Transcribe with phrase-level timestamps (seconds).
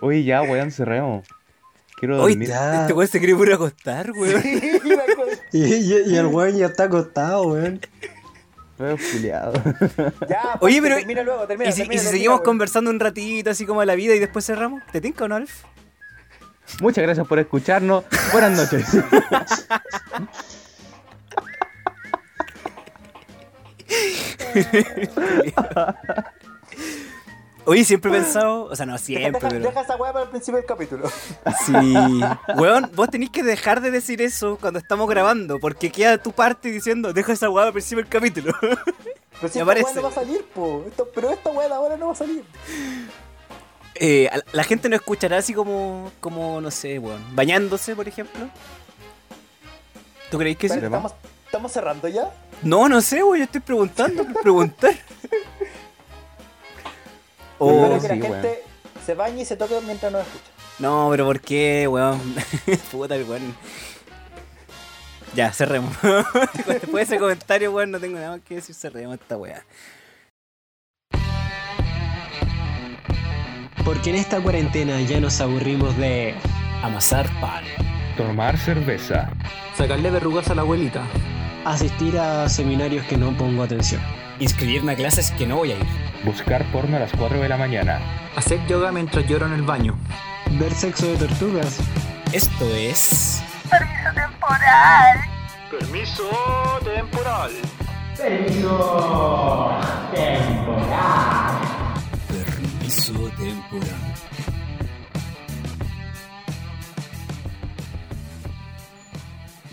[0.00, 1.26] Oye, ya, weón, cerremos.
[1.96, 2.48] Quiero Oye, dormir.
[2.48, 2.80] Ya.
[2.82, 4.42] este weón se quiere puro acostar, weón.
[5.52, 7.80] Y, y- y el weón ya está acostado, weón.
[8.76, 9.52] Feo culiado.
[10.28, 10.96] Ya, Oye, pero.
[10.96, 12.44] Termina luego, termina, ¿Y si, termina, y si termina, seguimos weón.
[12.44, 14.82] conversando un ratito, así como a la vida, y después cerramos?
[14.90, 15.62] ¿Te tinca o no, Alf?
[16.80, 18.04] Muchas gracias por escucharnos.
[18.32, 18.84] Buenas noches.
[27.66, 28.64] Oye, siempre he pensado.
[28.64, 29.64] O sea, no siempre, deja- pero.
[29.64, 31.08] deja esa weá para el principio del capítulo.
[31.64, 31.72] Sí.
[32.56, 36.70] Weón, vos tenés que dejar de decir eso cuando estamos grabando, porque queda tu parte
[36.70, 38.52] diciendo, deja esa weá al principio del capítulo.
[38.60, 40.84] Pero si esta weá no va a salir, po.
[40.86, 42.44] Esto- pero esta weá de ahora no va a salir.
[43.96, 48.06] Eh, a la- la gente no escuchará así como, como no sé, weón, bañándose, por
[48.08, 48.48] ejemplo.
[50.30, 50.78] ¿Tú creéis que sí?
[50.78, 51.14] ¿Estamos,
[51.46, 52.30] ¿Estamos cerrando ya?
[52.62, 54.94] No, no sé, weón, yo estoy preguntando por preguntar.
[57.58, 58.62] Oh, que la gente
[59.04, 60.50] se bañe y se toque mientras nos escucha.
[60.78, 62.20] no, pero ¿por qué, weón?
[62.92, 63.54] Puta, el weón.
[65.34, 65.96] Ya, cerremos.
[66.66, 69.64] Después de ese comentario, weón, no tengo nada más que decir, cerremos esta weá.
[73.84, 76.34] Porque en esta cuarentena ya nos aburrimos de.
[76.82, 77.64] Amasar pan.
[78.16, 79.30] Tomar cerveza.
[79.76, 81.02] Sacarle verrugas a la abuelita.
[81.64, 84.02] asistir a seminarios que no pongo atención.
[84.44, 85.86] Inscribirme a clases que no voy a ir.
[86.22, 87.98] Buscar porno a las 4 de la mañana.
[88.36, 89.96] Hacer yoga mientras lloro en el baño.
[90.60, 91.78] Ver sexo de tortugas.
[92.30, 93.42] Esto es.
[93.70, 95.18] Permiso temporal.
[95.70, 96.28] Permiso
[96.84, 97.52] temporal.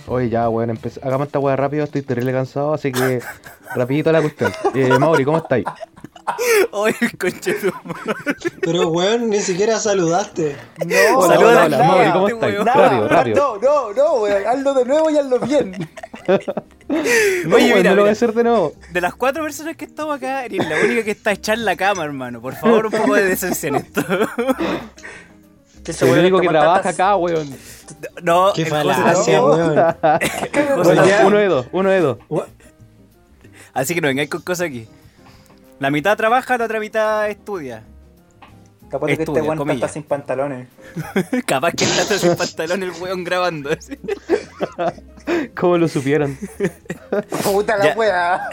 [0.08, 1.84] Oye, ya, weón, hagamos esta weá rápido.
[1.84, 3.20] Estoy terrible cansado, así que
[3.76, 4.52] rapidito la cuestión.
[4.74, 5.66] Eh, Mauri, ¿cómo estáis?
[6.72, 7.72] Oye, conche tu
[8.62, 10.56] Pero weón, ni siquiera saludaste.
[10.86, 12.54] No, Hola, Saluda hola, a hola, la Mauri, ¿cómo estáis?
[12.54, 12.66] weón.
[12.66, 13.60] Nada, Rápido, rápido.
[13.62, 14.48] No, no, no, weón.
[14.48, 15.90] Hazlo de nuevo y hazlo bien.
[16.28, 18.74] No, Oye, weón, mira, no lo voy a hacer de nuevo.
[18.92, 21.76] De las cuatro personas que estamos acá, eres la única que está echada en la
[21.76, 22.42] cama, hermano.
[22.42, 24.02] Por favor, un poco de decencia en esto.
[26.06, 27.50] El único que trabaja tantas- acá, weón.
[28.22, 29.96] No, Qué falacia, weón.
[31.26, 32.18] Uno de dos, uno de dos.
[33.74, 34.88] Así que no vengáis con cosas aquí.
[35.80, 37.84] La mitad trabaja, la otra mitad estudia.
[38.90, 40.68] Capaz de que este weón está sin pantalones.
[41.46, 43.70] Capaz que está sin pantalón el weón grabando.
[45.56, 46.38] ¿Cómo lo supieron?
[47.44, 48.50] Puta la weá.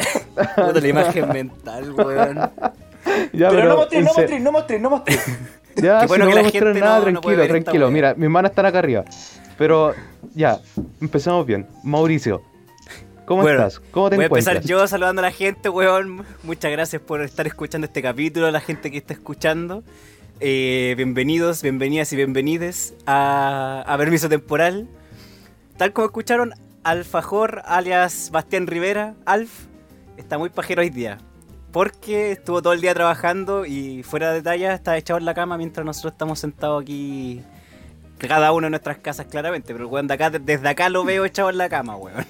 [0.55, 2.51] Puta la imagen mental, weón.
[3.33, 5.27] Ya, Pero no mostréis, no mostréis, no mostréis, no mostréis.
[5.77, 7.91] Ya, Qué si bueno no que la gente nada, no- tranquilo, tranquilo.
[7.91, 9.05] Mira, mis manos están acá arriba.
[9.57, 9.95] Pero,
[10.35, 10.59] ya,
[11.01, 11.67] empezamos bien.
[11.83, 12.43] Mauricio,
[13.29, 13.81] ¿cómo Bueno, estás?
[13.91, 14.57] ¿Cómo te Voy a encuentras?
[14.57, 16.25] empezar yo saludando a la gente, weón.
[16.43, 19.85] Muchas gracias por estar escuchando este capítulo, a la gente que está escuchando.
[20.41, 24.89] Eh, bienvenidos, bienvenidas y bienvenides a, a Permiso Temporal.
[25.77, 29.67] Tal como escucharon, Alfajor, alias Bastián Rivera, Alf,
[30.17, 31.19] está muy pajero hoy día.
[31.71, 35.59] Porque estuvo todo el día trabajando y fuera de talla está echado en la cama
[35.59, 37.43] mientras nosotros estamos sentados aquí,
[38.17, 39.75] cada uno en nuestras casas claramente.
[39.75, 42.25] Pero el weón de acá, desde acá lo veo echado en la cama, weón.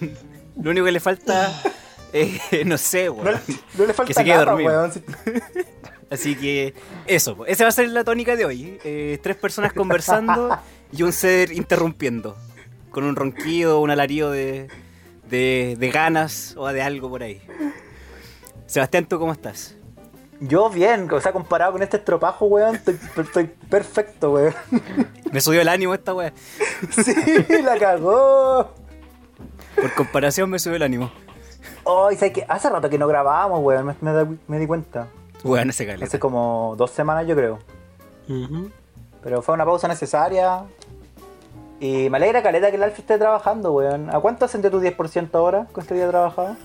[0.63, 1.53] Lo único que le falta,
[2.13, 3.39] eh, no sé, weón.
[3.77, 4.71] no le falta se quede nada, dormido.
[4.71, 4.93] weón.
[6.11, 6.75] Así que
[7.07, 7.45] eso, po.
[7.47, 8.79] esa va a ser la tónica de hoy.
[8.85, 10.59] eh, tres personas conversando
[10.91, 12.37] y un ser interrumpiendo.
[12.91, 14.69] Con un ronquido, un alarido de,
[15.29, 17.43] de, de ganas o de algo por ahí.
[18.67, 19.77] Sebastián, ¿tú cómo estás?
[20.41, 24.55] Yo bien, o sea, comparado con este estropajo, weón, estoy, estoy perfecto, weón.
[25.31, 26.33] Me subió el ánimo esta weá.
[27.05, 27.15] Sí,
[27.63, 28.73] la cagó.
[29.81, 31.11] Por comparación me subió el ánimo.
[31.87, 32.45] Ay, ¿sabes qué?
[32.49, 35.09] Hace rato que no grabábamos, weón, me, me da- me di cuenta.
[35.45, 36.19] Weón, ese Hace caleta.
[36.19, 37.59] como dos semanas, yo creo.
[39.23, 40.63] Pero fue una pausa necesaria.
[41.81, 44.11] Y me alegra, caleta, que el Alfie esté trabajando, weón.
[44.15, 46.57] ¿A cuánto ascendió tu 10% ahora con este día trabajado?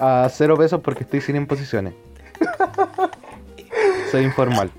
[0.00, 1.94] A cero pesos porque estoy sin imposiciones.
[4.10, 4.70] Soy informal.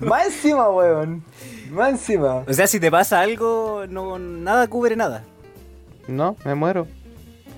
[0.00, 1.24] Más encima, weón.
[1.70, 2.44] Más encima.
[2.46, 5.24] O sea, si te pasa algo, no nada cubre nada.
[6.08, 6.86] No, me muero.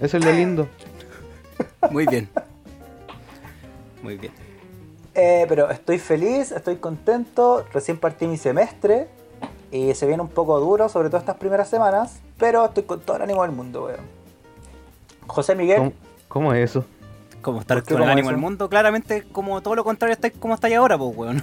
[0.01, 0.69] Eso es lo lindo.
[1.91, 2.29] Muy bien.
[4.03, 4.33] Muy bien.
[5.15, 7.65] Eh, pero estoy feliz, estoy contento.
[7.73, 9.09] Recién partí mi semestre.
[9.71, 12.21] Y se viene un poco duro, sobre todo estas primeras semanas.
[12.39, 14.01] Pero estoy con todo el ánimo del mundo, weón.
[15.27, 15.79] José Miguel.
[15.79, 15.93] ¿Cómo,
[16.29, 16.85] cómo es eso?
[17.41, 20.31] Como estar ¿Por qué con el ánimo del mundo, claramente como todo lo contrario está
[20.31, 21.43] como estáis ahora, pues weón.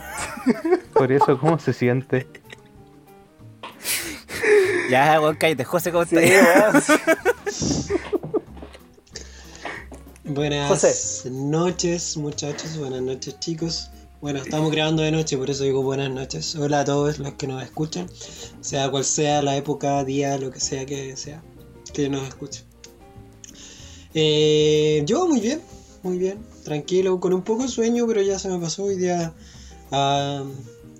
[0.93, 2.27] Por eso, ¿cómo se siente?
[4.89, 6.89] Ya, weón, cállate, José, ¿cómo Sí, estás?
[6.89, 7.99] weón.
[10.35, 11.29] Buenas José.
[11.31, 12.77] noches, muchachos.
[12.77, 13.89] Buenas noches, chicos.
[14.21, 16.55] Bueno, estamos grabando de noche, por eso digo buenas noches.
[16.55, 18.07] Hola a todos los que nos escuchan,
[18.61, 21.41] sea cual sea la época, día, lo que sea que sea,
[21.93, 22.63] que nos escuchen.
[24.13, 25.61] Eh, yo muy bien,
[26.03, 29.33] muy bien, tranquilo, con un poco de sueño, pero ya se me pasó hoy día
[29.91, 30.43] a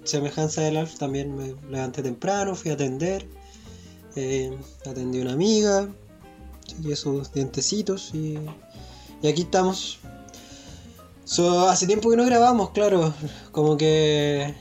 [0.06, 0.98] semejanza del Alf.
[0.98, 3.28] También me levanté temprano, fui a atender,
[4.20, 5.88] eh, atendí a una amiga,
[6.66, 8.38] chequeé sus dientecitos y,
[9.22, 10.00] y aquí estamos.
[11.24, 13.14] So, hace tiempo que no grabamos, claro,
[13.52, 14.56] como que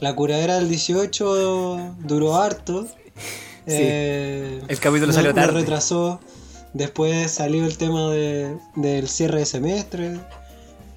[0.00, 2.86] la curadera del 18 duró harto.
[3.66, 5.60] Eh, El capítulo no- salió tarde.
[5.60, 6.18] retrasó.
[6.72, 10.20] Después salió el tema de- del cierre de semestre.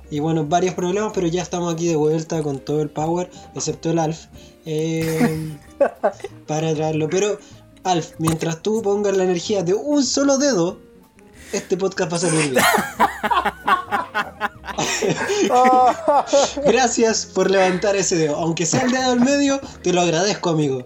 [0.10, 3.90] Y bueno, varios problemas, pero ya estamos aquí de vuelta con todo el power, excepto
[3.92, 4.26] el Alf,
[4.66, 5.58] eh,
[6.48, 7.10] para traerlo.
[7.10, 7.40] Pero,
[7.84, 10.80] Alf, mientras tú pongas la energía de un solo dedo,
[11.52, 12.64] este podcast va a salir bien.
[16.66, 18.36] Gracias por levantar ese dedo.
[18.38, 20.86] Aunque sea el dedo del medio, te lo agradezco, amigo.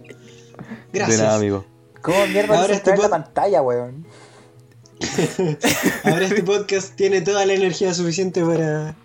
[0.92, 1.18] Gracias.
[1.20, 1.66] De nada, amigo.
[2.02, 4.06] ¿Cómo mierda Ahora este trae la pod- pantalla, weón?
[6.04, 8.96] Ahora este podcast tiene toda la energía suficiente para,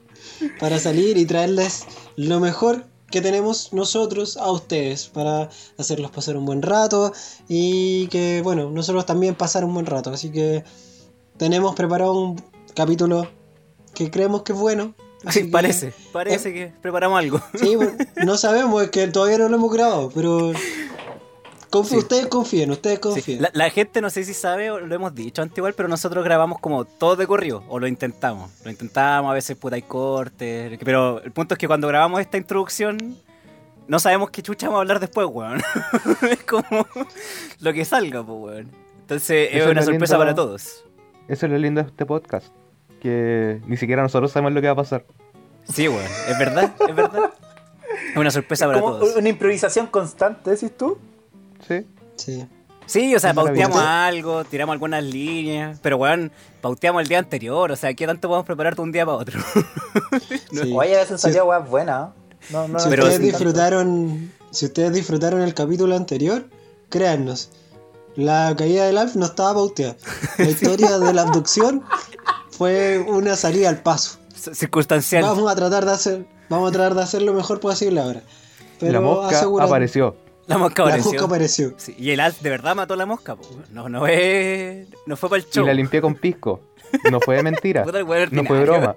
[0.59, 1.85] para salir y traerles
[2.17, 5.49] lo mejor que tenemos nosotros a ustedes para
[5.79, 7.13] hacerlos pasar un buen rato
[7.49, 10.11] y que, bueno, nosotros también pasar un buen rato.
[10.11, 10.65] Así que
[11.37, 12.43] tenemos preparado un
[12.75, 13.29] capítulo
[13.95, 14.95] que creemos que es bueno.
[15.25, 17.41] así Sí, que- parece, parece que preparamos algo.
[17.55, 17.77] Sí,
[18.25, 20.51] no sabemos, es que todavía no lo hemos grabado, pero
[21.73, 21.97] confi- Sí.
[21.97, 23.43] ustedes confíen, ustedes Sí, confíen.
[23.43, 26.23] La, la gente no sé si sabe, o lo hemos dicho antes igual, pero nosotros
[26.25, 28.51] grabamos como todo de corrido, o lo intentamos.
[28.65, 32.37] Lo intentamos, a veces puta hay cortes, pero el punto es que cuando grabamos esta
[32.37, 33.17] introducción,
[33.89, 35.61] no sabemos qué chucha vamos a hablar después, weón.
[36.31, 36.87] es como
[37.61, 38.71] lo que salga, pues, weón.
[39.01, 40.19] Entonces es Eso es una sorpresa lindo.
[40.19, 40.85] para todos.
[41.29, 42.47] Eso es lo lindo de este podcast.
[43.01, 45.05] Que ni siquiera nosotros sabemos lo que va a pasar.
[45.65, 47.33] Sí, weón, es verdad, es verdad.
[48.13, 49.17] Es una sorpresa para Como todos.
[49.17, 50.99] una improvisación constante, decís tú.
[51.67, 51.87] Sí.
[52.17, 52.47] Sí.
[52.87, 57.77] Sí, o sea, pauteamos algo, tiramos algunas líneas, pero weón, pauteamos el día anterior, o
[57.77, 59.41] sea, ¿qué tanto podemos preparar de un día para otro?
[60.53, 60.73] sí.
[60.75, 61.33] Oye, a veces Sí.
[61.33, 61.45] salió.
[62.51, 63.27] No, no, Si Pero ustedes sí.
[63.31, 66.49] disfrutaron, si ustedes disfrutaron el capítulo anterior,
[66.89, 67.51] créannos,
[68.17, 69.97] la caída del Alf no estaba pauteada.
[70.39, 71.83] La historia de la abducción
[72.51, 74.19] fue una salida al paso.
[74.35, 75.23] Circunstancial.
[75.23, 78.23] Vamos a tratar de hacer, vamos a tratar de hacer lo mejor posible ahora.
[78.81, 80.17] Pero la mosca apareció.
[80.47, 81.13] La mosca La apareció.
[81.13, 81.75] mosca apareció.
[81.77, 85.17] Sí, y el Alf de verdad mató a la mosca, po, no, no es, no
[85.17, 85.65] fue para el Y show.
[85.67, 86.61] la limpié con pisco.
[87.11, 87.85] No fue de mentira.
[88.33, 88.97] No fue broma.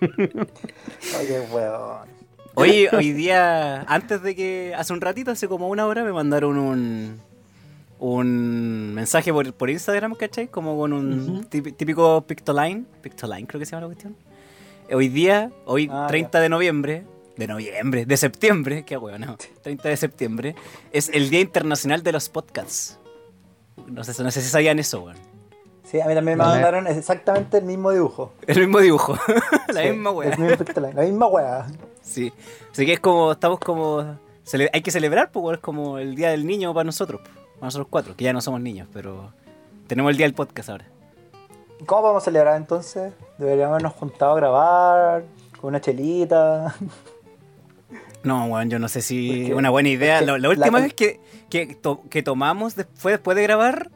[0.00, 2.16] Oye, weón.
[2.54, 6.56] Oye, hoy día, antes de que, hace un ratito, hace como una hora, me mandaron
[6.58, 7.20] un
[7.98, 10.48] un mensaje por, por Instagram, ¿cachai?
[10.48, 14.14] Como con un típico Pictoline, Pictoline creo que se llama la cuestión.
[14.92, 17.04] Hoy día, hoy Ah, 30 de noviembre,
[17.36, 20.54] de noviembre, de septiembre, qué bueno, no, 30 de septiembre,
[20.92, 22.98] es el Día Internacional de los Podcasts.
[23.86, 25.16] No sé, no sé si sabían eso, weón.
[25.84, 28.32] Sí, a mí también me mandaron exactamente el mismo dibujo.
[28.46, 29.16] El mismo dibujo,
[29.72, 30.36] la Sí, misma weá.
[30.92, 31.66] La misma wea.
[32.02, 32.32] Sí.
[32.72, 34.18] Así que es como, estamos como.
[34.72, 37.86] hay que celebrar, pues, es como el día del niño para nosotros, po, para nosotros
[37.88, 39.32] cuatro, que ya no somos niños, pero
[39.86, 40.86] tenemos el día del podcast ahora.
[41.84, 43.12] ¿Cómo podemos celebrar entonces?
[43.38, 45.24] Deberíamos habernos juntado a grabar
[45.60, 46.74] con una chelita.
[48.26, 50.20] No, weón, yo no sé si es una buena idea.
[50.20, 53.90] La, la última la- vez que, que, to- que tomamos de- fue después de grabar,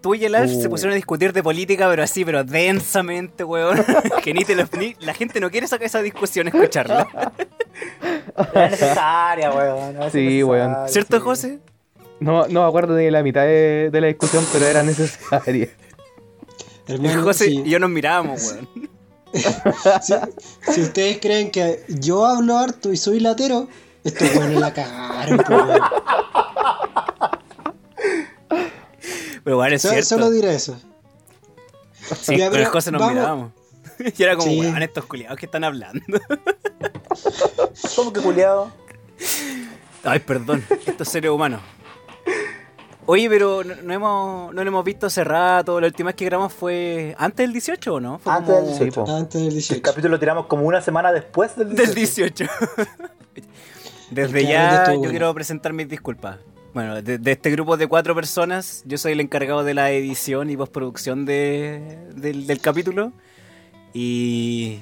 [0.00, 0.70] tú y el Alf se Uh.
[0.70, 3.84] pusieron a discutir de política, pero así, pero densamente, weón.
[4.22, 7.06] que ni te lo, ni- la gente no quiere sacar esa discusión, escucharla.
[8.54, 9.96] Era necesaria, weón.
[9.96, 10.76] era Sí, necesaria, weón.
[10.88, 11.22] ¿Cierto, sí.
[11.22, 11.58] José?
[12.20, 15.68] No, no me acuerdo ni de la mitad de, de la discusión, pero era necesaria.
[16.86, 18.88] El José y yo nos mirábamos, weón.
[19.32, 23.68] Si- si ustedes creen que yo hablo harto y soy latero,
[24.04, 25.42] estos buenos la cagaron.
[29.44, 30.06] Pero weón, es So- cierto.
[30.08, 30.78] Solo diré eso.
[32.20, 33.52] Sí, Ya, pero pero el José nos vamos- mirábamos.
[34.18, 34.60] Y era como, Sí.
[34.60, 36.04] weón, estos culiados que están hablando.
[37.96, 38.70] ¿Cómo que culiado?
[40.04, 41.60] Ay, perdón, estos seres humanos.
[43.10, 45.80] Oye, pero no, no hemos, no lo hemos visto hace rato.
[45.80, 48.18] La última vez que grabamos fue antes del 18, ¿o no?
[48.18, 49.04] Fue Antes del como- 18.
[49.04, 49.10] po.
[49.16, 49.82] Antes del El 18.
[49.82, 51.84] capítulo lo tiramos como una semana después del 18.
[51.86, 52.44] Del 18.
[54.10, 55.10] Desde ya yo bueno.
[55.10, 56.38] quiero presentar mis disculpas.
[56.74, 60.50] Bueno, de, de este grupo de cuatro personas, yo soy el encargado de la edición
[60.50, 63.12] y postproducción de, del, del capítulo.
[63.94, 64.80] Y...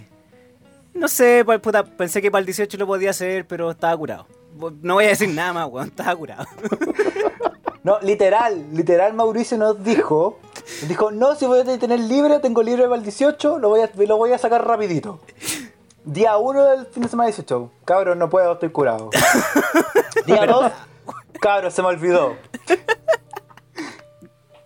[0.95, 4.26] No sé, puta, pensé que para el 18 lo podía hacer, pero estaba curado.
[4.83, 6.47] No voy a decir nada más, weón, estaba curado.
[7.87, 10.40] No, literal, literal Mauricio nos dijo,
[10.81, 13.83] nos dijo, no, si voy a tener libre, tengo libre para el 18, lo voy
[13.83, 15.21] a, lo voy a sacar rapidito.
[16.05, 17.71] Día 1 del fin de semana 18.
[17.85, 19.11] Cabros, no puedo, estoy curado.
[20.26, 20.73] Día 2.
[21.40, 22.35] Cabros, se me olvidó.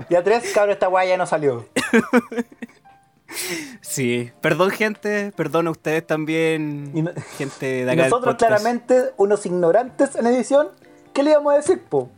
[0.09, 0.53] Día 3.
[0.55, 1.67] Cabros, esta weá ya no salió.
[3.83, 8.05] Sí, perdón gente, perdón a ustedes también, no- gente de acá.
[8.05, 10.69] nosotros, claramente, unos ignorantes en edición,
[11.13, 12.09] ¿qué le íbamos a decir, po?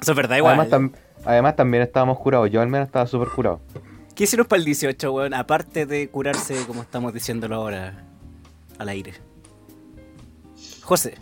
[0.00, 0.58] Eso es verdad, igual.
[0.60, 0.92] Además, tam-
[1.24, 2.50] además también estábamos curados.
[2.50, 3.60] Yo al menos estaba súper curado.
[4.14, 5.34] ¿Qué hicieron para el 18, weón?
[5.34, 8.04] Aparte de curarse, como estamos diciéndolo ahora,
[8.78, 9.14] al aire.
[10.82, 11.14] José,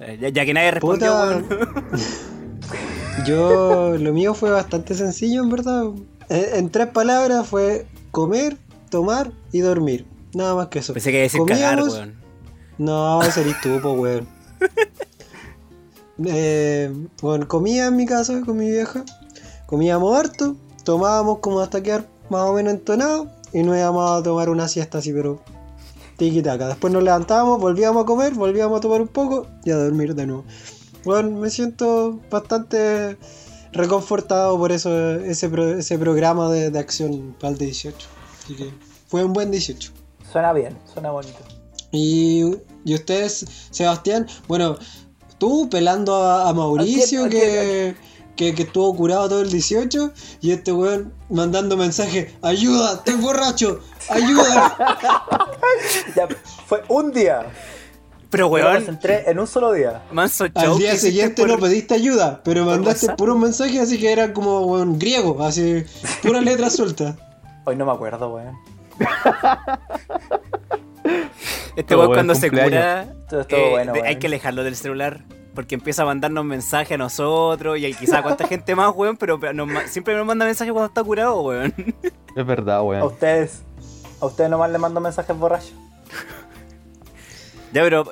[0.00, 1.26] eh, ya, ya que nadie respondió, Puta.
[1.26, 1.46] weón.
[3.26, 5.84] Yo, lo mío fue bastante sencillo, en verdad.
[6.28, 8.56] En, en tres palabras fue comer,
[8.90, 10.06] tomar y dormir.
[10.34, 10.92] Nada más que eso.
[10.92, 12.14] Pensé que iba a decir cagar, Comíamos- weón.
[12.78, 14.28] No, eres tú, po, weón.
[16.24, 19.04] Eh, bueno, comía en mi casa con mi vieja.
[19.66, 24.48] Comíamos harto, tomábamos como hasta quedar más o menos entonados y nos íbamos a tomar
[24.50, 25.40] una siesta así, pero
[26.16, 26.68] tiki-taka.
[26.68, 30.26] Después nos levantábamos, volvíamos a comer, volvíamos a tomar un poco y a dormir de
[30.26, 30.44] nuevo.
[31.04, 33.16] Bueno, me siento bastante
[33.72, 37.96] reconfortado por eso, ese, pro- ese programa de, de acción para el 18.
[38.44, 38.70] Así que
[39.06, 39.92] fue un buen 18.
[40.32, 41.38] Suena bien, suena bonito.
[41.92, 42.44] Y,
[42.84, 44.76] y ustedes, Sebastián, bueno,
[45.38, 47.94] tú pelando a, a Mauricio que,
[48.36, 53.80] que, que estuvo curado todo el 18 y este weón mandando mensajes, ayuda, estoy borracho,
[54.10, 54.76] ayuda.
[56.16, 56.26] Ya,
[56.66, 57.46] fue un día.
[58.30, 60.02] Pero, weón, concentré en un solo día.
[60.12, 63.18] manso Al día siguiente por- no pediste ayuda, pero mandaste WhatsApp.
[63.18, 65.84] puros mensajes así que eran como weón, griego, así,
[66.22, 67.16] puras letras sueltas.
[67.64, 68.54] Hoy no me acuerdo, weón.
[71.78, 74.74] Este Todo weón cuando se cura, Todo estuvo eh, bueno, de- hay que alejarlo del
[74.76, 75.22] celular.
[75.54, 79.40] Porque empieza a mandarnos mensajes a nosotros y hay quizá cuánta gente más, weón, pero
[79.40, 81.74] pero nos siempre nos manda mensajes cuando está curado, weón.
[82.36, 83.02] Es verdad, A weón.
[83.02, 83.62] ustedes.
[84.20, 85.74] A ustedes nomás les mando mensajes borrachos.
[87.72, 88.04] Ya, pero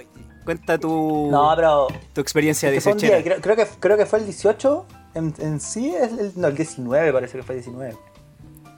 [0.45, 1.89] cuenta tu, No, pero.
[2.13, 3.41] tu experiencia de es que fue un día, 18.
[3.41, 4.87] creo, creo que, creo que fue el 18.
[5.15, 7.97] En, en sí, es el, no, el 19 parece que fue el 19.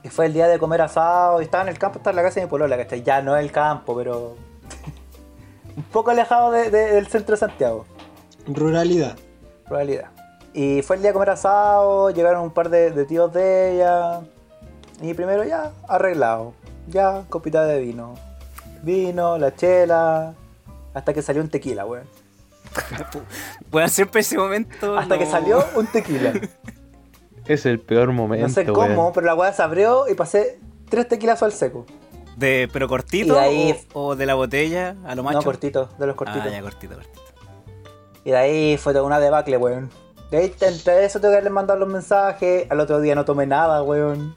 [0.03, 1.41] Y fue el día de comer asado.
[1.41, 3.03] Y estaba en el campo, estaba en la casa de mi polola, ¿cachai?
[3.03, 4.35] Ya no el campo, pero.
[5.77, 7.85] Un poco alejado de- de- del centro de Santiago.
[8.47, 9.17] Ruralidad.
[9.67, 10.05] probabilidad.
[10.53, 14.21] Y fue el día de comer asado, llegaron un par de, de tíos de ella.
[15.01, 16.53] Y primero ya, arreglado.
[16.87, 18.15] Ya, copita de vino.
[18.81, 20.33] Vino, la chela.
[20.93, 22.05] Hasta que salió un tequila, weón.
[23.71, 24.97] Weón, siempre ese momento.
[24.97, 26.33] Hasta que salió un tequila.
[27.45, 29.13] Es el peor momento, No sé cómo, weón.
[29.13, 30.59] pero la weá se abrió y pasé
[30.89, 31.85] tres tequilas al seco.
[32.39, 35.39] De, ¿Pero cortito Y de ahí- o, o de la botella a lo macho?
[35.39, 36.45] No, cortito, de los cortitos.
[36.45, 37.21] Ah, ya, cortito, cortito.
[38.23, 39.89] Y de ahí fue toda una debacle, weón.
[40.31, 42.65] De ahí, entre eso tengo que mandado los mensajes.
[42.69, 44.35] Al otro día no tomé nada, weón.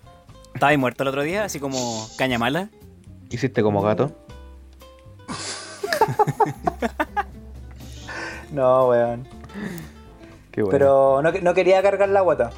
[0.54, 1.44] ¿Estaba ahí muerto el otro día?
[1.44, 2.70] Así como caña mala.
[3.30, 4.10] Hiciste como gato.
[8.50, 9.26] No, weón.
[10.50, 10.70] Qué bueno.
[10.70, 12.50] Pero no, no quería cargar la guata.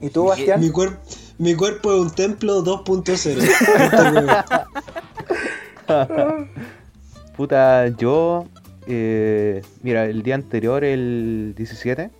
[0.00, 0.60] ¿Y tú, Bastián?
[0.60, 0.98] Mi, cuerp-
[1.40, 4.46] mi cuerpo es un templo 2.0.
[7.36, 8.44] Puta, yo.
[8.86, 12.10] eh, mira, el día anterior, el 17,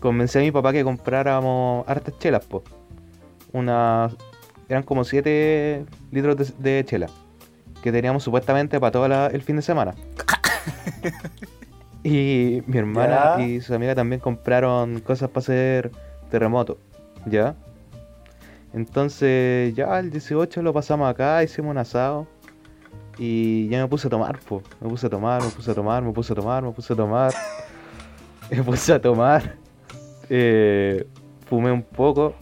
[0.00, 2.62] convencí a mi papá que compráramos hartas chelas, po.
[3.52, 4.14] Unas.
[4.68, 7.06] Eran como 7 litros de, de chela.
[7.82, 9.94] Que teníamos supuestamente para todo la- el fin de semana.
[12.02, 13.44] y mi hermana Ya.
[13.46, 15.90] y su amiga también compraron cosas para hacer
[16.30, 16.78] terremoto.
[17.26, 17.54] ¿Ya?
[18.76, 22.26] Entonces, ya el 18 lo pasamos acá, hicimos un asado.
[23.18, 24.62] Y ya me puse a tomar, po.
[24.82, 26.96] Me puse a tomar, me puse a tomar, me puse a tomar, me puse a
[26.96, 27.32] tomar.
[28.50, 29.54] me puse a tomar.
[30.28, 31.06] Eh,
[31.46, 32.34] fumé un poco.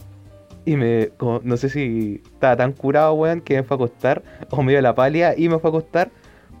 [0.65, 1.07] Y me.
[1.15, 4.21] como- no sé si estaba tan curado, weón, que me fue a acostar.
[4.49, 6.11] O me dio la palia y me fue a acostar.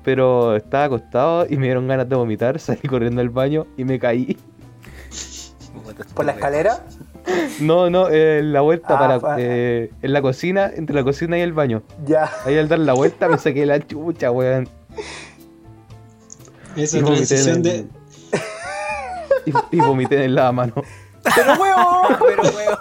[0.05, 2.59] Pero estaba acostado y me dieron ganas de vomitar.
[2.61, 4.37] Salí corriendo al baño y me caí.
[6.13, 6.85] ¿Por la escalera?
[7.59, 9.35] No, no, eh, en la vuelta Ah, para.
[9.39, 11.81] eh, en la cocina, entre la cocina y el baño.
[12.05, 12.29] Ya.
[12.45, 14.67] Ahí al dar la vuelta me saqué la chucha, weón.
[16.75, 17.75] Esa Y vomité transición en de.
[17.77, 17.89] el-
[19.45, 20.73] Y, y vomité en el lavamano.
[21.35, 22.01] ¡Pero huevo!
[22.27, 22.77] Pero, weón.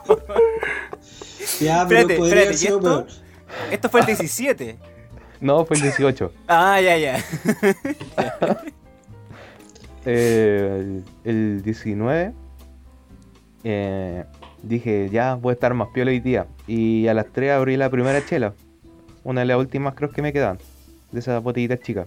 [1.61, 2.81] Ya, pero Espérate, espérate, ¿y esto?
[2.81, 3.07] peor.
[3.71, 4.79] Esto fue el 17.
[5.41, 6.33] No, fue el 18.
[6.49, 7.25] Ah, ya, ya.
[10.07, 12.35] Eh, el, el 19
[13.65, 14.25] eh,
[14.63, 16.47] dije, ya voy a estar más piola hoy día.
[16.67, 18.53] Y a las 3 abrí la primera chela.
[19.25, 20.59] Una de las últimas creo que me quedan.
[21.11, 22.07] De esas botellitas chicas.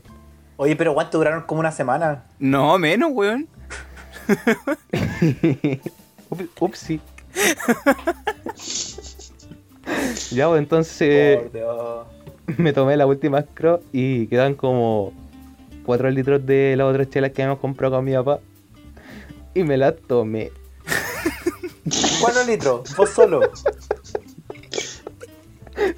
[0.58, 1.44] Oye, pero ¿cuánto duraron?
[1.44, 2.24] Como una semana.
[2.40, 3.48] No, menos, weón.
[6.30, 7.00] Up- Upsi.
[10.32, 12.08] ya, pues entonces Por Dios.
[12.58, 15.14] me tomé la última Scro y quedan como
[15.86, 18.40] 4 litros de las otras chelas que habíamos comprado con mi papá.
[19.54, 20.52] Y me las tomé.
[22.28, 22.96] ¿Cuántos litros?
[22.96, 23.52] Vos solo.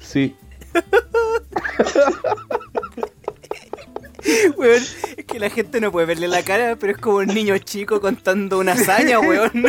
[0.00, 0.36] Sí.
[4.56, 4.82] Weón,
[5.16, 8.00] es que la gente no puede verle la cara, pero es como un niño chico
[8.00, 9.50] contando una hazaña, weón.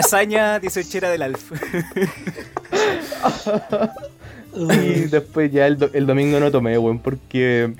[0.00, 1.52] hazaña 18 del Alf.
[4.52, 7.72] Y después ya el, do- el domingo no tomé, weón, porque.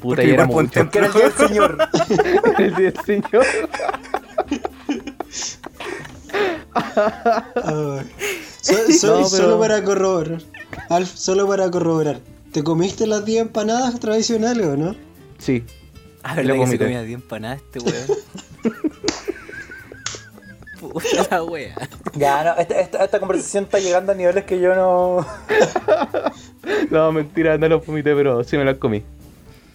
[0.00, 0.80] Puta, Porque ya era igual mucho.
[0.80, 1.78] ponte- Que era el día del señor.
[2.58, 3.46] el día del señor.
[8.60, 10.38] So- so- No, pero- Solo para corroborar.
[10.88, 12.20] Alf, solo para corroborar.
[12.52, 14.94] ¿Te comiste las 10 empanadas tradicionales o no?
[15.38, 15.64] Sí.
[16.22, 18.06] A ver, Lo que se comía 10 empanadas este weón.
[20.92, 21.74] Puta la wea.
[22.14, 25.26] Ya, no, esta, esta, esta conversación está llegando a niveles que yo no.
[26.90, 29.02] No, mentira, no lo vomité, pero sí me las comí.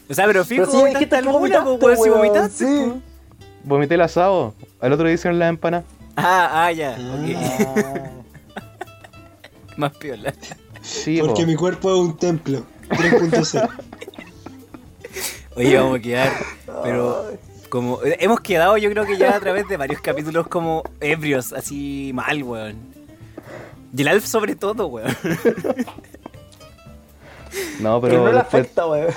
[0.10, 2.66] O sea, pero fijo, Pero sí, vomitaste dijiste alguna, pues si vomitaste.
[2.66, 2.84] sí.
[2.90, 3.02] po.
[3.64, 4.54] Vomité el asado.
[4.80, 5.86] Al otro día hicieron las empanadas.
[6.16, 6.96] Ah, ah, ya.
[6.98, 7.16] Ah.
[7.16, 7.86] ok.
[7.86, 8.10] Ah.
[9.78, 10.34] Más piola.
[10.82, 11.48] Sí, Porque po.
[11.48, 12.64] mi cuerpo es un templo.
[12.90, 13.70] 3.0.
[15.56, 16.32] Oye, vamos a quedar.
[16.84, 17.26] Pero
[17.70, 22.12] como hemos quedado, yo creo que ya a través de varios capítulos como ebrios, así
[22.14, 22.76] mal, weón.
[23.96, 25.16] Y el Alf sobre todo, weón.
[27.80, 29.14] No, Pero pero no le después- afecta, weón.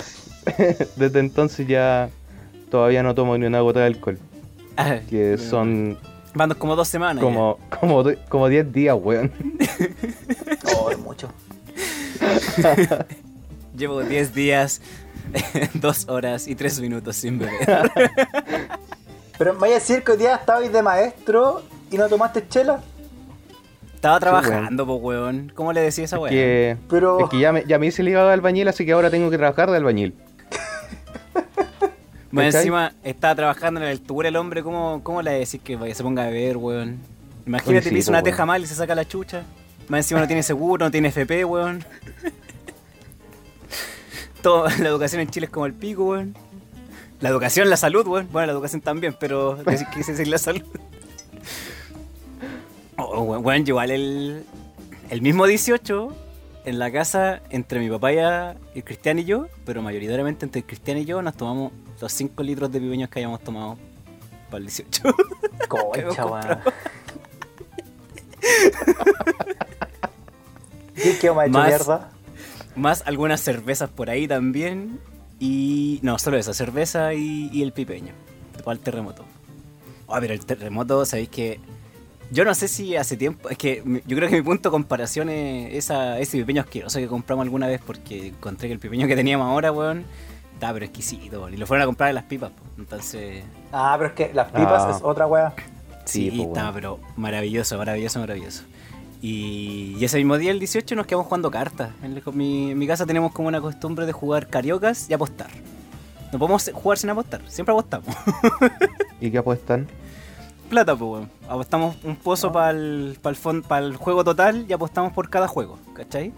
[0.96, 2.08] desde entonces ya
[2.70, 4.18] todavía no tomo ni una gota de alcohol.
[4.76, 5.98] Ah, Que son
[6.34, 7.22] Van como dos semanas.
[7.22, 9.32] como como como 10 días, weón.
[10.76, 11.28] Oh, es mucho.
[13.76, 14.80] Llevo 10 días,
[15.74, 17.66] 2 horas y 3 minutos sin beber.
[19.38, 22.80] Pero me vaya a decir que hoy día estabais de maestro y no tomaste chela.
[23.94, 25.52] Estaba trabajando, pues, weón.
[25.54, 26.30] ¿Cómo le decía esa weón?
[26.30, 29.10] Que, Pero- es que ya me, ya me hice ligado de albañil, así que ahora
[29.10, 30.14] tengo que trabajar de albañil.
[32.30, 35.94] Más encima estaba trabajando en la altura el hombre, ¿cómo, cómo le decís que vaya-
[35.94, 36.98] se ponga a beber, weón?
[37.46, 38.24] Imagínate, Oye, sí, le hizo po, una weón.
[38.24, 39.42] teja mal y se saca la chucha.
[39.88, 41.84] Más encima no tiene seguro, no tiene FP, weón.
[44.42, 46.34] Todo, la educación en Chile es como el pico, weón.
[47.20, 48.28] La educación, la salud, weón.
[48.32, 50.62] Bueno, la educación también, pero decir- quise decir la salud.
[52.96, 54.44] Oh, weón, igual el,
[55.08, 56.14] el mismo 18
[56.66, 60.66] en la casa entre mi papá y el Cristian y yo, pero mayoritariamente entre el
[60.66, 63.78] Cristian y yo nos tomamos los 5 litros de pipeños que hayamos tomado
[64.50, 65.02] para el 18.
[65.68, 66.58] Concha, weón.
[71.20, 72.10] ¿Qué Más- mierda?
[72.76, 74.98] Más algunas cervezas por ahí también.
[75.38, 75.98] Y.
[76.02, 78.12] No, solo eso, cerveza y, y el pipeño.
[78.64, 79.24] Para el terremoto.
[80.08, 81.60] Ah, pero el terremoto, sabéis que.
[82.32, 83.48] Yo no sé si hace tiempo.
[83.48, 87.08] Es que yo creo que mi punto de comparación es esa, ese pipeño asqueroso que
[87.08, 87.80] compramos alguna vez.
[87.84, 90.04] Porque encontré que el pipeño que teníamos ahora, weón.
[90.54, 91.54] Estaba pero exquisito, weón.
[91.54, 92.62] Y lo fueron a comprar en las pipas, po.
[92.78, 93.42] Entonces.
[93.72, 94.92] Ah, pero es que las pipas Ah.
[94.96, 95.54] es otra weá.
[96.04, 96.70] Sí, Sí, po, weón.
[96.74, 98.62] pero maravilloso, maravilloso, maravilloso.
[99.22, 101.90] Y, y ese mismo día, el 18, nos quedamos jugando cartas.
[102.02, 105.50] En, el- mi, en mi casa tenemos como una costumbre de jugar cariocas y apostar.
[106.32, 108.14] No podemos jugar sin apostar, siempre apostamos.
[109.20, 109.88] ¿Y qué apuestan?
[110.68, 111.30] Plata, pues, weón.
[111.48, 113.18] Apostamos un pozo para el,
[113.66, 116.32] para el juego total y apostamos por cada juego, ¿cachai?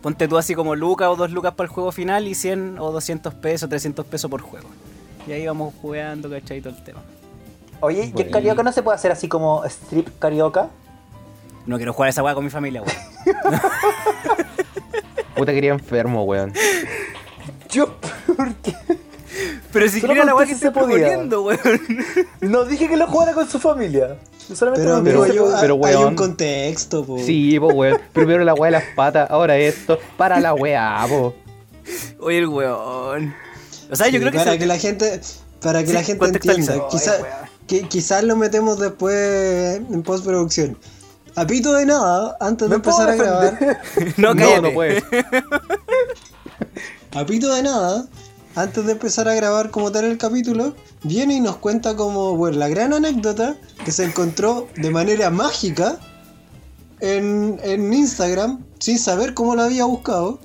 [0.00, 2.90] Ponte tú así como lucas o dos lucas para el juego final y 100 o
[2.92, 4.68] 200 pesos, 300 pesos por juego.
[5.26, 6.60] Y ahí vamos jugando, ¿cachai?
[6.62, 7.00] Todo el tema.
[7.80, 8.30] Oye, ¿y el Bueno.
[8.30, 10.70] carioca no se puede hacer así como strip carioca?
[11.66, 13.60] No quiero jugar esa weá con mi familia, weón.
[15.36, 16.52] Puta quería enfermo, weón.
[17.70, 17.96] Yo,
[18.36, 18.74] ¿por qué?
[19.72, 21.06] Pero si quiero la weá que si se podía.
[21.08, 21.80] poniendo, weón.
[22.40, 24.16] No dije que lo jugara con su familia.
[24.52, 27.18] Solamente Pero amigo, pero- yo- pero, hay un contexto, po.
[27.18, 28.00] Sí, po, weón.
[28.12, 29.98] Primero la weá de las patas, ahora esto.
[30.16, 31.34] Para la weá, po.
[32.20, 33.34] Oye, el weón.
[33.90, 35.20] O sea, yo Sí, creo que para que la gente
[35.60, 36.88] para que Sí, la gente entienda.
[36.88, 37.18] Quizá-
[37.88, 40.76] quizás lo metemos después en postproducción.
[41.38, 43.80] A pito de nada, antes de ¿Me puedo empezar a grabar?
[44.16, 44.60] No, no, cállate.
[44.60, 45.04] no puede.
[47.14, 48.08] a pito de nada,
[48.56, 50.74] antes de empezar a grabar como tal el capítulo,
[51.04, 56.00] viene y nos cuenta como, bueno, la gran anécdota que se encontró de manera mágica
[56.98, 60.40] en, en Instagram, sin saber cómo la había buscado,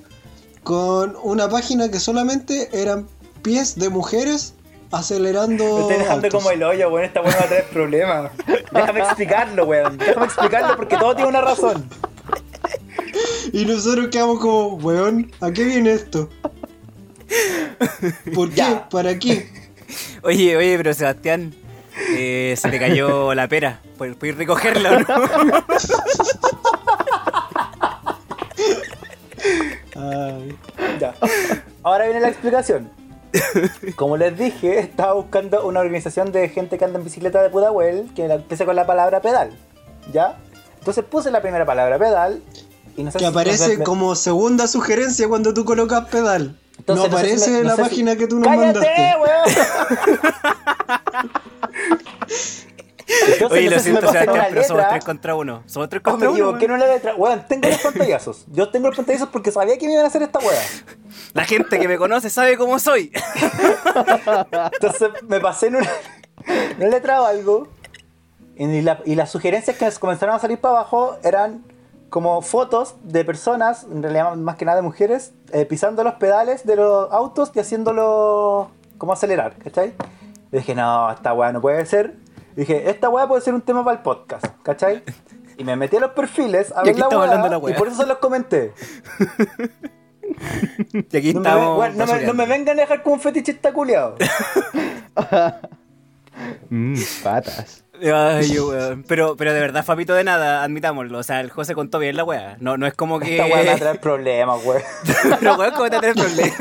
[0.62, 3.08] con una página que solamente eran
[3.42, 4.54] pies de mujeres
[4.90, 5.64] acelerando.
[5.64, 6.42] Me estoy dejando autos.
[6.42, 7.04] como el hoyo, weón.
[7.04, 8.30] Esta weón va a traer problemas.
[8.72, 9.98] Déjame explicarlo, weón.
[9.98, 11.88] Déjame explicarlo porque todo tiene una razón.
[13.52, 16.28] Y nosotros quedamos como, weón, ¿a qué viene esto?
[18.34, 18.56] ¿Por qué?
[18.56, 18.88] Ya.
[18.88, 19.48] ¿Para qué?
[20.22, 21.54] Oye, oye, pero Sebastián,
[22.16, 23.80] eh, se te cayó la pera.
[23.98, 25.64] ¿Puedes puedes recogerla o no?
[29.96, 30.56] Ay,
[30.98, 31.14] Ya.
[31.82, 32.90] Ahora viene la explicación.
[33.96, 38.08] Como les dije, estaba buscando una organización de gente que anda en bicicleta de Pudahuel
[38.14, 39.50] que empieza con la palabra pedal.
[40.12, 40.36] ¿Ya?
[40.78, 42.42] Entonces puse la primera palabra pedal
[42.96, 46.58] y no sé que si- aparece me- como segunda sugerencia cuando tú colocas pedal.
[46.78, 48.80] Entonces, no sé si aparece me- en no la si- página que tú nos ¡Cállate,
[48.80, 49.44] mandaste.
[53.22, 55.62] Entonces, Oye, no lo siento, Sebastián, pero somos tres contra uno.
[55.66, 56.36] Somos tres me contra uno.
[56.38, 56.82] equivoqué en weón.
[56.82, 57.14] una letra.
[57.16, 58.44] Weón, tengo los pantallazos.
[58.52, 60.60] Yo tengo los pantallazos porque sabía que me iban a hacer esta weá.
[61.32, 63.12] La gente que me conoce sabe cómo soy.
[64.72, 65.90] Entonces me pasé en una,
[66.78, 67.68] una letra o algo.
[68.56, 71.64] Y, la- y las sugerencias que me comenzaron a salir para abajo eran
[72.08, 76.64] como fotos de personas, en realidad más que nada de mujeres, eh, pisando los pedales
[76.64, 79.92] de los autos y haciéndolo como acelerar, ¿cachai?
[80.52, 82.14] Y dije, no, esta weá no puede ser.
[82.56, 85.02] Y dije, esta weá puede ser un tema para el podcast, ¿cachai?
[85.56, 87.60] Y me metí a los perfiles a Y ver la weá, hablando de la y
[87.60, 87.76] weá.
[87.76, 88.72] por eso se los comenté.
[90.92, 91.40] Y aquí No
[91.78, 94.16] me, no me- no me vengan a dejar como un fetichista culiado.
[96.70, 97.84] Mmm, patas.
[98.02, 99.04] Ay, weón.
[99.06, 101.18] Pero, pero de verdad, Fapito de nada, admitámoslo.
[101.18, 102.56] O sea, el José contó bien la weá.
[102.58, 103.36] No, no es como que.
[103.36, 104.82] Esta weá me va a traer problemas, weón.
[105.38, 106.56] pero weón, ¿cómo te traes problemas?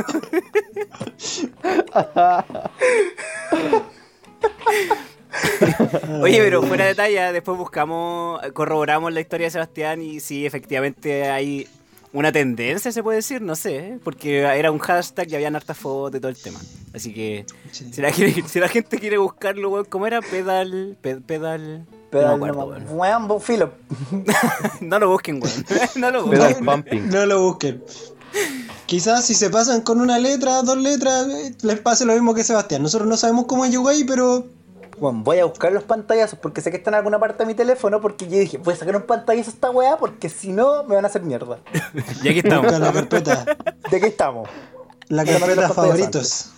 [6.22, 11.30] Oye, pero fuera de talla, después buscamos, corroboramos la historia de Sebastián y sí, efectivamente
[11.30, 11.68] hay
[12.12, 14.00] una tendencia, se puede decir, no sé, ¿eh?
[14.04, 16.60] porque era un hashtag y habían hartas fotos de todo el tema.
[16.94, 17.92] Así que, Sí.
[17.92, 20.22] si la, quiere- si la gente quiere buscarlo, weón, ¿cómo era?
[20.22, 21.86] Pedal, pe- pedal...
[22.12, 23.42] Pero no me acuerdo, no, weón.
[23.42, 23.74] filo.
[24.82, 25.66] No lo busquen, weón.
[25.96, 26.40] No lo busquen.
[26.40, 27.10] Pedal pumping.
[27.10, 27.84] No lo busquen.
[28.86, 32.44] Quizás si se pasan con una letra, dos letras, eh, les pase lo mismo que
[32.44, 32.84] Sebastián.
[32.84, 34.46] Nosotros no sabemos cómo llegó ahí, pero
[35.04, 37.54] Bueno, voy a buscar los pantallazos porque sé que están en alguna parte de mi
[37.56, 40.86] teléfono porque yo dije, voy a sacar un pantallazo a esta weá porque si no
[40.86, 41.60] me van a hacer mierda.
[42.24, 42.64] Y aquí estamos.
[42.68, 43.46] busca la carpeta,
[43.92, 44.48] ¿De qué estamos?
[45.10, 46.54] la carpeta favoritos,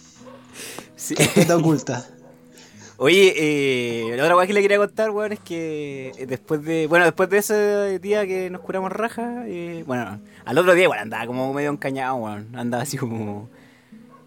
[0.95, 1.15] Sí.
[1.15, 2.05] carpeta oculta.
[2.97, 6.85] Oye, eh, la otra cosa que le quería contar, weón, es que eh, después de,
[6.85, 11.01] bueno, después de ese día que nos curamos raja, eh, bueno, al otro día, bueno,
[11.01, 13.49] andaba como medio encañado, weón, andaba así como,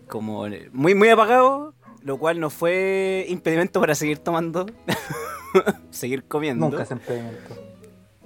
[0.09, 1.73] como muy, muy apagado,
[2.09, 4.65] lo cual no fue impedimento para seguir tomando,
[5.91, 6.71] seguir comiendo.
[6.71, 7.55] Nunca se implementó.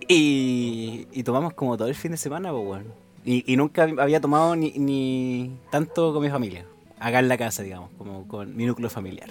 [0.06, 2.94] Y, y tomamos como todo el fin de semana, pues, weón.
[3.24, 6.64] Y, y nunca había tomado ni, ni tanto con mi familia,
[7.00, 9.30] acá en la casa, digamos, como con mi núcleo familiar.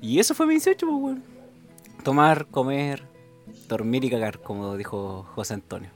[0.00, 1.24] Y eso fue mi 18, pues, weón.
[2.04, 3.02] Tomar, comer,
[3.66, 5.90] dormir y cagar, como dijo José Antonio.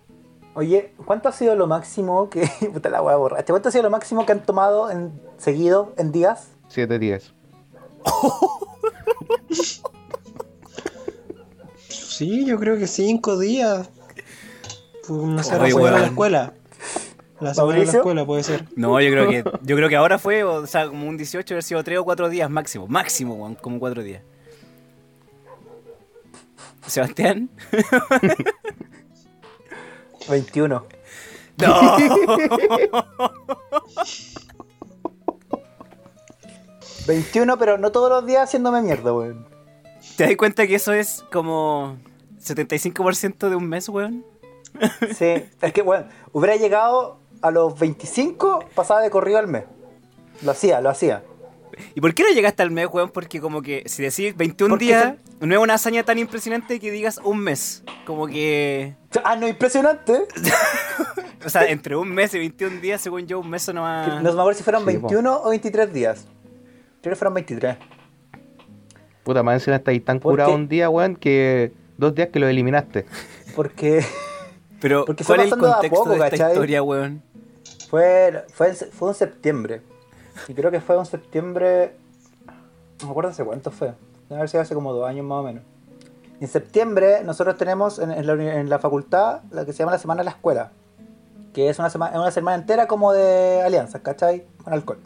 [0.54, 2.48] Oye, ¿cuánto ha sido lo máximo que.
[2.72, 3.52] Puta la weá borracha.
[3.52, 6.48] ¿Cuánto ha sido lo máximo que han tomado en seguido en días?
[6.66, 7.32] Siete días.
[11.88, 13.90] Sí, yo creo que cinco días.
[15.08, 16.04] Una semana Oye, a la weón.
[16.04, 16.54] escuela.
[17.40, 18.66] La semana a la escuela puede ser.
[18.76, 21.64] No, yo creo que yo creo que ahora fue, o sea, como un 18, haber
[21.64, 22.86] sido 3 o 4 días máximo.
[22.86, 24.22] Máximo, weón, como 4 días.
[26.86, 27.50] Sebastián.
[30.28, 30.86] 21.
[31.58, 31.96] No.
[37.06, 39.46] 21, pero no todos los días haciéndome mierda, weón.
[40.16, 41.96] ¿Te das cuenta que eso es como
[42.40, 44.24] 75% de un mes, weón?
[45.16, 49.64] Sí, es que, weón, hubiera llegado a los 25, pasaba de corrido al mes.
[50.42, 51.24] Lo hacía, lo hacía.
[51.94, 53.10] ¿Y por qué no llegaste al mes, weón?
[53.10, 56.90] Porque como que si decís 21 Porque días, no es una hazaña tan impresionante que
[56.90, 57.82] digas un mes.
[58.06, 58.94] Como que...
[59.24, 60.26] Ah, no, impresionante.
[61.44, 64.20] O sea, entre un mes y 21 días, según yo, un mes no va...
[64.20, 65.08] No me acuerdo si fueron Sí, po.
[65.08, 66.26] 21 o 23 días.
[67.02, 67.76] Creo que fueron 23.
[69.24, 70.56] Puta, más encima estáis tan ¿Por curado qué?
[70.56, 73.04] un día, weón, que dos días que lo eliminaste.
[73.54, 74.04] Porque
[74.80, 76.52] Pero, porque fue ¿cuál es el contexto poco, de esta ¿cachai?
[76.52, 77.22] historia, weón?
[77.90, 79.82] fue, fue, fue en septiembre.
[80.48, 81.92] Y creo que fue en septiembre.
[83.00, 83.88] No me acuerdo hace cuánto fue.
[84.28, 85.62] Debe haber sido hace como dos años más o menos.
[86.40, 89.98] En septiembre nosotros tenemos en, en la, en la facultad la que se llama la
[89.98, 90.72] Semana de la Escuela.
[91.52, 94.46] Que es una semana, una semana entera como de alianzas, ¿cachai?
[94.64, 94.98] Con alcohol.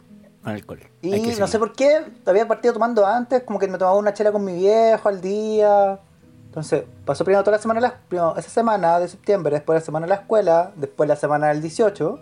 [0.47, 0.79] Con alcohol.
[1.01, 4.31] Y no sé por qué, había partido tomando antes, como que me tomaba una chela
[4.31, 5.99] con mi viejo al día.
[6.45, 10.05] Entonces, pasó primero toda la semana, la- primero esa semana de septiembre, después la semana
[10.05, 12.17] de la escuela, después la semana del 18.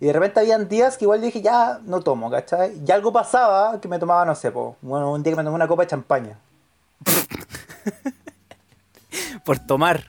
[0.00, 2.78] Y de repente habían días que igual dije, ya no tomo, ¿cachai?
[2.86, 5.54] Y algo pasaba que me tomaba, no sé, po, bueno, un día que me tomé
[5.56, 6.38] una copa de champaña.
[9.46, 10.04] Por tomar.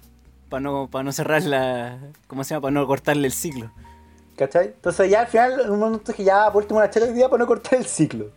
[0.49, 1.97] Para no, para no cerrar la...
[2.27, 2.63] ¿Cómo se llama?
[2.63, 3.71] Para no cortarle el ciclo.
[4.39, 4.67] ¿Cachai?
[4.67, 7.39] Entonces ya al final, un momento dije, ya, por último una chela hoy día para
[7.43, 8.27] no cortar el ciclo.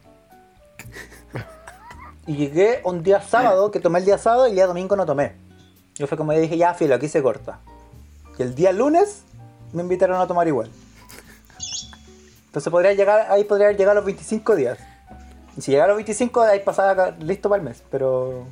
[2.26, 5.06] Y llegué un día sábado, que tomé el día sábado y el día domingo no
[5.06, 5.36] tomé.
[5.94, 7.60] Yo fue como dije, ya, filo, aquí se corta.
[8.36, 9.22] Y el día lunes
[9.72, 10.70] me invitaron a tomar igual.
[12.46, 14.80] Entonces podría llegar, ahí podría llegar a los 25 días.
[15.56, 18.44] Y si llegara a los 25, ahí pasaba listo para el mes, pero.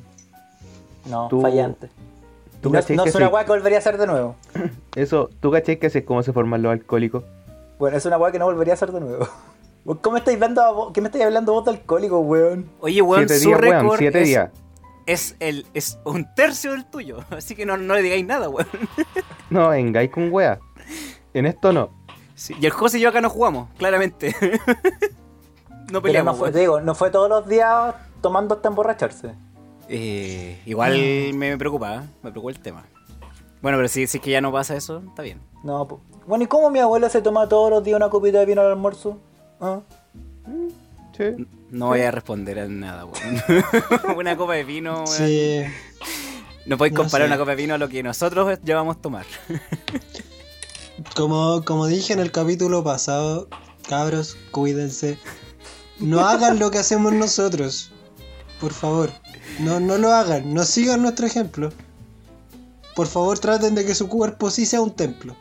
[1.05, 1.89] No, Tú- fallante.
[2.61, 4.35] ¿Tú no que es una weá que volvería a hacer de nuevo.
[4.95, 7.23] Eso, ¿tú caché que así es cómo se forman los alcohólicos?
[7.81, 9.27] Bueno, es una weá que no volvería a hacer de nuevo.
[10.01, 12.69] ¿Cómo estáis hablando, ¿Qué me estáis hablando vos de alcohólico, weón?
[12.79, 14.51] Oye, weón, siete su días, récord siete es, días.
[15.07, 17.21] es el es un tercio del tuyo.
[17.31, 18.67] Así que no, no le digáis nada, weón.
[19.49, 20.59] No, vengáis con wea.
[21.33, 21.89] En esto no.
[22.35, 24.35] Sí, Y el José y yo acá no jugamos, claramente.
[25.87, 26.53] no Pero peleamos, no fue, weón.
[26.53, 29.33] te digo, no fue todos los días tomando hasta emborracharse.
[29.89, 30.91] Eh, igual
[31.33, 32.01] me, me preocupa, ¿eh?
[32.21, 32.83] me preocupa el tema.
[33.63, 35.41] Bueno, pero si, si es que ya no pasa eso, está bien.
[35.63, 35.87] No,
[36.31, 38.67] bueno, ¿y cómo mi abuela se toma todos los días una copita de vino al
[38.67, 39.19] almuerzo?
[39.59, 39.81] ¿Ah?
[41.17, 41.45] Sí.
[41.71, 44.17] No voy a responder a nada, weón.
[44.17, 45.07] una copa de vino, weón.
[45.07, 45.61] Sí.
[46.65, 47.33] No podéis No comparar sé.
[47.33, 49.25] una copa de vino a lo que nosotros llevamos a tomar.
[51.17, 53.49] Como, como dije en el capítulo pasado,
[53.89, 55.17] cabros, cuídense.
[55.99, 57.91] No hagan lo que hacemos nosotros.
[58.61, 59.09] Por favor.
[59.59, 60.53] No, no lo hagan.
[60.53, 61.71] No sigan nuestro ejemplo.
[62.95, 65.35] Por favor, traten de que su cuerpo sí sea un templo.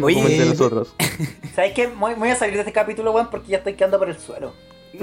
[0.00, 0.94] Oye, de nosotros.
[1.54, 1.86] ¿Sabes qué?
[1.86, 4.52] Voy, voy a salir de este capítulo, weón, porque ya estoy quedando por el suelo.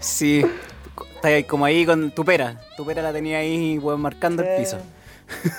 [0.00, 0.42] Sí,
[1.14, 2.58] está ahí como ahí con tu pera.
[2.76, 4.78] Tu pera la tenía ahí, weón, marcando el piso.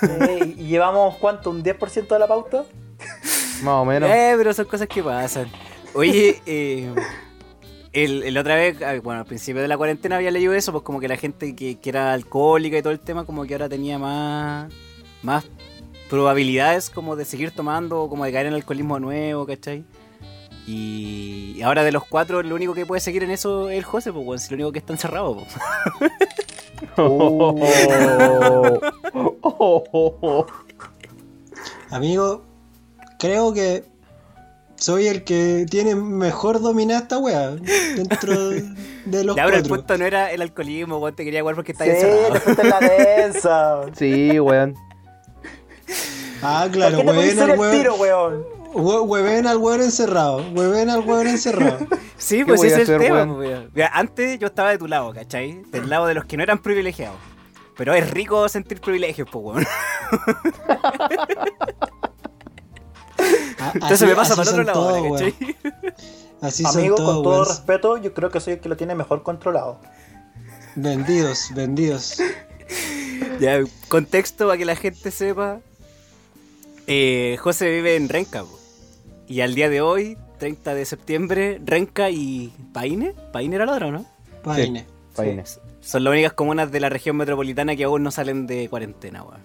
[0.02, 1.50] Eh, ¿Y llevamos cuánto?
[1.50, 2.64] ¿Un 10% de la pauta?
[3.62, 4.10] Más o menos.
[4.10, 5.48] Eh, pero son cosas que pasan.
[5.94, 6.92] Oye, eh,
[7.92, 10.82] el, el otra vez, ah, bueno, al principio de la cuarentena había leído eso, pues
[10.82, 13.68] como que la gente que, que era alcohólica y todo el tema, como que ahora
[13.68, 14.72] tenía más,
[15.22, 15.44] más
[16.12, 19.82] probabilidades como de seguir tomando o como de caer en el alcoholismo nuevo, ¿cachai?
[20.66, 24.12] Y ahora de los cuatro, lo único que puede seguir en eso es el José,
[24.12, 25.48] pues, weón, si lo único que está encerrado, pues.
[26.98, 27.58] Oh.
[29.42, 30.46] Oh, oh, oh.
[31.90, 32.42] Amigo,
[33.18, 33.84] creo que
[34.76, 37.52] soy el que tiene mejor dominada esta wea
[37.96, 41.54] dentro de los Ya, pero el punto no era el alcoholismo, weón, te quería jugar
[41.54, 42.54] porque está Sí, encerrado.
[42.54, 43.80] te en la densa.
[43.96, 44.74] Sí, weón.
[46.42, 48.32] Ah, ¿Por claro, qué te hueven al el tiro, weón.
[48.32, 48.44] weón?
[48.74, 50.44] hue- Hueven al weón encerrado.
[50.52, 51.78] Hueven al weón encerrado.
[52.16, 53.24] Sí, ¿Qué pues ese es el tema.
[53.24, 53.34] weón?
[53.36, 53.58] pues.
[53.74, 55.62] Mira, antes yo estaba de tu lado, ¿cachai?
[55.72, 57.16] Del lado de los que no eran privilegiados.
[57.76, 59.66] Pero es rico sentir privilegios, pues, weón.
[63.74, 65.56] Entonces así- me pasa para el otro lado todos, ¿cachai?
[66.40, 67.46] Así Amigo, con todo weón.
[67.48, 69.80] respeto, yo creo que soy el que lo tiene mejor controlado.
[70.74, 72.18] Vendidos, vendidos.
[73.40, 75.60] Ya, contexto para que la gente sepa.
[76.86, 78.58] Eh, José vive en Renca, po.
[79.28, 83.14] Y al día de hoy, 30 de septiembre, Renca y Paine.
[83.32, 84.04] Paine era la otra, ¿no?
[84.42, 84.86] Paine.
[85.14, 85.44] Paine.
[85.80, 89.40] Son las únicas comunas de la región metropolitana que aún no salen de cuarentena, weón.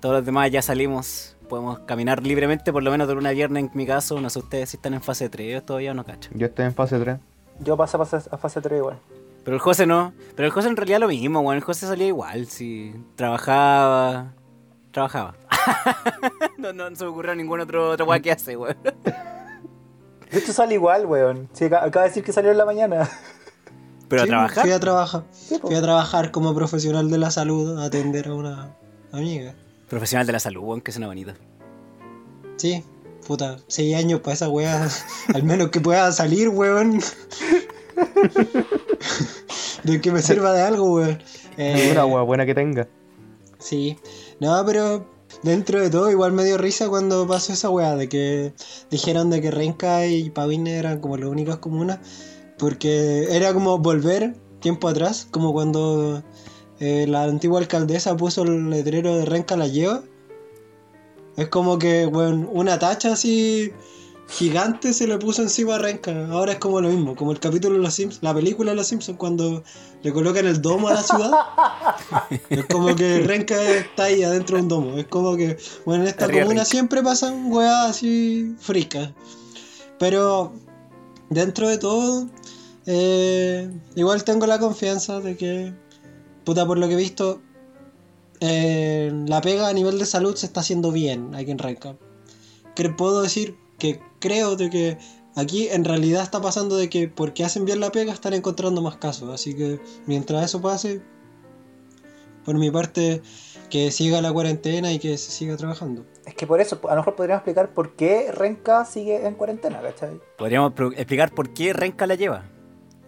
[0.00, 3.70] Todos los demás ya salimos, podemos caminar libremente, por lo menos de una viernes en
[3.74, 4.20] mi caso.
[4.20, 6.30] No sé ustedes si están en fase 3, yo todavía no cacho.
[6.34, 7.18] Yo estoy en fase 3.
[7.60, 8.98] Yo paso a fase, a fase 3 igual.
[9.44, 10.12] Pero el José no.
[10.34, 11.56] Pero el José en realidad lo mismo, weón.
[11.56, 14.32] El José salía igual, si trabajaba.
[14.92, 15.34] Trabajaba.
[16.58, 18.76] no, no se me ocurrió ningún otro, otro weón que hace, weón.
[20.30, 21.48] De hecho sale igual, weón.
[21.52, 23.08] Sí, acaba de decir que salió en la mañana.
[24.08, 24.62] Pero a trabajar.
[24.62, 25.24] Fui a trabajar.
[25.62, 28.76] Fui a trabajar como profesional de la salud a atender a una
[29.12, 29.54] amiga.
[29.88, 31.32] Profesional de la salud, weón, que suena bonito.
[32.56, 32.84] Sí,
[33.26, 34.88] puta, seis años para esa weá.
[35.34, 37.00] Al menos que pueda salir, weón.
[39.84, 41.18] de que me sirva de algo, weón.
[41.56, 42.88] Eh, Una wea buena que tenga.
[43.58, 43.98] Sí,
[44.42, 45.06] no, pero
[45.44, 48.52] dentro de todo igual me dio risa cuando pasó esa weá de que
[48.90, 52.00] dijeron de que Renca y Pavine eran como las únicas comunas,
[52.58, 56.24] porque era como volver tiempo atrás, como cuando
[56.80, 60.02] eh, la antigua alcaldesa puso el letrero de Renca la lleva.
[61.36, 63.72] Es como que, bueno, una tacha así
[64.28, 66.26] gigante se le puso encima a Renca.
[66.30, 68.86] Ahora es como lo mismo, como el capítulo de los Simpsons, la película de los
[68.86, 69.62] Simpsons cuando
[70.02, 71.30] le colocan el domo a la ciudad.
[72.50, 74.96] Es como que Renca está ahí adentro de un domo.
[74.98, 79.10] Es como que, bueno, en esta Arriba comuna siempre pasan weas así fricas.
[79.98, 80.52] Pero
[81.30, 82.28] dentro de todo,
[82.86, 85.72] eh, igual tengo la confianza de que,
[86.44, 87.40] puta, por lo que he visto,
[88.40, 91.96] eh, la pega a nivel de salud se está haciendo bien aquí en Renca.
[92.74, 94.96] Cre- puedo decir que creo de que
[95.36, 98.96] aquí en realidad está pasando de que porque hacen bien la pega están encontrando más
[98.96, 99.28] casos.
[99.34, 101.02] Así que mientras eso pase,
[102.44, 103.20] por mi parte,
[103.68, 106.04] que siga la cuarentena y que se siga trabajando.
[106.26, 109.80] Es que por eso, a lo mejor podríamos explicar por qué Renka sigue en cuarentena,
[109.82, 110.20] ¿cachai?
[110.38, 112.44] Podríamos explicar por qué Renka la lleva.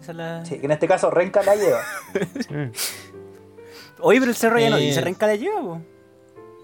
[0.01, 0.45] Esa es la...
[0.45, 1.81] Sí, que en este caso Renka la lleva.
[4.01, 4.81] Oye, pero el cerro ya no Eh.
[4.81, 5.81] dice Renka la lleva, po.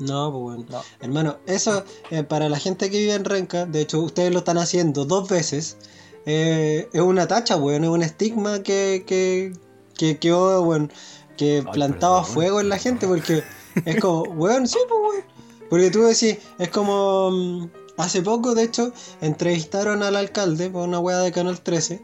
[0.02, 0.66] No, pues bueno.
[0.70, 0.82] No.
[1.00, 4.58] Hermano, eso eh, para la gente que vive en Renca, de hecho ustedes lo están
[4.58, 5.78] haciendo dos veces,
[6.26, 9.54] eh, es una tacha, weón, es un estigma que, que,
[9.96, 10.92] que quedó, weón,
[11.38, 12.34] que Ay, plantaba perdón.
[12.34, 13.44] fuego en la gente porque
[13.86, 15.26] es como, weón, sí, pues, weón.
[15.70, 21.00] Porque tú decís, es como, mm, hace poco, de hecho, entrevistaron al alcalde por una
[21.00, 22.02] weá de Canal 13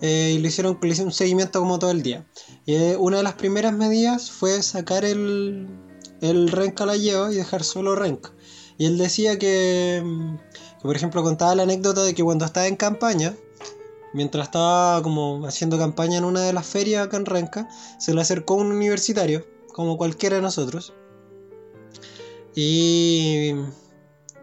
[0.00, 2.26] eh, y le hicieron, le hicieron un seguimiento como todo el día.
[2.66, 5.68] Y eh, una de las primeras medidas fue sacar el,
[6.30, 8.32] el Renca la lleva y dejar solo Renca.
[8.78, 12.66] Y él decía que, mm, que, por ejemplo, contaba la anécdota de que cuando estaba
[12.66, 13.34] en campaña,
[14.12, 18.20] mientras estaba como haciendo campaña en una de las ferias acá en Renca, se le
[18.20, 20.92] acercó un universitario, como cualquiera de nosotros,
[22.54, 23.52] y,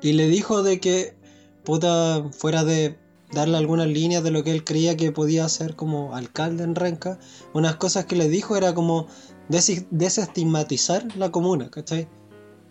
[0.01, 1.15] y le dijo de que,
[1.63, 2.97] puta, fuera de
[3.31, 7.17] darle algunas líneas de lo que él creía que podía hacer como alcalde en Renca,
[7.53, 9.07] unas cosas que le dijo era como
[9.49, 12.07] desi- desestigmatizar la comuna, ¿cachai?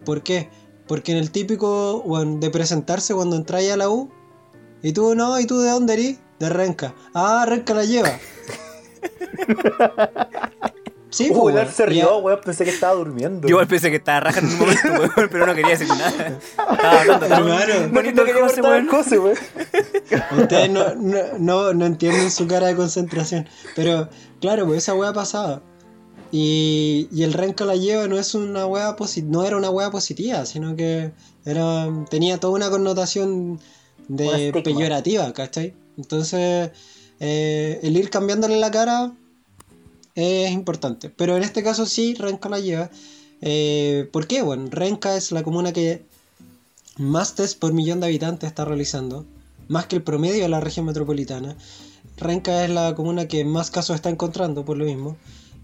[0.05, 0.49] ¿Por qué?
[0.87, 4.11] Porque en el típico bueno, de presentarse cuando entráis a la U,
[4.83, 6.19] y tú no, ¿y tú de dónde eres?
[6.39, 6.95] De Renca.
[7.15, 8.11] Ah, Renca la lleva.
[11.11, 11.69] sí, Uh, pues, weón.
[11.69, 13.47] se rió, weón, pensé que estaba durmiendo.
[13.47, 16.39] Yo igual pensé que estaba rajando en un momento, weón, pero no quería decir nada.
[16.73, 17.89] Estaba hablando tan Hermano.
[17.93, 18.85] bonito que José, cortar weón.
[18.85, 19.37] el José, weón.
[20.39, 23.47] Ustedes no, no, no, no entienden su cara de concentración.
[23.77, 24.09] Pero,
[24.41, 25.63] claro, pues esa weá pasaba.
[26.33, 30.47] Y, y el Renca la lleva no es una posi- no era una weá positiva,
[30.47, 31.11] sino que
[31.45, 33.59] era tenía toda una connotación
[34.09, 35.75] de peyorativa, ¿cachai?
[35.97, 36.71] Entonces,
[37.19, 39.13] eh, el ir cambiándole la cara
[40.15, 41.11] es importante.
[41.11, 42.91] Pero en este caso sí, Renca la lleva.
[43.41, 44.43] Eh, ¿Por qué?
[44.43, 46.05] Bueno, Renca es la comuna que
[46.97, 49.25] más test por millón de habitantes está realizando,
[49.69, 51.57] más que el promedio de la región metropolitana.
[52.19, 55.17] Renca es la comuna que más casos está encontrando, por lo mismo.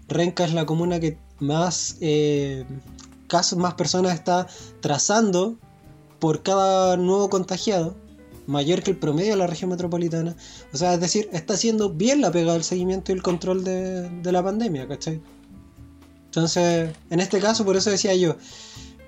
[0.07, 2.65] Renca es la comuna que más eh,
[3.27, 4.47] casos, más personas está
[4.79, 5.57] trazando
[6.19, 7.95] por cada nuevo contagiado,
[8.47, 10.35] mayor que el promedio de la región metropolitana.
[10.73, 14.09] O sea, es decir, está haciendo bien la pega del seguimiento y el control de,
[14.09, 15.21] de la pandemia, ¿cachai?
[16.25, 18.35] Entonces, en este caso, por eso decía yo,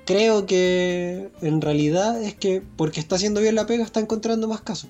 [0.06, 4.62] creo que en realidad es que porque está haciendo bien la pega está encontrando más
[4.62, 4.90] casos.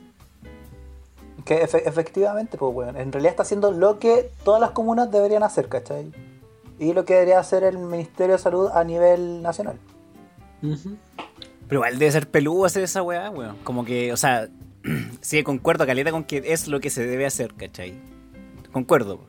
[1.49, 5.41] Que efe- efectivamente, pues, weón, en realidad está haciendo lo que todas las comunas deberían
[5.41, 6.11] hacer, ¿cachai?
[6.77, 9.77] Y lo que debería hacer el Ministerio de Salud a nivel nacional.
[10.61, 13.57] Pero igual debe ser peludo hacer esa weá, weón.
[13.63, 14.47] Como que, o sea,
[15.21, 17.95] sí, concuerdo, caleta, con que es lo que se debe hacer, ¿cachai?
[18.71, 19.19] Concuerdo.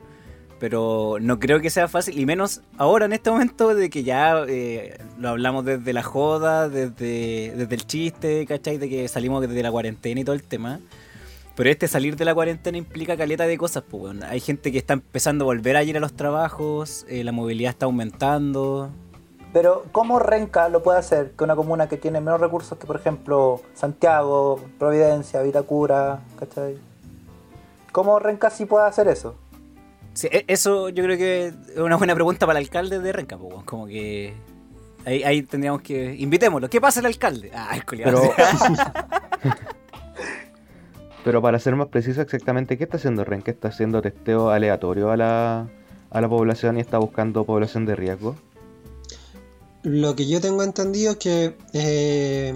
[0.59, 4.43] Pero no creo que sea fácil, y menos ahora en este momento de que ya
[4.47, 8.77] eh, lo hablamos desde la joda, desde, desde el chiste, ¿cachai?
[8.77, 10.79] De que salimos desde la cuarentena y todo el tema.
[11.55, 14.23] Pero este salir de la cuarentena implica caleta de cosas, pues, weón.
[14.23, 17.71] Hay gente que está empezando a volver a ir a los trabajos, eh, la movilidad
[17.71, 18.89] está aumentando.
[19.53, 21.31] Pero, ¿cómo Renca lo puede hacer?
[21.31, 26.77] Que una comuna que tiene menos recursos que, por ejemplo, Santiago, Providencia, Vitacura, ¿cachai?
[27.91, 29.35] ¿Cómo Renca sí puede hacer eso?
[30.13, 33.37] Sí, e- eso yo creo que es una buena pregunta para el alcalde de Renca,
[33.37, 33.65] po, weón.
[33.65, 34.33] como que
[35.05, 36.69] ahí, ahí tendríamos que invitémoslo.
[36.69, 37.51] ¿Qué pasa el alcalde?
[37.53, 37.83] Ah, el.
[37.85, 38.21] Pero,
[41.23, 43.51] pero para ser más preciso exactamente, ¿qué está haciendo Renca?
[43.51, 45.69] ¿Está haciendo testeo aleatorio a la,
[46.09, 48.35] a la población y está buscando población de riesgo?
[49.83, 52.53] Lo que yo tengo entendido es que eh,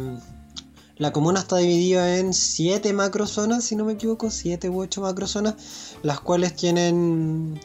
[0.97, 5.95] la comuna está dividida en siete macrozonas, si no me equivoco, siete u ocho macrozonas,
[6.03, 7.59] las cuales tienen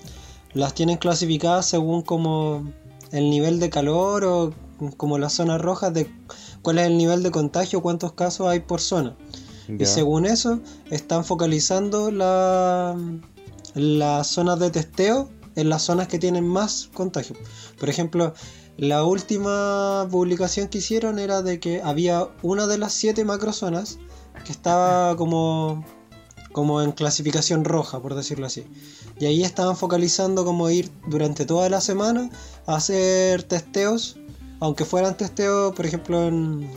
[0.53, 2.73] las tienen clasificadas según como
[3.13, 4.53] el nivel de calor o
[4.97, 6.11] como las zonas rojas de
[6.63, 9.17] cuál es el nivel de contagio, cuántos casos hay por zona.
[9.69, 12.97] Y según eso, están focalizando la-
[13.75, 17.37] las zonas de testeo en las zonas que tienen más contagio.
[17.79, 18.35] Por ejemplo,
[18.77, 23.99] la última publicación que hicieron era de que había una de las siete macrozonas
[24.45, 25.85] que estaba como,
[26.53, 28.65] como en clasificación roja, por decirlo así.
[29.19, 32.31] Y ahí estaban focalizando como ir durante toda la semana
[32.67, 34.17] a hacer testeos,
[34.61, 36.71] aunque fueran testeos, por ejemplo, en,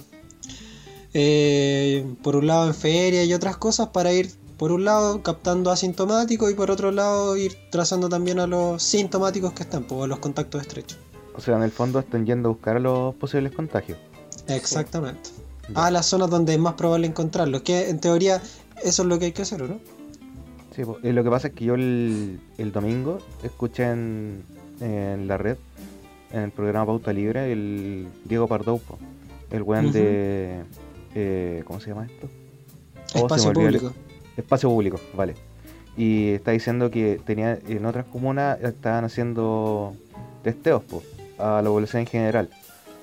[1.14, 5.72] eh, por un lado en feria y otras cosas para ir por un lado captando
[5.72, 10.07] asintomáticos y por otro lado ir trazando también a los sintomáticos que están, pues a
[10.07, 10.97] los contactos estrechos.
[11.36, 13.97] O sea, en el fondo están yendo a buscar a los posibles contagios.
[14.47, 15.30] Exactamente.
[15.74, 18.41] A las zonas donde es más probable encontrarlos, que en teoría
[18.84, 19.80] eso es lo que hay que hacer, ¿o ¿no?
[20.76, 20.84] Sí.
[21.03, 24.43] Y lo que pasa es que yo el, el domingo escuché en,
[24.82, 25.57] en la red
[26.34, 28.97] en el programa Pauta Libre, el Diego Pardo, po,
[29.51, 30.64] el weón de...
[31.16, 32.30] eh, ¿Cómo se llama esto?
[33.16, 33.93] Oh, Espacio el- público.
[34.38, 35.36] Espacio público, vale.
[35.95, 39.95] Y está diciendo que tenía en otras comunas estaban haciendo
[40.41, 41.03] testeos po,
[41.38, 42.49] a la población en general.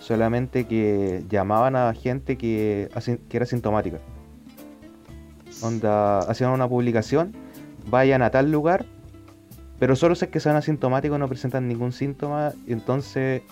[0.00, 2.88] Solamente que llamaban a gente que,
[3.30, 3.98] era sintomática.
[5.62, 7.34] Onda, hacían una publicación,
[7.86, 8.86] vayan a tal lugar,
[9.78, 12.52] pero solo si es que son asintomáticos no presentan ningún síntoma.
[12.66, 13.42] Entonces,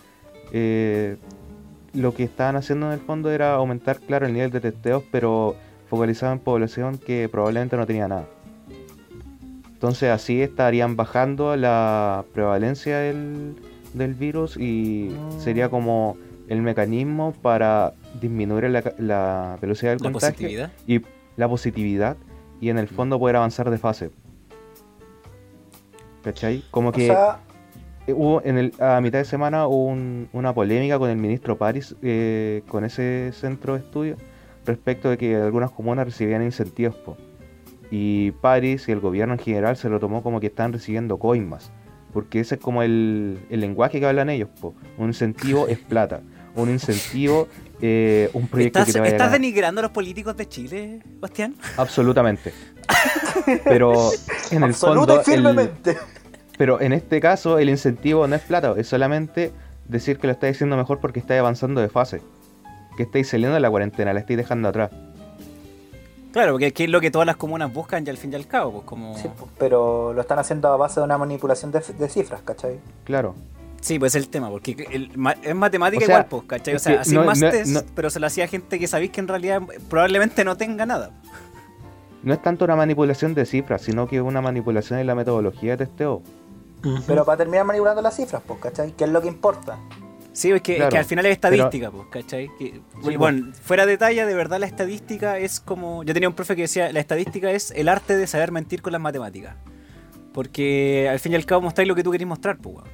[0.52, 1.16] eh,
[2.00, 5.56] lo que estaban haciendo en el fondo era aumentar, claro, el nivel de testeos, pero
[5.88, 8.26] focalizado en población que probablemente no tenía nada.
[9.72, 13.54] Entonces así estarían bajando la prevalencia del,
[13.94, 16.16] del virus y sería como
[16.48, 20.72] el mecanismo para disminuir la, ca- la velocidad del La contagio positividad.
[20.86, 21.00] y
[21.36, 22.16] la positividad
[22.60, 24.10] y en el fondo poder avanzar de fase.
[26.24, 26.64] ¿Cachai?
[26.70, 27.38] Como O que sea,
[28.14, 31.94] hubo en el, a mitad de semana hubo un- una polémica con el ministro París
[32.02, 34.16] eh, con ese centro de estudio
[34.66, 37.16] respecto de que algunas comunas recibían incentivos po.
[37.90, 41.70] y París y el gobierno en general se lo tomó como que están recibiendo coimas
[42.12, 44.74] porque ese es como el, el lenguaje que hablan ellos po.
[44.98, 46.20] un incentivo es plata
[46.54, 47.48] un incentivo
[47.80, 51.00] eh, un proyecto ¿Estás, que te vaya a estás denigrando a los políticos de Chile,
[51.20, 51.54] Bastián?
[51.76, 52.52] absolutamente
[53.64, 54.10] pero
[54.50, 55.96] en el absoluta fondo y el- firmemente.
[56.58, 59.52] Pero en este caso el incentivo no es plata, es solamente
[59.86, 62.20] decir que lo estáis haciendo mejor porque estáis avanzando de fase.
[62.96, 64.90] Que estáis saliendo de la cuarentena, la estáis dejando atrás.
[66.32, 68.72] Claro, porque es lo que todas las comunas buscan y al fin y al cabo,
[68.72, 69.16] pues como...
[69.16, 72.78] Sí, pues, pero lo están haciendo a base de una manipulación de, de cifras, ¿cachai?
[73.04, 73.34] Claro.
[73.80, 76.74] Sí, pues es el tema, porque el- ma- es matemática O sea, igual, pues, ¿cachai?
[76.74, 79.12] O sea, no- más no- test, no- pero se lo hacía a gente que sabéis
[79.12, 81.12] que en realidad probablemente no tenga nada.
[82.22, 85.76] No es tanto una manipulación de cifras, sino que es una manipulación en la metodología
[85.76, 86.22] de testeo.
[87.06, 88.92] Pero para terminar manipulando las cifras, pues, ¿cachai?
[88.92, 89.78] ¿Qué es lo que importa?
[90.32, 92.48] Sí, es que, es que al final es estadística, pues, ¿cachai?
[92.58, 96.04] Que- Sí, bueno, fuera de talla, de verdad la estadística es como...
[96.04, 98.92] Yo tenía un profe que decía, la estadística es el arte de saber mentir con
[98.92, 99.56] las matemáticas.
[100.32, 102.88] Porque al fin y al cabo mostráis lo que tú querés mostrar, pues, weón.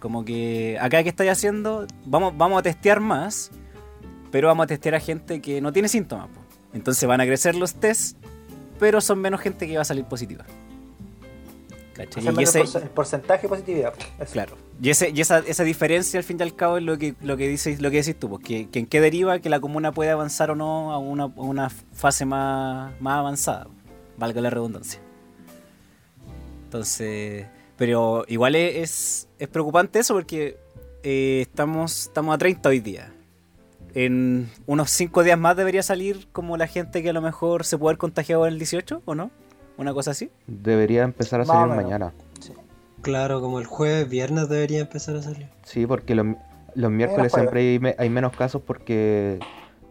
[0.00, 3.50] Como que acá que estáis haciendo, vamos, vamos a testear más,
[4.30, 6.44] pero vamos a testear a gente que no tiene síntomas, pues.
[6.74, 8.16] Entonces van a crecer los tests,
[8.78, 10.44] pero son menos gente que va a salir positiva.
[11.98, 13.94] Y ese- el porcentaje de positividad.
[13.94, 14.32] pues, eso.
[14.32, 14.56] Claro.
[14.82, 17.36] Y, ese, y esa, esa diferencia al fin y al cabo es lo que, lo
[17.36, 19.92] que dices, lo que decís tú, pues, que, que en qué deriva que la comuna
[19.92, 23.68] puede avanzar o no a una, a una fase más, más avanzada,
[24.16, 25.00] valga la redundancia.
[26.64, 30.58] Entonces, pero igual es, es, preocupante eso porque
[31.02, 33.12] eh, estamos, estamos a 30 hoy día.
[33.94, 37.78] En unos 5 días más debería salir como la gente que a lo mejor se
[37.78, 39.30] puede haber contagiado el 18, ¿o no?
[39.76, 40.30] Una cosa así.
[40.46, 42.12] Debería empezar a salir mañana.
[43.02, 45.48] Claro, como el jueves, viernes debería empezar a salir.
[45.62, 46.26] Sí, porque los,
[46.74, 49.40] los miércoles siempre hay, me- hay menos casos porque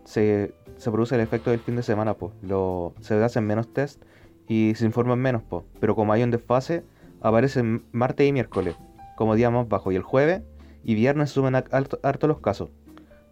[0.03, 2.33] se, se produce el efecto del fin de semana, pues.
[2.41, 4.01] Lo, se hacen menos test
[4.47, 5.63] y se informan menos, pues.
[5.79, 6.83] Pero como hay un desfase,
[7.21, 8.75] aparecen martes y miércoles
[9.15, 9.91] como día más bajo.
[9.91, 10.41] Y el jueves
[10.83, 12.69] y viernes suben a- harto, harto los casos.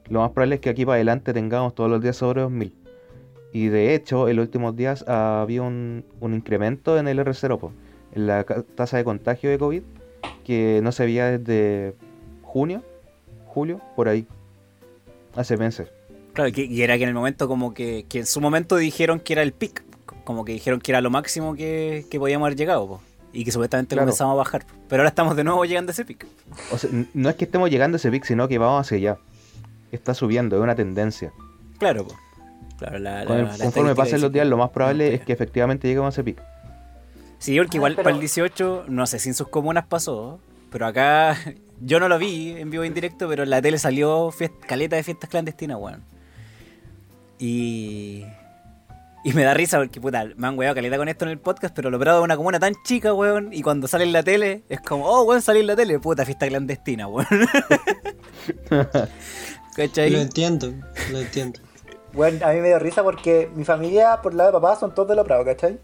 [0.09, 2.75] Lo más probable es que aquí para adelante tengamos todos los días sobre 2000.
[3.53, 7.59] Y de hecho, en los últimos días ah, había un, un incremento en el R0,
[7.59, 7.71] po,
[8.13, 9.81] en la tasa de contagio de COVID,
[10.45, 11.95] que no se veía desde
[12.43, 12.81] junio,
[13.45, 14.25] julio, por ahí,
[15.35, 15.89] hace meses.
[16.33, 19.19] Claro, que- y era que en el momento como que, que en su momento dijeron
[19.19, 19.83] que era el pic,
[20.23, 23.01] como que dijeron que era lo máximo que, que podíamos haber llegado, po,
[23.33, 24.05] y que supuestamente Claro.
[24.07, 24.65] comenzamos a bajar.
[24.87, 26.25] Pero ahora estamos de nuevo llegando a ese pic.
[26.71, 29.17] O sea, no es que estemos llegando a ese pic, sino que vamos hacia allá.
[29.91, 31.33] Está subiendo, es una tendencia.
[31.79, 32.15] Claro, po.
[32.81, 35.21] Claro, la, Con el- la- la conforme pasen los días, lo más probable no, es
[35.21, 36.41] que efectivamente lleguemos a ese pic.
[37.37, 40.39] Sí, porque Ah, igual pero- para el 18, no sé si en sus comunas pasó,
[40.71, 41.35] pero acá
[41.79, 44.95] yo no lo vi en vivo en directo, pero en la tele salió fiest- caleta
[44.95, 46.03] de fiestas clandestinas, weón.
[47.39, 48.25] Y.
[49.23, 51.75] Y me da risa porque, puta, me han weado caleta con esto en el podcast,
[51.75, 54.63] pero lo operado de una comuna tan chica, weón, y cuando sale en la tele,
[54.67, 57.27] es como, oh, weón, salí en la tele, puta, fiesta clandestina, weón.
[59.75, 60.09] ¿Cachai?
[60.09, 60.73] Lo entiendo,
[61.11, 61.59] lo entiendo.
[62.13, 65.07] Bueno, a mí me dio risa porque mi familia, por lado de papá, son todos
[65.09, 65.79] de lo Prado, ¿cachai?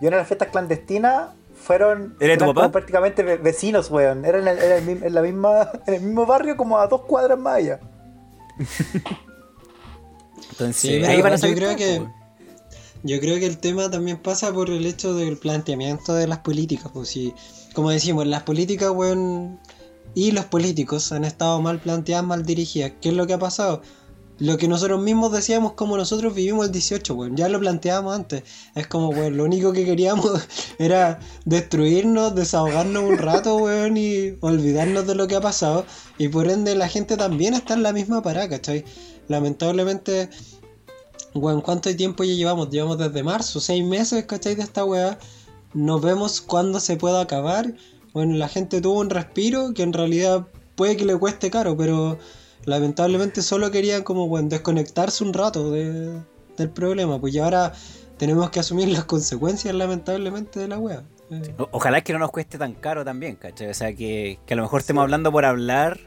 [0.00, 2.72] Y una de las fiestas clandestinas fueron, ¿Eres tu eran papá?
[2.72, 4.24] prácticamente ve- vecinos, weón.
[4.24, 7.02] Eran en el, era el en la misma, en el mismo barrio como a dos
[7.02, 7.80] cuadras más allá.
[10.50, 12.12] Entonces, Sí, ahí van a yo salir creo que- weón.
[13.06, 16.90] Yo creo que el tema también pasa por el hecho del planteamiento de las políticas.
[16.92, 17.34] Pues si,
[17.74, 19.60] como decimos, las políticas, weón,
[20.14, 22.92] y los políticos han estado mal planteadas, mal dirigidas.
[23.02, 23.82] ¿Qué es lo que ha pasado?
[24.38, 27.36] Lo que nosotros mismos decíamos como nosotros vivimos el 18, weón.
[27.36, 28.42] Ya lo planteábamos antes.
[28.74, 35.06] Es como, weón, lo único que queríamos era destruirnos, desahogarnos un rato, weón, y olvidarnos
[35.06, 35.86] de lo que ha pasado.
[36.18, 38.84] Y por ende la gente también está en la misma parada, ¿cachai?
[39.28, 40.28] Lamentablemente,
[41.34, 42.70] weón, ¿cuánto tiempo ya llevamos?
[42.70, 44.56] Llevamos desde marzo, seis meses, ¿cachai?
[44.56, 45.18] De esta weá.
[45.74, 47.74] Nos vemos cuándo se pueda acabar.
[48.12, 52.18] Bueno, la gente tuvo un respiro que en realidad puede que le cueste caro, pero
[52.66, 56.20] lamentablemente solo querían como bueno, desconectarse un rato de-
[56.56, 57.72] del problema, pues y ahora
[58.16, 61.02] tenemos que asumir las consecuencias lamentablemente de la wea.
[61.30, 63.68] Eh, O- Ojalá que no nos cueste tan caro también, ¿cachai?
[63.70, 65.98] O sea, que, que a lo mejor estemos hablando por hablar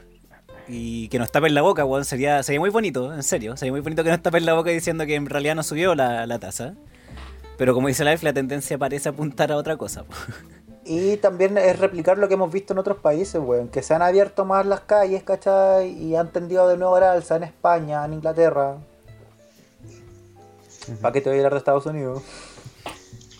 [0.68, 2.04] y que nos tapen la boca, weón.
[2.04, 3.56] Sería, sería muy bonito, en serio.
[3.56, 6.26] Sería muy bonito que nos tapen la boca diciendo que en realidad no subió la,
[6.26, 6.74] la tasa.
[7.56, 10.04] Pero como dice Life, la tendencia parece apuntar a otra cosa.
[10.90, 13.68] Y también es replicar lo que hemos visto en otros países, weón.
[13.68, 15.90] Que se han abierto más las calles, ¿cachai?
[15.90, 18.76] Y han tendido de nuevo al alza en España, en Inglaterra.
[21.02, 22.22] ¿Para qué te voy a hablar de Estados Unidos?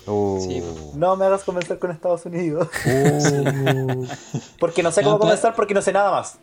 [0.07, 0.39] Oh.
[0.43, 0.63] Sí,
[0.95, 2.69] No me hagas comenzar con Estados Unidos.
[2.87, 4.05] Oh.
[4.61, 6.39] Porque no sé cómo comenzar porque no sé nada más.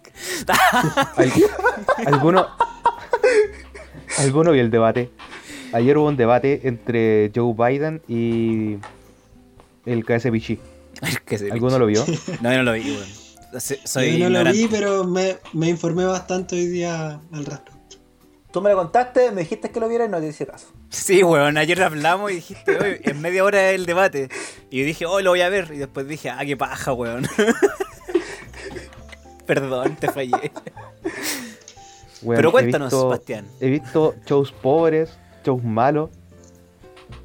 [1.18, 1.32] Al-
[2.08, 2.48] ¿Alguno,
[4.20, 5.12] ¿Alguno vio el debate?
[5.74, 8.78] Ayer hubo un debate entre Joe Biden y
[9.86, 10.60] el KSPC.
[11.52, 12.06] ¿Alguno lo vio?
[12.42, 12.98] No, yo no lo vi,
[13.84, 17.74] Soy yo no lo vi, pero me, me informé bastante hoy día al respecto.
[18.52, 20.68] Tú me lo contaste, me dijiste que lo viera y no te hice caso.
[20.90, 24.30] Sí, weón, ayer hablamos y dijiste, oye, en media hora el debate.
[24.70, 25.72] Y yo dije, oh, lo voy a ver.
[25.74, 27.28] Y después dije, ah, qué paja, weón.
[29.46, 30.52] Perdón, te fallé.
[32.22, 33.46] Weón, Pero he cuéntanos, visto- Bastián.
[33.60, 36.10] He visto shows pobres, shows malos,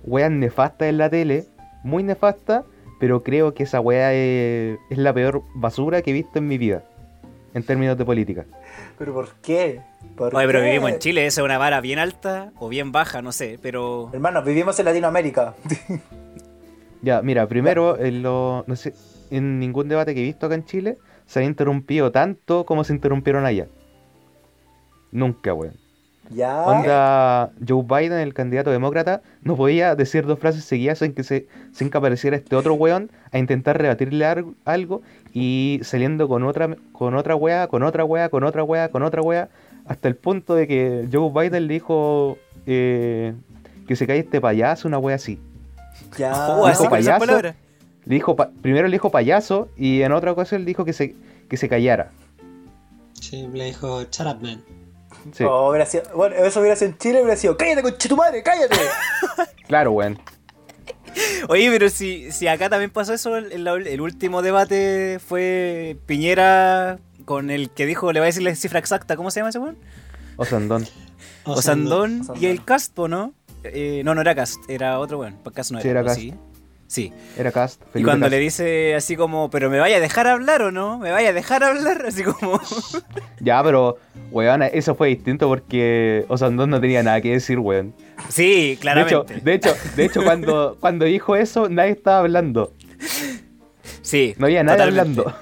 [0.04, 1.46] weas nefastas en la tele,
[1.82, 2.64] muy nefastas,
[3.00, 6.56] pero creo que esa wea es, es la peor basura que he visto en mi
[6.58, 6.84] vida,
[7.54, 8.44] en términos de política.
[8.98, 9.80] ¿Pero por qué?
[10.16, 13.22] ¿Por Oye, pero vivimos en Chile, esa es una vara bien alta o bien baja,
[13.22, 14.10] no sé, pero...
[14.12, 15.54] Hermano, vivimos en Latinoamérica.
[17.02, 18.92] Ya, mira, primero, en, lo- no sé,
[19.30, 22.92] en ningún debate que he visto acá en Chile se ha interrumpido tanto como se
[22.92, 23.68] interrumpieron allá.
[25.10, 25.79] Nunca, weón.
[26.30, 26.62] Ya.
[26.64, 31.46] Onda, Joe Biden, el candidato demócrata, no podía decir dos frases seguidas sin que se
[31.72, 34.24] sin que apareciera este otro weón a intentar rebatirle
[34.64, 35.02] algo
[35.34, 39.22] y saliendo con otra con otra wea, con otra wea, con otra wea, con otra
[39.22, 39.48] wea,
[39.86, 43.34] hasta el punto de que Joe Biden le dijo eh,
[43.88, 45.38] que se cae este payaso, una wea así.
[46.18, 46.32] Ya.
[46.56, 47.18] Oh, así dijo esas payaso.
[47.26, 47.54] palabras.
[48.06, 51.14] Le dijo pa- primero le dijo payaso y en otra ocasión le dijo que se
[51.48, 52.10] que se callara.
[53.14, 54.60] Sí, le dijo Shut up, man.
[55.32, 58.42] Sí, Oh, sido- bueno, eso hubiera sido en Chile, hubiera sido, cállate con tu madre,
[58.42, 58.76] cállate.
[59.66, 60.18] claro, weón.
[61.48, 67.70] Oye, pero si, si acá también pasó eso, el, último debate fue Piñera con el
[67.70, 69.78] que dijo, le voy a decir la cifra exacta, ¿cómo se llama ese weón?
[70.36, 70.86] Osandón.
[71.44, 72.42] Osandón Osandón.
[72.42, 73.34] y el Caspo, ¿no?
[73.64, 75.36] Eh, no, no era Cast, era otro weón.
[75.54, 75.82] Cast no era.
[75.82, 76.20] Sí, era ¿o Cast.
[76.20, 76.34] Sí.
[76.90, 77.12] Sí.
[77.38, 77.80] Era Cast.
[77.94, 78.32] Y cuando Cast.
[78.32, 81.32] le dice así como, pero me vaya a dejar hablar o no, me vaya a
[81.32, 82.60] dejar hablar, así como...
[83.40, 83.96] Ya, pero,
[84.32, 87.94] weón, eso fue distinto porque Osandón no tenía nada que decir, weón.
[88.28, 89.40] sí, De hecho, claramente.
[89.40, 92.72] de hecho, de hecho cuando, cuando dijo eso, nadie estaba hablando.
[94.02, 94.34] Sí.
[94.38, 95.20] No había nadie totalmente.
[95.20, 95.38] hablando.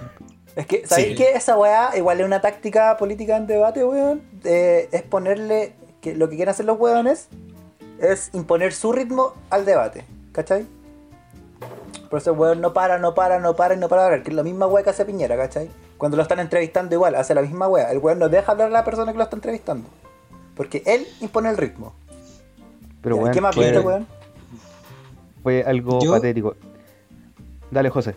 [0.54, 1.14] Es que, ¿sabéis Sí.
[1.14, 1.32] qué?
[1.34, 4.20] Esa weá, igual es una táctica política en debate, weón.
[4.44, 5.72] Eh, es ponerle.
[6.02, 7.28] que Lo que quieren hacer los weones
[8.00, 10.66] es imponer su ritmo al debate, ¿cachai?
[12.10, 14.22] Por eso el weón no para, no para, no para y no para de hablar,
[14.22, 15.68] que es la misma weá que hace Piñera, ¿cachai?
[15.98, 17.90] Cuando lo están entrevistando igual, hace la misma weá.
[17.92, 19.88] El weón no deja hablar a la persona que lo está entrevistando.
[20.56, 21.92] Porque él impone el ritmo.
[23.02, 24.06] Pero, weón, ¿Qué más fue, viste, weón?
[25.42, 26.56] fue algo Yo- patético.
[27.70, 28.16] Dale, José.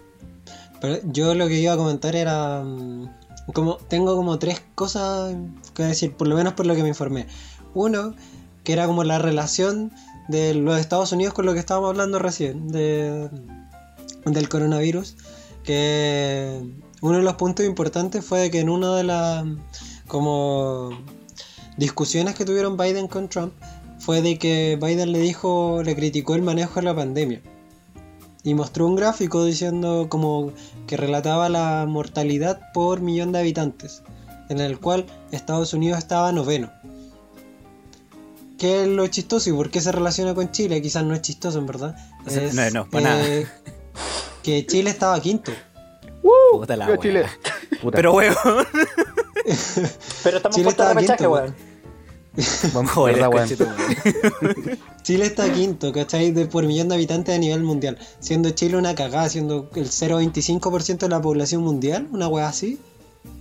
[0.79, 2.61] Pero yo lo que iba a comentar era.
[2.63, 3.09] mm,
[3.53, 5.35] Como, tengo como tres cosas
[5.75, 7.27] que decir, por lo menos por lo que me informé.
[7.73, 8.13] Uno,
[8.63, 9.91] que era como la relación
[10.29, 13.29] de los Estados Unidos con lo que estábamos hablando recién, de,
[14.26, 15.15] del coronavirus.
[15.63, 16.61] Que
[17.01, 19.45] uno de los puntos importantes fue de que en una de las
[20.07, 20.89] como
[21.78, 23.53] discusiones que tuvieron Biden con Trump
[23.99, 27.41] fue de que Biden le dijo, le criticó el manejo de la pandemia.
[28.43, 30.51] Y mostró un gráfico diciendo como
[30.88, 34.01] que relataba la mortalidad por millón de habitantes,
[34.49, 36.72] en el cual Estados Unidos estaba noveno.
[38.57, 40.82] ¿Qué es lo chistoso y por qué se relaciona con Chile?
[40.82, 41.95] Quizás no es chistoso en verdad.
[42.26, 43.47] Es, no, no, para eh,
[44.43, 45.51] Que Chile estaba quinto.
[46.51, 47.01] Puta la Yo, wea.
[47.01, 47.25] Chile.
[47.81, 48.35] Puta, Pero weón.
[50.23, 51.55] Pero estamos Chile en puerta de repechaje, weón.
[52.73, 53.49] vamos, Joder, verdad, weón.
[55.03, 56.31] Chile está quinto, ¿cachai?
[56.31, 57.97] De por millón de habitantes a nivel mundial.
[58.19, 62.79] Siendo Chile una cagada, siendo el 0,25% de la población mundial, una wea así.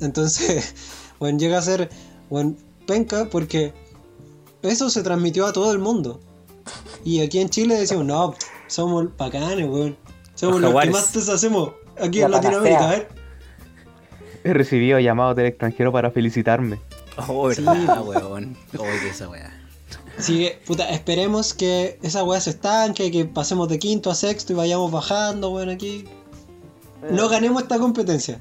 [0.00, 0.74] Entonces,
[1.18, 1.90] bueno, llega a ser,
[2.28, 2.54] bueno,
[2.86, 3.72] penca porque
[4.62, 6.20] eso se transmitió a todo el mundo.
[7.04, 8.34] Y aquí en Chile decimos, no,
[8.66, 9.96] somos bacanes, weón.
[10.40, 12.88] Somos Los los que más te hacemos aquí La en Latinoamérica, panacea.
[12.88, 13.08] a ver.
[14.42, 16.80] He recibido llamados del extranjero para felicitarme.
[17.28, 17.62] Oh, Sí.
[17.62, 18.56] weón.
[18.78, 19.52] Oh, que esa weá.
[20.18, 24.52] Así que, puta, esperemos que esa weá se estanque, que pasemos de quinto a sexto
[24.52, 26.06] y vayamos bajando, weón, aquí.
[27.10, 28.40] No ganemos esta competencia.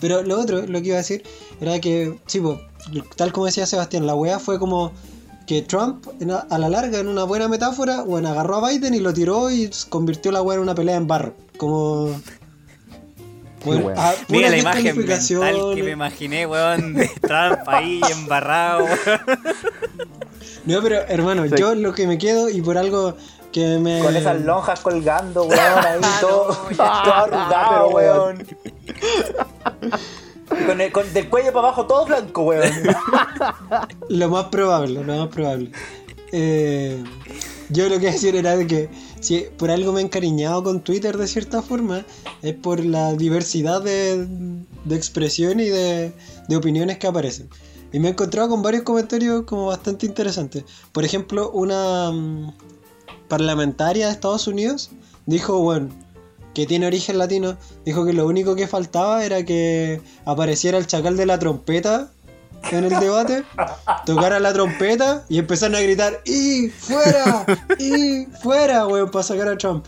[0.00, 1.22] Pero lo otro, lo que iba a decir,
[1.60, 2.60] era que, sí, po,
[3.16, 4.92] tal como decía Sebastián, la weá fue como
[5.50, 9.00] que Trump, en- a la larga, en una buena metáfora, bueno, agarró a Biden y
[9.00, 11.34] lo tiró y convirtió la weá en una pelea en barro.
[11.56, 12.20] Como.
[13.64, 13.98] Bueno, weón.
[13.98, 19.20] a Mira la imagen mental que me imaginé, weón, de Trump ahí embarrado, weón.
[20.66, 21.54] No, pero hermano, Sí.
[21.58, 23.16] yo lo que me quedo y por algo
[23.50, 23.98] que me.
[24.02, 27.02] Con esas lonjas colgando, weón, ahí todo, no, ya.
[27.02, 28.46] todo arrugado, weón.
[30.66, 32.70] Con el, con, del cuello para abajo todo blanco, weón.
[34.08, 35.70] Lo más probable, lo más probable.
[36.32, 37.02] Eh,
[37.70, 38.88] yo lo que iba a decir era que
[39.20, 42.04] si por algo me he encariñado con Twitter de cierta forma,
[42.42, 44.26] es por la diversidad de,
[44.84, 46.12] de expresión y de,
[46.48, 47.48] de opiniones que aparecen.
[47.92, 50.64] Y me he encontrado con varios comentarios como bastante interesantes.
[50.92, 52.54] Por ejemplo, una mm,
[53.28, 54.90] parlamentaria de Estados Unidos
[55.26, 55.90] dijo, bueno,
[56.54, 61.16] que tiene origen latino, dijo que lo único que faltaba era que apareciera el chacal
[61.16, 62.10] de la trompeta
[62.70, 63.44] en el debate,
[64.06, 67.46] tocara la trompeta y empezaron a gritar ¡Y fuera!
[67.78, 68.86] ¡Y fuera!
[68.86, 69.86] weón, para sacar a Trump.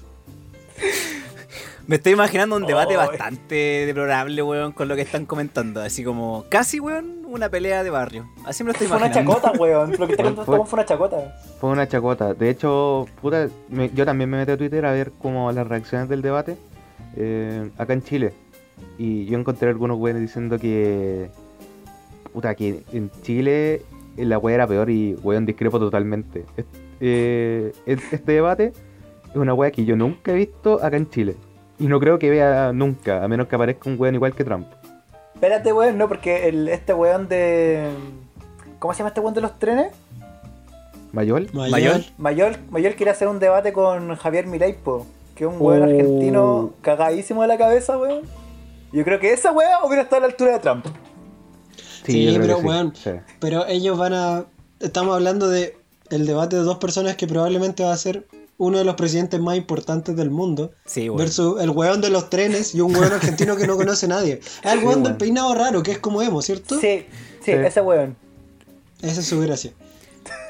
[1.87, 5.83] Me estoy imaginando un debate bastante deplorable, weón, con lo que están comentando.
[5.83, 8.27] Así como, casi, weón, una pelea de barrio.
[8.45, 9.33] Así me lo estoy Fue una imaginando.
[9.41, 9.91] chacota, weón.
[9.99, 11.35] Lo que te Fue- contamos fue una chacota.
[11.61, 12.35] Fue una chacota.
[12.35, 16.09] De hecho, puta, me- yo también me metí a Twitter a ver como las reacciones
[16.09, 16.57] del debate
[17.17, 18.33] eh, acá en Chile.
[18.99, 21.29] Y yo encontré algunos weones diciendo que.
[22.33, 23.83] Puta, que en Chile
[24.17, 26.45] la wea era peor y weón discrepo totalmente.
[26.57, 26.65] Es-
[27.01, 28.73] eh, es- este debate
[29.31, 31.37] es una wea que yo nunca he visto acá en Chile.
[31.79, 34.67] Y no creo que vea nunca, a menos que aparezca un weón igual que Trump.
[35.43, 37.89] Espérate, weón, no, porque el, este weón de.
[38.79, 39.93] ¿Cómo se llama este weón de los trenes?
[41.11, 41.51] ¿Mayol?
[41.53, 42.01] Mayor.
[42.17, 45.85] Mayor, Mayor quiere hacer un debate con Javier Milei, po, que es un weón Oh.
[45.87, 48.23] argentino cagadísimo de la cabeza, weón.
[48.93, 50.87] Yo creo que esa weá hubiera estado a la altura de Trump.
[52.07, 53.11] Sí, pero weón, sí.
[53.41, 54.45] pero ellos van a...
[54.79, 55.77] Estamos hablando de
[56.11, 58.29] el debate de dos personas que probablemente va a ser
[58.59, 60.73] uno de los presidentes más importantes del mundo.
[60.87, 61.19] Sí, weón.
[61.19, 64.41] Versus el weón de los trenes y un weón argentino que no conoce a nadie.
[64.63, 65.19] Ah, el Sí, weón del weón.
[65.19, 66.79] peinado raro, que es como emo, ¿cierto?
[66.81, 67.05] Sí,
[67.41, 67.51] sí, Sí.
[67.53, 68.17] ese weón.
[69.03, 69.73] Esa es su gracia.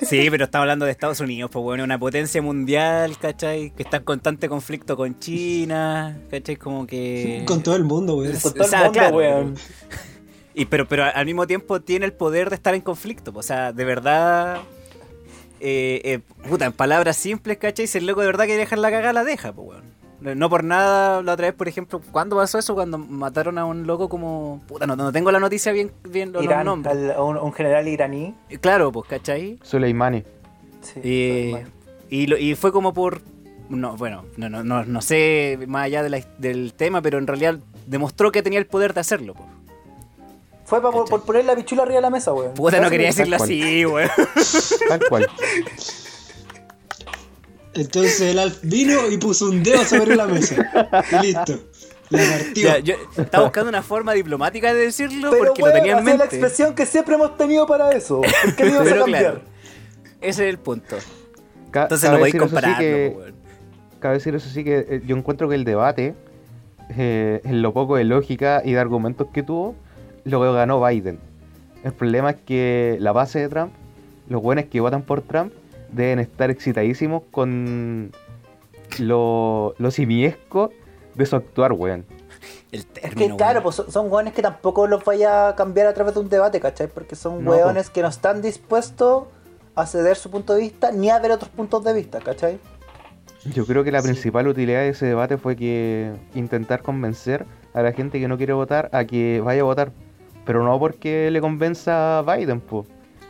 [0.02, 3.70] Sí, pero estamos hablando de Estados Unidos, pues bueno, una potencia mundial, ¿cachai?
[3.70, 6.56] Que está en constante conflicto con China, ¿cachai?
[6.56, 7.44] Como que...
[7.46, 8.36] Con todo el mundo, weón.
[8.38, 9.54] Con todo O sea, el mundo, claro, weón.
[10.54, 13.48] Y pero, pero al mismo tiempo tiene el poder de estar en conflicto, pues, o
[13.48, 14.58] sea, de verdad...
[15.64, 17.86] Eh, eh, puta, en palabras simples, ¿cachai?
[17.86, 19.84] Si el loco de verdad quiere dejar la cagada, la deja, pues weón.
[20.20, 22.74] No- No por nada, la otra vez, por ejemplo, ¿cuándo pasó eso?
[22.74, 24.60] Cuando mataron a un loco como...
[24.68, 26.92] Puta, no, no tengo la noticia bien, bien los Irán, nombres.
[26.96, 28.34] al- un, un general iraní.
[28.60, 29.58] Claro, pues, ¿cachai?
[29.62, 30.24] Soleimani.
[30.80, 31.54] Sí, Y,
[32.08, 33.20] y, lo- y fue como por.
[33.68, 37.26] No, bueno, no, no, no, no sé más allá de la- del tema, pero en
[37.26, 39.34] realidad demostró que tenía el poder de hacerlo.
[39.34, 39.46] po.
[40.72, 42.54] Fue para por, poner la pichula arriba de la mesa, weón.
[42.54, 44.08] Puta, no quería decirlo así, weón.
[44.88, 45.26] Tal cual.
[47.74, 50.54] Entonces el Alf vino y puso un dedo sobre la mesa.
[51.12, 51.58] Y listo.
[52.08, 52.62] La partió.
[52.68, 56.08] Ya, yo estaba buscando una forma diplomática de decirlo Pero, porque lo tenía en así
[56.10, 56.36] es la mente.
[56.36, 58.22] expresión que siempre hemos tenido para eso.
[58.22, 59.22] ¿Por qué ibas a Pero cambiar?
[59.22, 59.40] claro,
[60.22, 60.96] ese es el punto.
[61.70, 63.34] Ca- Entonces no podéis eso sí compararlo, que-.
[64.00, 66.14] Cabe decir eso sí que eh, yo encuentro que el debate,
[66.96, 69.74] eh, en lo poco de lógica y de argumentos que tuvo,
[70.24, 71.18] lo ganó Biden.
[71.84, 73.72] El problema es que la base de Trump,
[74.28, 75.52] los buenos que votan por Trump,
[75.90, 78.12] deben estar excitadísimos con
[78.98, 80.70] lo, lo simiesco
[81.14, 82.04] de su actuar, weón.
[82.70, 83.34] El Es término.
[83.34, 86.28] que, claro, pues son- weones que tampoco los vaya a cambiar a través de un
[86.28, 86.88] debate, ¿cachai?
[86.88, 89.24] Porque son No, weones que no están dispuestos
[89.74, 92.58] a ceder su punto de vista ni a ver otros puntos de vista, ¿cachai?
[93.52, 94.08] Yo creo que la Sí.
[94.08, 97.44] principal utilidad de ese debate fue que intentar convencer
[97.74, 99.92] a la gente que no quiere votar a que vaya a votar.
[100.44, 102.86] Pero no porque le convenza a Biden, po,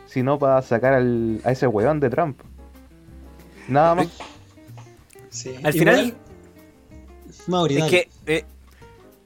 [0.07, 2.39] sino para sacar al- a ese weón de Trump.
[3.67, 4.07] Nada más.
[5.29, 5.49] Sí.
[5.63, 6.13] Al Igual- final-
[7.47, 8.45] Mauri, Es que, eh,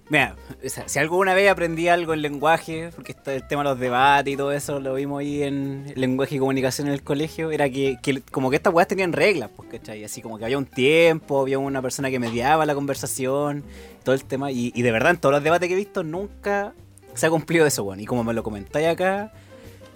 [0.10, 0.36] mira,
[0.66, 3.80] o sea, si alguna vez aprendí algo en lenguaje, porque está el tema de los
[3.80, 7.70] debates y todo eso, lo vimos ahí en lenguaje y comunicación en el colegio, era
[7.70, 10.04] que, que como que estas weas tenían reglas, pues, ¿cachai?
[10.04, 13.64] Así como que había un tiempo, había una persona que mediaba la conversación,
[14.04, 16.74] todo el tema, y, y de verdad en todos los debates que he visto nunca
[17.18, 19.34] se ha cumplido eso, bueno, y como me lo comentáis acá,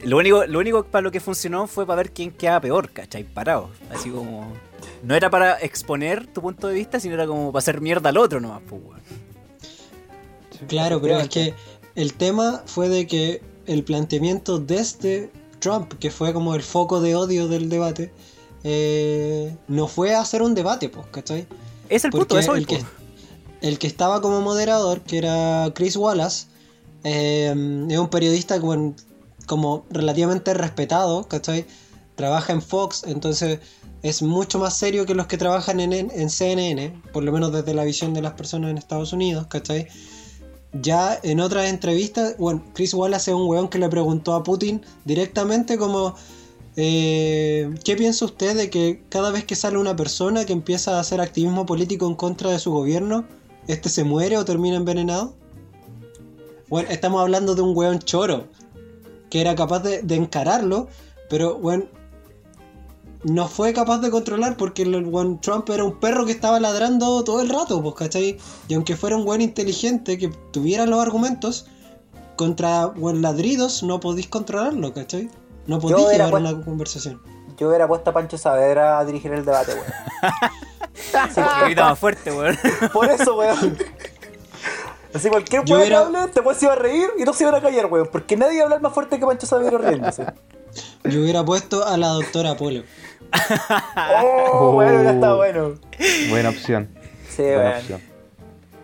[0.03, 3.23] Lo único, lo único para lo que funcionó fue para ver quién quedaba peor, ¿cachai?
[3.23, 3.69] Parado.
[3.93, 4.51] Así como.
[5.03, 8.17] No era para exponer tu punto de vista, sino era como para hacer mierda al
[8.17, 9.01] otro nomás, pues, weón.
[10.67, 11.53] Claro, pero es que
[11.95, 17.15] el tema fue de que el planteamiento desde Trump, que fue como el foco de
[17.15, 18.11] odio del debate,
[18.63, 21.45] eh, no fue hacer un debate, pues, ¿cachai?
[21.89, 22.83] Es el punto, Porque eso el que,
[23.61, 26.47] el que estaba como moderador, que era Chris Wallace,
[27.03, 31.65] eh, es un periodista como, relativamente respetado, ¿cachai?
[32.15, 33.59] Trabaja en Fox, entonces
[34.03, 37.83] es mucho más serio que los que trabajan en CNN, por lo menos desde la
[37.83, 39.87] visión de las personas en Estados Unidos, ¿cachai?
[40.73, 44.81] Ya en otras entrevistas, bueno, Chris Wallace es un weón que le preguntó a Putin
[45.03, 46.15] directamente como,
[46.77, 51.01] eh, ¿qué piensa usted de que cada vez que sale una persona que empieza a
[51.01, 53.25] hacer activismo político en contra de su gobierno,
[53.67, 55.35] este se muere o termina envenenado?
[56.71, 58.45] Bueno, estamos hablando de un weón choro,
[59.29, 60.87] que era capaz de, de encararlo,
[61.29, 61.83] pero bueno,
[63.25, 67.25] no fue capaz de controlar porque el weón Trump era un perro que estaba ladrando
[67.25, 68.37] todo el rato, pues, ¿cachai?
[68.69, 71.67] Y aunque fuera un weón inteligente que tuviera los argumentos,
[72.37, 75.29] contra weón ladridos no podéis controlarlo, ¿cachai?
[75.67, 77.21] No podéis llevar una conversación.
[77.57, 79.85] Yo hubiera puesto a Pancho Saavedra a dirigir el debate, weón.
[80.93, 82.57] Sí, Un poquito más fuerte, weón.
[82.93, 83.77] Por eso, weón.
[85.13, 87.55] Así cualquier weón que era- hable, te puedes iba a reír y no se iban
[87.55, 88.07] a callar, weón.
[88.11, 90.25] Porque nadie va a hablar más fuerte que Pancho Saavedra riéndose.
[91.03, 92.83] Yo hubiera puesto a la doctora Polo.
[94.53, 95.75] Oh, bueno, ya está bueno.
[96.29, 96.89] Buena opción.
[97.29, 98.01] Sí, Buena opción.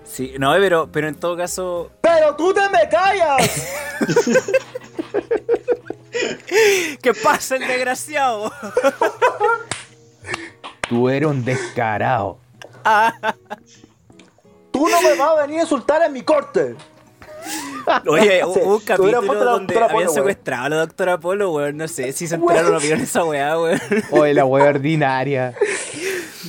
[0.05, 1.91] Sí, no, pero, pero en todo caso.
[2.01, 3.67] ¡Pero tú te me callas!
[7.01, 8.51] ¿Qué pasa, el desgraciado?
[10.89, 12.39] Tú eres un descarado.
[14.77, 16.75] ¡Tú no me vas a venir a insultar en mi corte!
[18.07, 21.51] Oye, Sí, un te hubiera capítulo donde doctora habían Polo, secuestrado a la doctora Polo,
[21.53, 21.77] weón.
[21.77, 23.79] No sé si se enteraron o vieron esa weá, weón.
[24.11, 25.53] Oye, la wea ordinaria.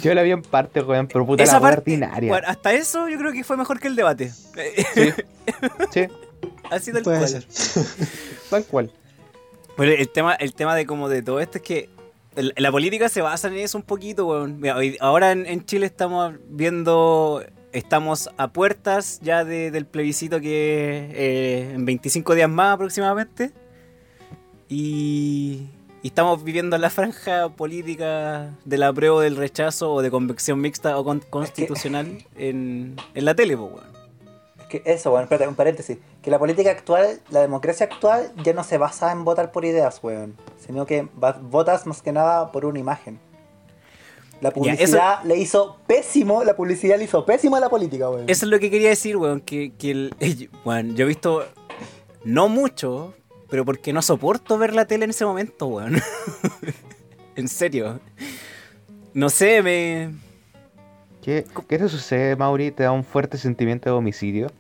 [0.02, 2.32] Yo la vi en parte, weón, pero puta Esa la wea parte, ordinaria.
[2.32, 4.30] weón, hasta eso yo creo que fue mejor que el debate.
[4.30, 5.12] Sí.
[5.92, 6.06] Sí,
[6.70, 7.28] Así tal Puede cual.
[7.28, 7.44] ser.
[8.50, 8.92] tal cual.
[9.76, 11.88] Bueno, el tema, el tema de como de todo esto es que
[12.36, 14.60] la política se basa en eso un poquito, weón.
[14.60, 17.42] Mira, hoy- ahora en, en Chile estamos viendo,
[17.72, 23.52] estamos a puertas ya de- del plebiscito que eh, en 25 días más aproximadamente.
[24.68, 25.66] Y,
[26.02, 31.04] y estamos viviendo la franja política del apruebo, del rechazo o de convección mixta o
[31.04, 33.98] con- constitucional en, en la tele, pues, weón.
[34.68, 35.96] Que eso, bueno, espérate, un paréntesis.
[36.20, 39.98] Que la política actual, la democracia actual, ya no se basa en votar por ideas,
[40.02, 40.36] weón.
[40.58, 41.08] Sino que
[41.40, 43.18] votas más que nada por una imagen.
[44.40, 48.28] La Ya, publicidad le hizo pésimo, la publicidad le hizo pésimo a la política, weón.
[48.28, 49.40] Eso es lo que quería decir, weón.
[49.40, 50.14] Que, que el,
[50.64, 51.44] weón, yo he visto,
[52.24, 53.14] no mucho,
[53.50, 56.00] pero porque no soporto ver la tele en ese momento, weón.
[57.36, 58.00] en serio.
[59.12, 60.14] No sé, me...
[61.22, 62.70] ¿Qué, ¿Qué te sucede, Mauri?
[62.70, 64.52] ¿Te da un fuerte sentimiento de homicidio?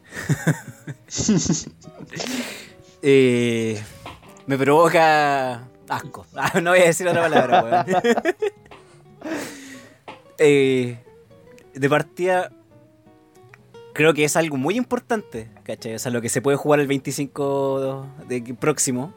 [3.02, 3.80] eh,
[4.46, 6.26] me provoca asco.
[6.34, 9.46] Ah, no voy a decir otra palabra, weón.
[10.38, 10.98] Eh,
[11.74, 12.50] de partida,
[13.92, 15.94] creo que es algo muy importante, ¿cachai?
[15.94, 19.12] O sea, lo que se puede jugar el 25 de, de próximo.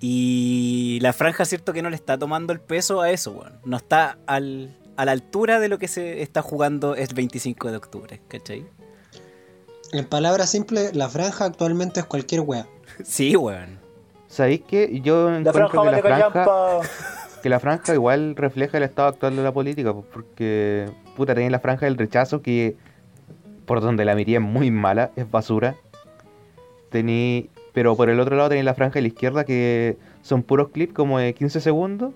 [0.00, 3.58] Y la franja, cierto que no le está tomando el peso a eso, weón.
[3.64, 7.76] No está al, a la altura de lo que se está jugando el 25 de
[7.76, 8.66] octubre, ¿cachai?
[9.92, 12.66] En palabras simples, la franja actualmente es cualquier wea.
[13.04, 13.78] Sí, weón.
[14.28, 15.00] ¿Sabéis qué?
[15.02, 16.80] Yo La encuentro franja que la vale franja, callampa.
[17.46, 21.52] que la franja igual refleja el estado actual de la política, pues, porque puta tenéis
[21.52, 22.74] la franja del rechazo que
[23.66, 25.76] por donde la miría es muy mala, es basura.
[26.90, 30.70] Tení, pero por el otro lado tenéis la franja de la izquierda que son puros
[30.70, 32.14] clips como de 15 segundos.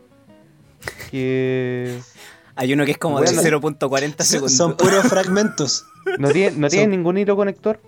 [1.12, 2.00] Que
[2.56, 3.40] Hay uno que es como Bueno.
[3.40, 4.56] de 0.40 Son, segundos.
[4.56, 5.86] son puros fragmentos.
[6.18, 7.78] no tienen no Son- tienen ningún hilo conector.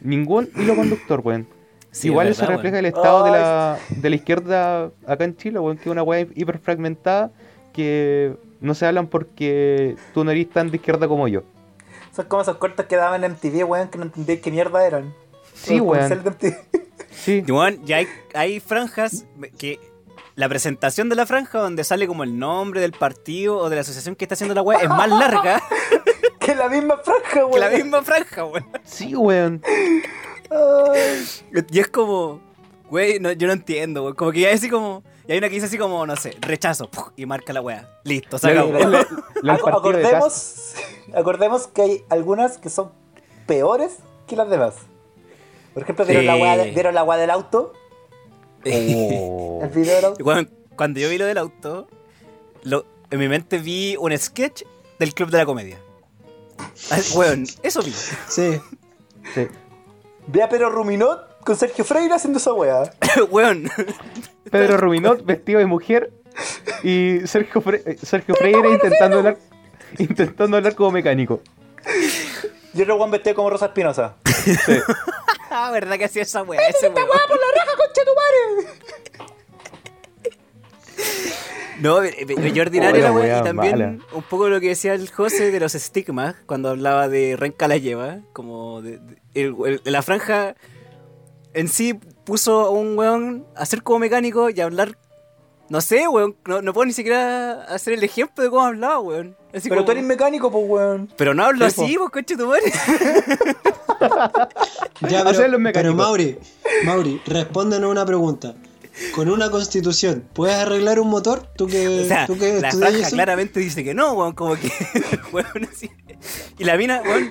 [0.00, 1.48] Ningún hilo conductor, weón.
[1.96, 5.58] Sí, Igual es eso refleja el estado de la, de la izquierda acá en Chile,
[5.58, 7.30] weón, que es una weá hiper fragmentada
[7.72, 11.42] que no se hablan porque tú no eres tan de izquierda como yo.
[12.14, 15.14] Son como esos cortos que daban en MTV, weón, que no entendí qué mierda eran.
[15.54, 16.10] Sí, weón.
[16.10, 16.56] comerciales de MTV.
[17.10, 19.24] Sí, Y, weón, ya hay, hay franjas
[19.56, 19.80] que
[20.34, 23.80] la presentación de la franja donde sale como el nombre del partido o de la
[23.80, 25.62] asociación que está haciendo la web es más larga
[26.40, 27.52] que la misma franja, weón.
[27.52, 28.66] que la misma franja, weón.
[28.84, 29.62] sí, weón.
[31.72, 32.40] Y es como,
[32.90, 34.14] güey, no, yo no entiendo, weón.
[34.14, 36.36] Como que ya es así como, y hay una que dice así como, no sé,
[36.40, 37.08] rechazo, ¡puf!
[37.16, 37.88] y marca la wea.
[38.04, 38.72] Listo, se acabó.
[39.68, 40.74] acordemos,
[41.14, 42.90] acordemos que hay algunas que son
[43.46, 44.74] peores que las demás.
[45.74, 46.26] Por ejemplo, ¿vieron, Sí.
[46.26, 47.72] la weá de- ¿vieron la weá del auto?
[48.64, 49.60] Oh.
[49.62, 50.24] El video del auto.
[50.24, 51.86] Weón, cuando yo vi lo del auto,
[52.62, 54.62] lo- en mi mente vi un sketch
[54.98, 55.78] del Club de la Comedia.
[57.14, 57.92] Weón, eso vi.
[58.28, 58.60] Sí.
[59.34, 59.48] Sí.
[60.28, 62.90] Ve a Pedro Ruminot con Sergio Freire haciendo esa weá.
[63.30, 63.70] Weón.
[64.50, 66.10] Pedro Ruminot vestido de mujer
[66.82, 69.38] y Sergio, Fre- eh, Sergio Freire intentando hablar,
[69.98, 71.40] intentando hablar como mecánico.
[72.74, 74.16] Y otro Juan vestido como Rosa Espinosa.
[75.48, 76.60] Ah, ¿verdad que hacía esa weá?
[76.68, 77.06] Ese weón.
[81.80, 83.24] No, eh, eh, yo ordinario la la weá.
[83.26, 83.98] weá Y también mala.
[84.12, 87.76] un poco lo que decía el José de los estigmas, cuando hablaba de Renca la
[87.76, 90.54] lleva, como de, de- el- el- la franja
[91.54, 94.98] en sí puso a un weón a ser como mecánico y a hablar.
[95.68, 99.36] No sé, weón, no, no puedo ni siquiera hacer el ejemplo de cómo hablaba, weón.
[99.52, 101.10] Así Pero como- tú eres mecánico, pues weón.
[101.16, 102.72] Pero no hablo Sí, así, vos, coche tu madre.
[105.08, 105.94] Ya, pero, los pero.
[105.94, 106.38] Mauri,
[106.84, 108.54] Mauri, respóndenos una pregunta.
[109.14, 111.46] Con una constitución, ¿puedes arreglar un motor?
[111.56, 113.16] ¿Tú que, O sea, tú que la estudias franja eso?
[113.16, 114.70] claramente dice que no, weón, como que,
[115.32, 115.90] weón, así.
[116.58, 117.30] Y la mina, weón,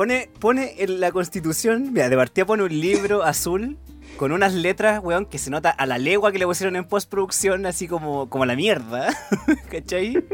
[0.00, 3.76] pone, pone en la constitución, mira, de partida pone un libro azul
[4.16, 7.66] con unas letras, weón, que se nota a la legua que le pusieron en postproducción,
[7.66, 9.14] así como, como la mierda,
[9.70, 10.24] ¿cachai?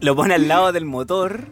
[0.00, 1.48] Lo pone al lado del motor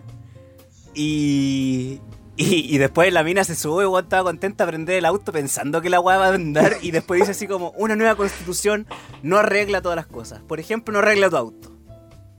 [0.95, 2.01] y...
[2.35, 5.83] Y, y después la mina se sube, weón, estaba contenta de prender el auto pensando
[5.83, 8.87] que la weá va a andar y después dice así como, una nueva constitución
[9.23, 10.41] no arregla todas las cosas.
[10.41, 11.77] Por ejemplo, no arregla tu auto.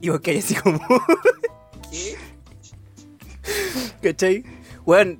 [0.00, 0.80] Y vos hay así como...
[1.92, 2.16] ¿Qué?
[4.04, 4.44] ¿Cachai?
[4.84, 5.18] Weón,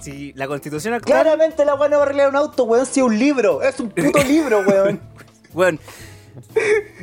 [0.00, 1.22] si la constitución actual...
[1.22, 3.62] Claramente la weá no va a arreglar un auto, weón, si es un libro.
[3.62, 5.00] Es un puto libro, weón.
[5.52, 5.78] Weón,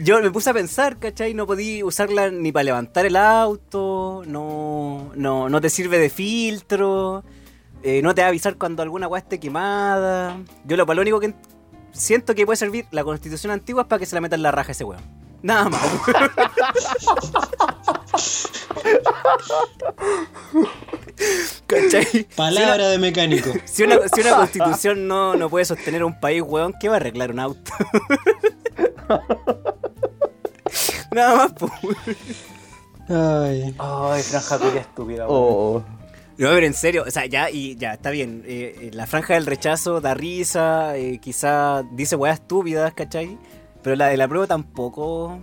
[0.03, 1.33] yo me puse a pensar, ¿cachai?
[1.33, 7.23] No podí usarla ni para levantar el auto, no, no, no te sirve de filtro,
[7.81, 10.37] eh, no te va a avisar cuando alguna weá esté quemada.
[10.65, 11.33] Yo lo, lo único que
[11.93, 14.69] siento que puede servir la constitución antigua es para que se la metan la raja
[14.69, 15.01] a ese weón.
[15.41, 15.81] Nada más.
[21.67, 22.27] ¿Cachai?
[22.35, 23.49] Palabra de mecánico.
[23.65, 26.97] Si una, si una constitución no, no puede sostener un país, weón, ¿qué va a
[26.97, 27.71] arreglar un auto?
[31.11, 31.71] Nada más, pues.
[33.09, 33.75] Ay.
[33.77, 35.29] Ay, franja culia estúpida, weón.
[35.29, 35.83] Oh.
[36.37, 38.43] No, pero en serio, o sea, ya, y ya, está bien.
[38.47, 43.37] eh, eh, la franja del rechazo da risa, eh, quizá dice weas estúpidas, ¿cachai?
[43.83, 45.39] Pero la de la prueba tampoco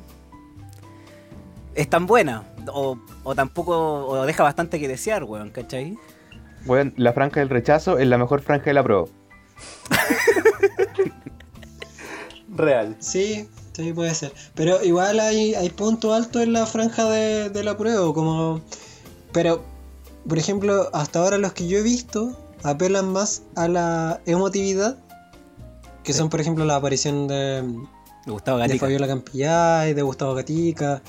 [1.79, 2.43] es tan buena.
[2.73, 5.97] O, o tampoco, o deja bastante que desear, weón, ¿cachai?
[6.67, 9.07] Bueno, la franja del rechazo es la mejor franja de la prueba.
[12.57, 12.97] Real.
[12.99, 14.33] Sí, sí, puede ser.
[14.55, 18.61] Pero igual hay, hay punto alto en la franja de, de la prueba, como...
[19.33, 19.63] Pero,
[20.29, 24.97] por ejemplo, hasta ahora los que yo he visto apelan más a la emotividad,
[26.03, 27.63] que son, por ejemplo, la aparición de,
[28.27, 28.79] de Gatica.
[28.79, 31.03] Fabiola Campillay, de Gustavo Gatica.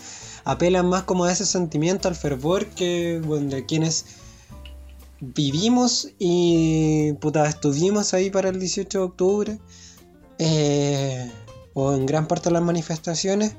[0.45, 4.05] Apelan más como a ese sentimiento, al fervor que, bueno, de quienes
[5.21, 9.59] vivimos y puta, estuvimos ahí para el 18 de octubre.
[10.41, 11.29] eh,
[11.73, 13.53] o en gran parte de las manifestaciones.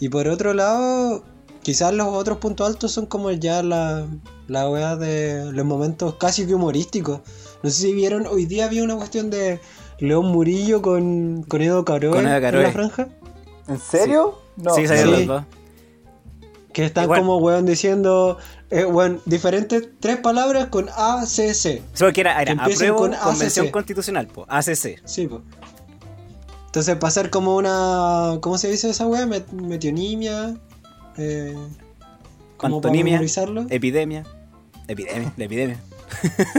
[0.00, 1.22] Y por otro lado,
[1.62, 4.06] quizás los otros puntos altos son como ya la,
[4.48, 7.20] la weá de los momentos casi que humorísticos.
[7.62, 9.60] No sé si vieron, hoy día había una cuestión de
[9.98, 13.08] León Murillo con, con Edo Caroe Con Edo en la franja.
[13.68, 14.38] ¿En serio?
[14.56, 14.74] No.
[14.74, 15.26] sí, salieron Sí.
[15.26, 15.44] los dos.
[16.76, 17.20] Que están Igual.
[17.20, 18.36] como weón diciendo,
[18.68, 21.80] eh, weón, diferentes, tres palabras con ACC.
[21.94, 23.72] Solo que era, era Que apruebo con convención ACC.
[23.72, 25.00] constitucional, po, ACC.
[25.06, 25.40] Sí, pues.
[26.66, 29.24] Entonces pasar como una, ¿cómo se dice esa weá?
[29.24, 30.54] Met- metionimia.
[31.16, 31.56] Eh,
[33.70, 34.24] epidemia.
[34.86, 35.80] Epidemia, la epidemia.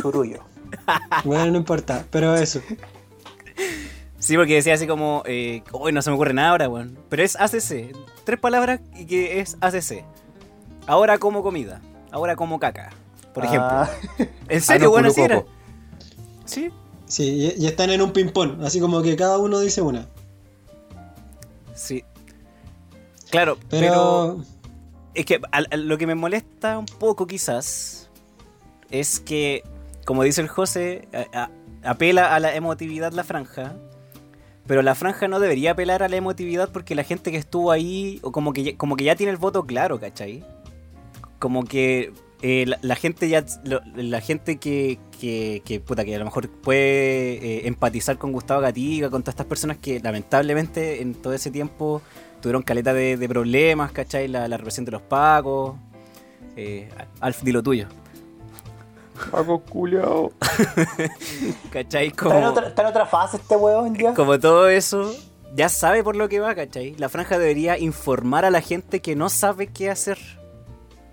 [0.02, 0.40] Surullo.
[1.26, 2.60] Bueno, no importa, pero eso.
[4.28, 7.00] Sí, porque decía así como, eh, uy, no se me ocurre nada ahora, weón.
[7.08, 7.96] Pero es ACC.
[8.26, 10.04] Tres palabras y que es ACC.
[10.86, 11.80] Ahora como comida.
[12.12, 12.90] Ahora como caca.
[13.34, 13.70] Por ejemplo.
[13.72, 13.90] Ah,
[14.50, 15.44] ¿En serio, no, bueno, culo así era?
[16.44, 16.72] Sí.
[17.06, 20.10] Sí, y, y están en un ping-pong, así como que cada uno dice una.
[21.74, 22.04] Sí.
[23.30, 24.44] Claro, pero, Pero,
[25.14, 25.40] es que
[25.78, 28.10] lo que me molesta un poco quizás
[28.92, 29.64] es que,
[30.06, 31.50] como dice el José, a-
[31.86, 33.74] apela a la emotividad la franja,
[34.68, 38.20] pero la franja no debería apelar a la emotividad porque la gente que estuvo ahí,
[38.22, 40.44] o como que ya, como que ya tiene el voto claro, ¿cachai?
[41.40, 42.12] Como que
[42.42, 43.46] eh, la, gente ya,
[43.96, 48.62] la gente que, que, que, puta, que a lo mejor puede eh, empatizar con Gustavo
[48.62, 52.02] Gatica, con todas estas personas que lamentablemente en todo ese tiempo
[52.42, 54.28] tuvieron caleta de, de problemas, ¿cachai?
[54.28, 55.78] La, la represión de los pacos.
[56.56, 56.90] Eh,
[57.22, 57.88] Alf, di lo tuyo.
[59.32, 60.32] Paco culiao.
[61.72, 62.08] ¿Cachai?
[62.08, 64.14] Está en, otra, está en otra fase este weón ya.
[64.14, 65.12] como todo eso,
[65.56, 66.96] ya sabe por lo que va, ¿cachai?
[66.98, 70.18] La franja debería informar a la gente que no sabe qué hacer.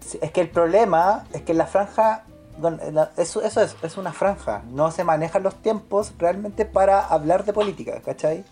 [0.00, 2.24] Sí, Es que el problema es que la franja,
[2.60, 7.44] la- eso, eso es, es una franja, no se manejan los tiempos realmente para hablar
[7.44, 8.44] de política, ¿cachai?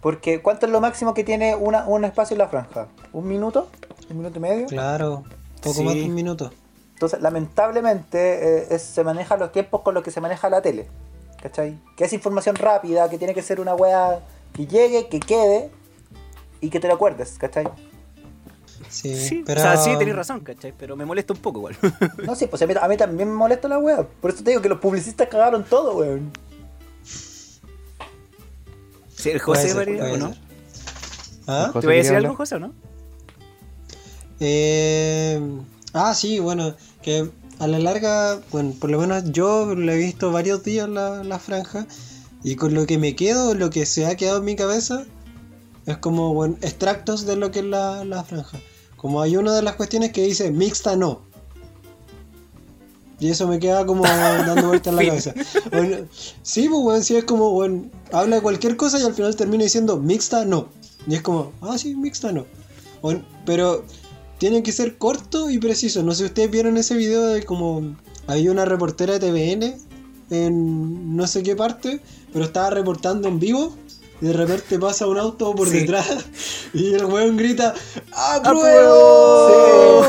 [0.00, 2.86] Porque ¿cuánto es lo máximo que tiene una, un espacio en la franja?
[3.12, 3.68] ¿Un minuto?
[4.10, 4.66] ¿Un minuto y medio?
[4.66, 5.24] Claro,
[5.62, 5.82] poco Sí.
[5.84, 6.52] más de un minuto.
[6.96, 8.18] Entonces, lamentablemente,
[8.62, 10.86] eh, es- se manejan los tiempos con los que se maneja la tele,
[11.42, 11.78] ¿cachai?
[11.94, 14.20] Que es información rápida, que tiene que ser una wea
[14.54, 15.70] que llegue, que quede
[16.62, 17.68] y que te lo acuerdes, ¿cachai?
[18.88, 19.60] Sí, Sí, pero...
[19.60, 20.72] O sea, sí, tenés razón, ¿cachai?
[20.72, 21.76] Pero me molesta un poco igual.
[22.26, 24.02] No, sí, pues a mí, a mí también me molesta la wea.
[24.20, 26.32] Por eso te digo que los publicistas cagaron todo, weón.
[29.14, 30.34] Sí, el José, ser, María, ¿o no?
[31.46, 31.70] ¿Ah?
[31.78, 32.34] ¿Te voy a decir algo.
[32.36, 32.72] José, o no?
[34.40, 35.40] Eh,
[35.96, 40.30] ah, sí, bueno, que a la larga, bueno, por lo menos yo lo he visto
[40.30, 41.86] varios días la, la franja
[42.44, 45.04] y con lo que me quedo, lo que se ha quedado en mi cabeza,
[45.86, 48.58] es como, bueno, extractos de lo que es la, la franja.
[48.96, 51.22] Como hay una de las cuestiones que dice mixta no.
[53.18, 55.34] Y eso me queda como dando vueltas en la cabeza.
[55.70, 56.06] Bueno,
[56.42, 59.64] sí, pues, bueno, sí, es como, bueno, habla de cualquier cosa y al final termina
[59.64, 60.68] diciendo mixta no.
[61.06, 62.44] Y es como, ah, sí, mixta no.
[63.00, 63.84] Bueno, pero
[64.38, 66.02] tiene que ser corto y preciso.
[66.02, 69.74] No sé si ustedes vieron ese video de como había una reportera de TVN
[70.30, 72.00] en no sé qué parte,
[72.32, 73.74] pero estaba reportando en vivo.
[74.20, 75.80] Y de repente pasa un auto por Sí.
[75.80, 76.08] detrás
[76.72, 77.74] y el weón grita
[78.12, 80.02] ¡Apruebo!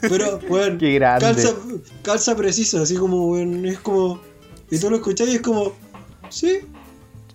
[0.00, 1.26] Pero, weón, Qué grande.
[1.26, 1.54] calza,
[2.02, 4.20] calza preciso, así como, weón, es como...
[4.70, 5.72] Y tú lo escuchás y es como,
[6.30, 6.60] sí,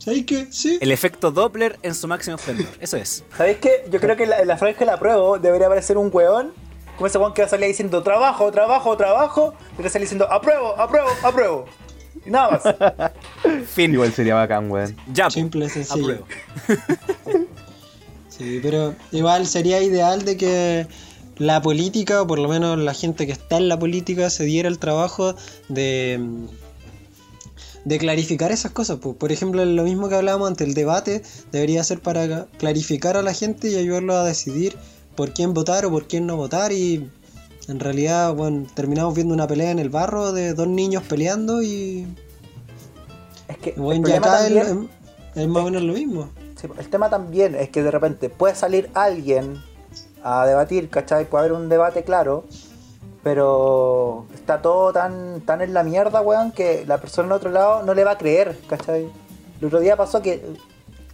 [0.05, 0.47] ¿sabes qué?
[0.51, 0.77] Sí.
[0.79, 2.67] El efecto Doppler en su máximo esplendor.
[2.79, 3.23] Eso es.
[3.35, 3.85] ¿Sabéis qué?
[3.91, 6.53] Yo creo que en la, la franja de la prueba debería aparecer un weón.
[6.95, 9.53] Como ese weón que va a salir diciendo trabajo, trabajo, trabajo.
[9.77, 11.65] Y va a salir diciendo apruebo, apruebo, apruebo.
[12.25, 13.11] Y nada más.
[13.67, 13.91] Fin.
[13.93, 14.95] Igual sería bacán, weón.
[15.11, 15.31] Ya, po.
[15.31, 16.03] Simple, sencillo.
[16.03, 16.25] Apruebo.
[18.37, 20.87] Sí, pero igual sería ideal de que
[21.37, 24.67] la política, o por lo menos la gente que está en la política, se diera
[24.67, 25.35] el trabajo
[25.69, 26.19] de,
[27.85, 28.97] de clarificar esas cosas.
[28.99, 29.15] pues.
[29.15, 31.21] Por ejemplo, lo mismo que hablábamos antes, el debate
[31.51, 34.75] debería ser para clarificar a la gente y ayudarlo a decidir
[35.15, 36.71] por quién votar o por quién no votar.
[36.71, 37.09] Y
[37.67, 42.07] en realidad, bueno, terminamos viendo una pelea en el barro de dos niños peleando y,
[43.47, 44.73] Es que bueno, el acá es,
[45.47, 46.29] más o menos lo mismo.
[46.59, 49.61] Sí, el tema también es que de repente puede salir alguien
[50.23, 51.29] a debatir, ¿cachai?
[51.29, 52.45] Puede haber un debate claro,
[53.25, 57.81] pero está todo tan, tan en la mierda, weón, que la persona al otro lado
[57.81, 59.09] no le va a creer, ¿cachai?
[59.59, 60.45] El otro día pasó que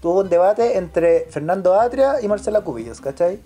[0.01, 3.39] tuvo un debate entre Fernando Atria y Marcela Cubillos, ¿cachai?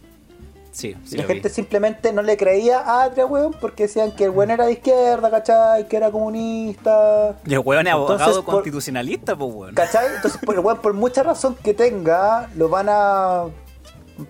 [0.72, 1.34] Sí, Y sí la lo vi.
[1.36, 4.72] gente simplemente no le creía a Atria, weón, porque decían que el weón era de
[4.72, 5.88] izquierda, ¿cachai?
[5.88, 7.36] Que era comunista.
[7.46, 9.76] Y el weón es abogado Entonces, por- constitucionalista, pues weón.
[9.76, 10.08] ¿Cachai?
[10.16, 13.44] Entonces, por, weón, por mucha razón que tenga, lo van a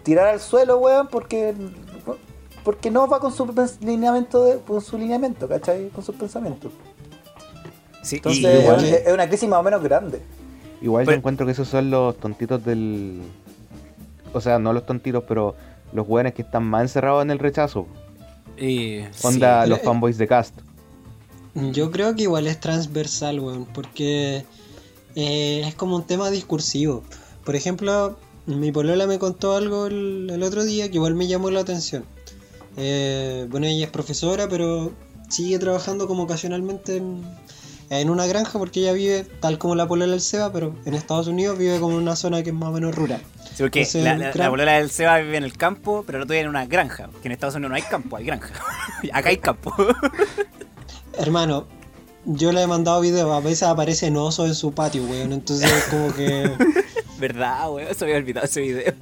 [0.04, 1.54] tirar al suelo, weón, porque
[2.66, 3.46] porque no va con su
[3.80, 5.88] lineamiento, de- con su lineamiento, ¿cachai?
[5.90, 6.72] Con sus pensamientos.
[8.04, 10.22] Sí, Entonces, y igual- es, es una crisis más o menos grande.
[10.82, 13.22] Igual Pero- yo encuentro que esos son los tontitos del.
[14.34, 15.56] O sea, no los tontitos, pero
[15.94, 17.88] los weones que están más encerrados en el rechazo.
[18.58, 19.70] y- Onda sí.
[19.70, 20.56] los fanboys de cast.
[21.72, 24.46] Yo creo que igual es transversal, weón, porque
[25.16, 27.04] eh, es como un tema discursivo.
[27.46, 31.50] Por ejemplo, mi polola me contó algo el, el otro día que igual me llamó
[31.52, 32.04] la atención.
[32.78, 34.92] Eh, bueno, ella es profesora, pero
[35.30, 37.22] sigue trabajando como ocasionalmente en,
[37.90, 41.28] en una granja porque ella vive tal como la polola del Seba, pero en Estados
[41.28, 43.22] Unidos vive como en una zona que es más o menos rural.
[43.56, 46.20] Sí, porque Entonces, la, la, gran- la polola del Seba vive en el campo, pero
[46.20, 47.10] otro vive en una granja.
[47.22, 48.54] Que en Estados Unidos no hay campo, hay granja.
[49.14, 49.74] Acá hay campo.
[51.18, 51.66] Hermano,
[52.26, 56.14] yo le he mandado videos, a veces aparecen osos en su patio, weón, entonces como
[56.14, 56.52] que...
[57.20, 57.96] ¿Verdad, weón?
[57.96, 58.94] Se me había olvidado ese video.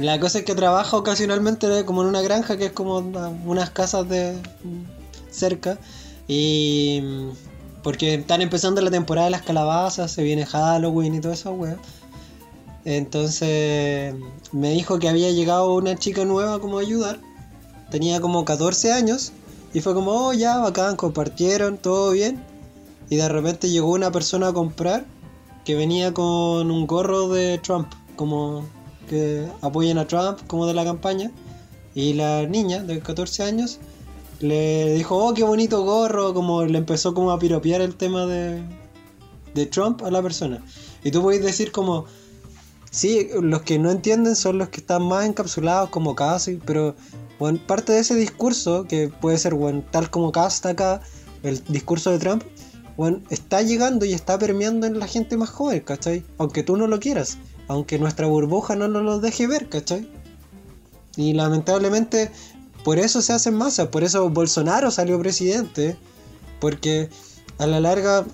[0.00, 3.68] La cosa es que trabaja ocasionalmente como en una granja que es como una- unas
[3.70, 4.34] casas de
[5.30, 5.78] cerca
[6.26, 7.28] y mm,
[7.82, 11.76] porque están empezando la temporada de las calabazas, se viene Halloween y toda esa wea.
[12.84, 14.14] Entonces
[14.52, 17.20] me dijo que había llegado una chica nueva como a ayudar.
[17.90, 19.32] Tenía como 14 años
[19.74, 22.42] y fue como, oh ya, bacán, compartieron, todo bien.
[23.10, 25.04] Y de repente llegó una persona a comprar
[25.64, 28.64] que venía con un gorro de Trump, como
[29.10, 31.32] que apoyen a Trump, como de la campaña.
[31.96, 33.80] Y la niña de 14 años
[34.38, 38.62] le dijo, oh, qué bonito gorro, como le empezó como a piropear el tema de,
[39.54, 40.62] de Trump a la persona.
[41.02, 42.04] Y tú podés decir como,
[42.92, 46.94] sí, los que no entienden son los que están más encapsulados como casi, pero
[47.40, 51.00] bueno, parte de ese discurso, que puede ser bueno, tal como Cast acá,
[51.42, 52.44] el discurso de Trump,
[52.96, 56.22] bueno, está llegando y está permeando en la gente más joven, ¿cachai?
[56.38, 57.38] Aunque tú no lo quieras,
[57.70, 60.10] aunque nuestra burbuja no nos lo deje ver, ¿cachai?
[61.16, 62.32] Y lamentablemente
[62.82, 65.96] por eso se hacen masas, por eso Bolsonaro salió presidente,
[66.58, 67.10] porque
[67.58, 68.24] a la larga,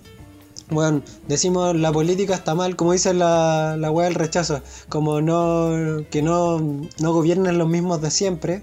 [0.71, 6.03] bueno, decimos la política está mal, como dice la, la wea del rechazo, como no,
[6.11, 6.59] que no,
[6.99, 8.63] no gobiernen los mismos de siempre,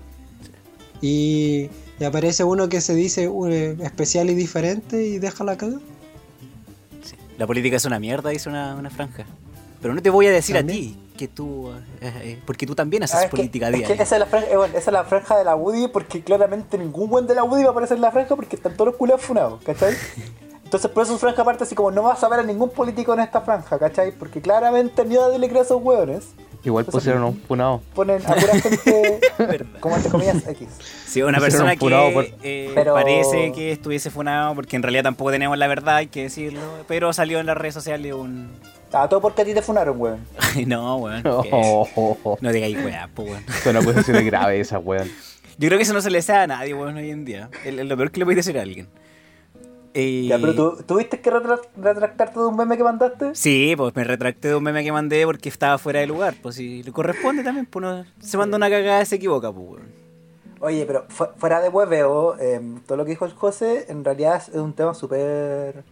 [1.01, 1.69] y,
[1.99, 5.78] y aparece uno que se dice uh, especial y diferente y deja la caga.
[7.03, 7.15] Sí.
[7.38, 9.28] La política es una mierda, dice una, una franja.
[9.84, 10.77] Pero no te voy a decir ¿También?
[10.79, 11.69] a ti que tú.
[12.01, 14.03] eh, eh, porque tú también haces Ah, es que- política es que diaria.
[14.03, 16.75] esa, es la franja, eh, bueno, esa es la franja de la Woody porque claramente
[16.79, 18.95] ningún buen de la Woody va a aparecer en la franja porque están todos los
[18.95, 19.93] culos funados, ¿cachai?
[20.63, 23.13] Entonces por eso su franja aparte así como no vas a ver a ningún político
[23.13, 24.11] en esta franja, ¿cachai?
[24.11, 26.29] Porque claramente ni a darle creer a esos hueones.
[26.65, 27.81] Igual Entonces, pusieron un funado.
[27.93, 29.19] Ponen a pura gente
[29.81, 30.67] como entre comillas X.
[31.05, 31.77] Sí, una Pusieron persona un
[32.09, 35.97] que por- eh, Pero- parece que estuviese funado, porque en realidad tampoco tenemos la verdad,
[35.97, 36.61] hay que decirlo.
[36.88, 38.49] Pero salió en las redes sociales un.
[38.94, 40.20] Ah, todo porque a ti te funaron, weón.
[40.68, 41.26] No, weón.
[41.26, 42.38] Oh, oh, oh, oh.
[42.41, 43.44] No digáis weá, po, weón.
[43.64, 45.10] Son acusaciones graves esas, weón.
[45.58, 47.50] Yo creo que eso no se le sabe a nadie, weón, hoy en día.
[47.66, 48.88] Es lo peor que le puede decir a alguien.
[49.96, 53.36] Eh, Ya, pero tú, ¿tuviste que retra- retractarte de un meme que mandaste?
[53.36, 56.34] Sí, pues me retracté de un meme que mandé porque estaba fuera de lugar.
[56.41, 59.68] Pues si le corresponde también, pues uno se manda una cagada y se equivoca, pues,
[59.68, 60.04] weón.
[60.62, 64.41] Oye, pero fu- fuera de hueveo, eh, todo lo que dijo el José en realidad
[64.48, 65.84] es un tema súper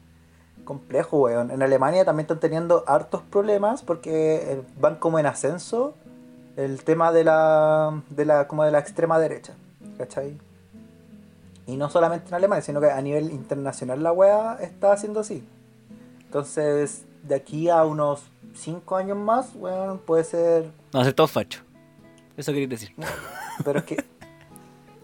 [0.66, 1.52] complejo, weón.
[1.52, 5.94] En Alemania también están teniendo hartos problemas porque eh, van como en ascenso
[6.58, 9.54] el tema de la, de la, como de la extrema derecha,
[9.98, 10.38] ¿cachai?
[11.68, 15.48] Y no solamente en Alemania, sino que a nivel internacional la wea está haciendo así.
[16.26, 18.24] Entonces, de aquí a unos
[18.56, 21.62] 5 años más, weón, puede ser No, ser todo facho.
[22.38, 22.94] Eso quería decir.
[23.64, 23.96] pero es que.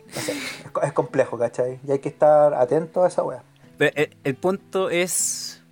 [0.08, 1.80] Es, co- es complejo, ¿cachai?
[1.86, 3.44] Y hay que estar atento a esa wea.
[3.80, 5.64] El, el punto es.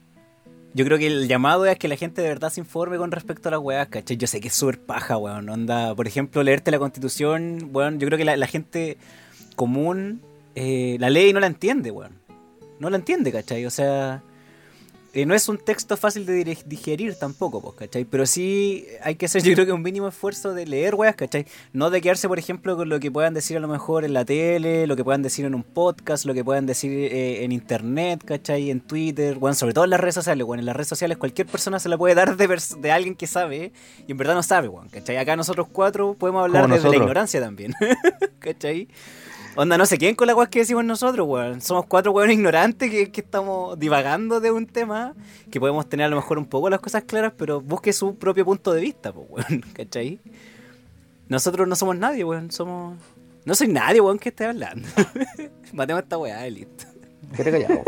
[0.74, 3.48] Yo creo que el llamado es que la gente de verdad se informe con respecto
[3.48, 4.18] a las weas, ¿cachai?
[4.18, 5.48] Yo sé que es súper paja, weón.
[5.48, 8.00] Onda, por ejemplo, leerte la constitución, weón.
[8.00, 8.98] Yo creo que la, la gente
[9.56, 10.22] común,
[10.56, 12.20] eh, la ley no la entiende, weón.
[12.80, 13.66] No la entiende, ¿cachai?
[13.66, 14.22] O sea,
[15.16, 18.04] eh, no es un texto fácil de digerir tampoco, pues, ¿cachai?
[18.04, 21.46] Pero sí hay que hacer, yo creo que un mínimo esfuerzo de leer, weas, ¿cachai?
[21.72, 24.26] No de quedarse, por ejemplo, con lo que puedan decir a lo mejor en la
[24.26, 28.26] tele, lo que puedan decir en un podcast, lo que puedan decir eh, en internet,
[28.26, 28.70] ¿cachai?
[28.70, 31.48] En Twitter, bueno, sobre todo en las redes sociales, bueno, en las redes sociales cualquier
[31.48, 33.72] persona se la puede dar de, de alguien que sabe
[34.06, 35.16] y en verdad no sabe, weón, ¿cachai?
[35.16, 37.74] Acá nosotros cuatro podemos hablar desde la ignorancia también,
[38.40, 38.90] ¿cachai?
[39.58, 41.62] Onda, no sé quién con la weas que decimos nosotros, weón.
[41.62, 45.14] Somos cuatro weones ignorantes que, que estamos divagando de un tema
[45.50, 48.44] que podemos tener a lo mejor un poco las cosas claras, pero busque su propio
[48.44, 50.20] punto de vista, pues, weón, ¿cachai?
[51.30, 52.98] Nosotros no somos nadie, weón, somos...
[53.46, 54.88] No soy nadie, weón, que esté hablando.
[55.74, 56.86] Matemos esta weá, y listo.
[57.36, 57.84] Qué callado.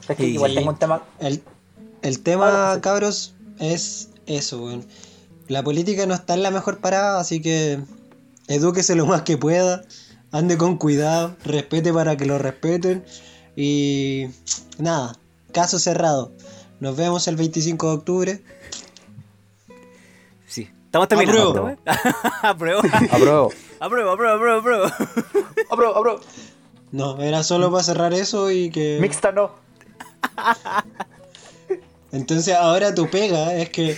[0.00, 0.24] Es que Sí.
[0.34, 1.02] igual tengo un tema.
[1.20, 1.40] El,
[2.02, 4.84] el tema, Ah, cabros, es eso, weón.
[5.46, 7.78] La política no está en la mejor parada, así que
[8.48, 9.82] edúquese lo más que pueda,
[10.30, 13.04] ande con cuidado, respete para que lo respeten
[13.56, 14.26] y
[14.78, 15.18] nada,
[15.52, 16.32] caso cerrado.
[16.80, 18.42] Nos vemos el 25 de octubre.
[20.46, 20.68] Sí.
[20.86, 21.76] Estamos terminando.
[22.42, 22.82] Apruebo.
[22.82, 22.82] Apruebo.
[23.10, 23.52] Apruebo.
[23.78, 24.86] Apruebo, apruebo, apruebo, apruebo.
[25.70, 26.20] ¡Abro, abro!
[26.92, 28.98] No, era solo para cerrar eso y que...
[29.00, 29.52] Mixta no.
[32.12, 33.96] Entonces ahora tu pega es que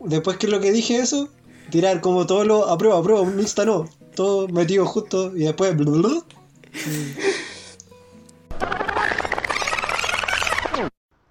[0.00, 1.28] después que lo que dije eso,
[1.72, 6.02] tirar como todo lo aprueba, aprueba, mixta no, todo metido justo y después blu, blu,
[6.02, 6.24] blu.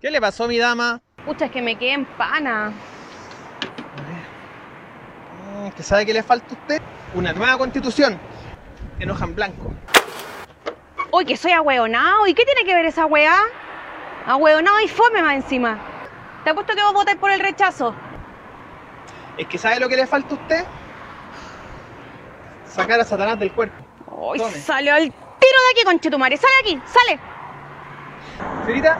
[0.02, 1.00] ¿Qué le pasó, mi dama?
[1.24, 2.74] Pucha, es que me quedé en pana.
[5.46, 6.82] Mm, ¿Que sabe que le falta a usted?
[7.14, 8.18] Una nueva constitución.
[9.00, 9.72] En hoja en blanco.
[11.12, 12.26] Uy, que soy ahueonado.
[12.26, 13.38] ¿Y qué tiene que ver esa weá?
[14.26, 15.80] Ahueonado y fome más encima.
[16.44, 17.94] Te apuesto que vos votáis por el rechazo.
[19.38, 20.66] Es que ¿sabe lo que le falta a usted?
[22.68, 23.76] Sacar a Satanás del cuerpo.
[24.08, 24.58] Uy, Tome.
[24.60, 26.38] salió al tiro de aquí, conchetumare.
[26.38, 27.20] Sale de aquí, sale.
[28.66, 28.98] Fiorita,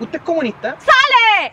[0.00, 0.76] ¿usted es comunista?
[0.78, 1.52] ¡Sale!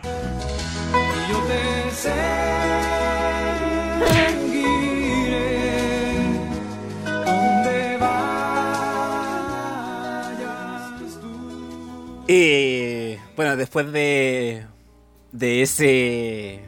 [12.26, 14.66] Eh, bueno, después de,
[15.34, 16.60] de ese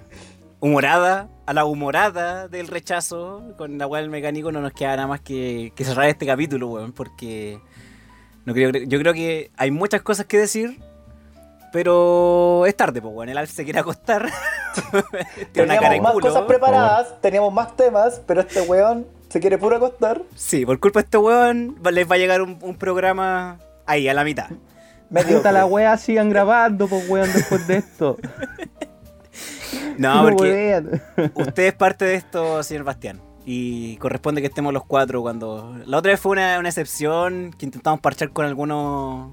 [0.58, 5.06] humorada a la humorada del rechazo con la weá del mecánico no nos queda nada
[5.06, 7.60] más que, que cerrar este capítulo, weón, porque
[8.44, 10.80] no creo, yo creo que hay muchas cosas que decir,
[11.72, 14.26] pero es tarde, pues, weón, el Alf se quiere acostar.
[15.52, 16.26] Tiene una Teníamos más culo.
[16.28, 20.22] cosas preparadas, teníamos más temas, pero este weón Se quiere puro acostar.
[20.34, 24.14] Sí, por culpa de este weón les va a llegar un, un programa ahí, a
[24.14, 24.48] la mitad.
[25.10, 28.16] Puta la wea, sigan grabando, pues weón, después de esto.
[29.98, 30.80] No, porque
[31.16, 31.32] weón.
[31.34, 33.20] usted es parte de esto, señor Bastián.
[33.46, 35.74] Y corresponde que estemos los cuatro cuando...
[35.86, 39.30] La otra vez fue una, una excepción que intentamos parchar con algunos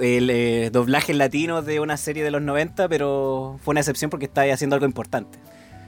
[0.00, 4.52] eh, doblajes latinos de una serie de los 90, pero fue una excepción porque estaba
[4.52, 5.38] haciendo algo importante.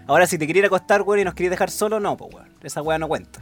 [0.07, 2.33] Ahora, si te quería ir a acostar, weón, y nos querías dejar solo, no, pues,
[2.35, 2.49] weón.
[2.63, 3.41] Esa weá no cuenta.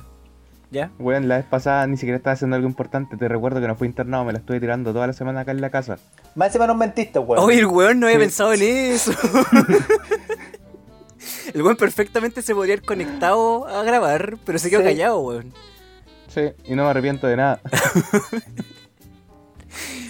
[0.74, 0.90] ¿Ya?
[0.98, 3.16] Weón, la vez pasada ni siquiera estaba haciendo algo importante.
[3.16, 5.60] Te recuerdo que no fui internado, me la estuve tirando toda la semana acá en
[5.60, 5.98] la casa.
[6.34, 7.44] Más encima no mentiste, weón.
[7.44, 8.24] Oye, el weón no había Sí.
[8.24, 9.12] pensado en eso.
[11.54, 14.86] el weón perfectamente se podría haber conectado a grabar, pero se quedó Sí.
[14.86, 15.54] callado, weón.
[16.26, 17.60] Sí, y no me arrepiento de nada.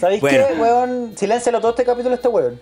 [0.00, 0.46] ¿Sabéis Bueno.
[0.48, 1.12] qué, weón?
[1.16, 2.58] Siléncialo todo este capítulo a este weón.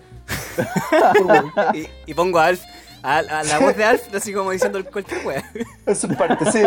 [1.25, 1.51] Weón.
[1.73, 2.61] Y, y pongo a Alf,
[3.01, 5.43] a, a la voz de Alf, así como diciendo cualquier weá.
[5.85, 6.59] Es su parte, sí.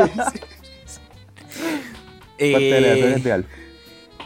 [2.38, 3.44] Eh, de.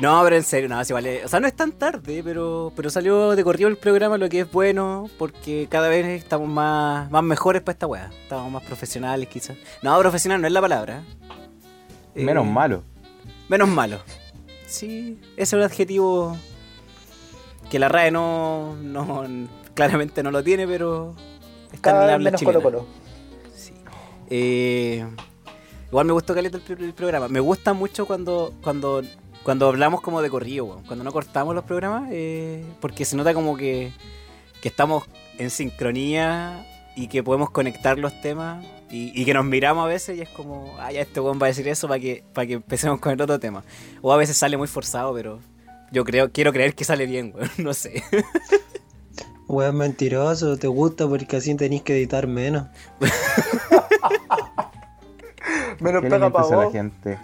[0.01, 1.25] No, pero en serio, no, sí vale.
[1.25, 4.41] O sea, no es tan tarde, pero, pero salió de corrido el programa, lo que
[4.41, 8.11] es bueno, porque cada vez estamos más, más mejores para esta weá.
[8.23, 9.57] Estamos más profesionales, quizás.
[9.83, 11.03] No, profesional no es la palabra.
[12.15, 12.83] Eh, Menos malo.
[13.49, 14.01] Menos malo.
[14.67, 16.37] Sí, ese es un adjetivo
[17.69, 19.25] que la RAE no, no
[19.75, 21.15] claramente no lo tiene, pero
[21.73, 22.61] está Cada en la vez habla menos chilena.
[22.61, 22.87] Colo Colo.
[23.55, 23.75] Sí.
[24.31, 25.07] Eh,
[25.91, 27.29] igual me gustó caleta el, el programa.
[27.29, 29.03] Me gusta mucho cuando cuando
[29.43, 30.85] cuando hablamos como de corrido, weón.
[30.85, 33.93] cuando no cortamos los programas, eh, porque se nota como que,
[34.61, 35.05] que estamos
[35.39, 40.19] en sincronía y que podemos conectar los temas y, y que nos miramos a veces
[40.19, 42.55] y es como, ah, ya este weón va a decir eso para que, para que
[42.55, 43.65] empecemos con el otro tema.
[44.03, 45.39] O a veces sale muy forzado, pero
[45.91, 47.51] yo creo, quiero creer que sale bien, weón.
[47.59, 48.03] No sé.
[49.49, 52.69] Weón mentiroso, te gusta porque así tenéis que editar menos.
[55.81, 56.73] Menos ¿Qué le pega para a la vos.
[56.73, 57.19] gente?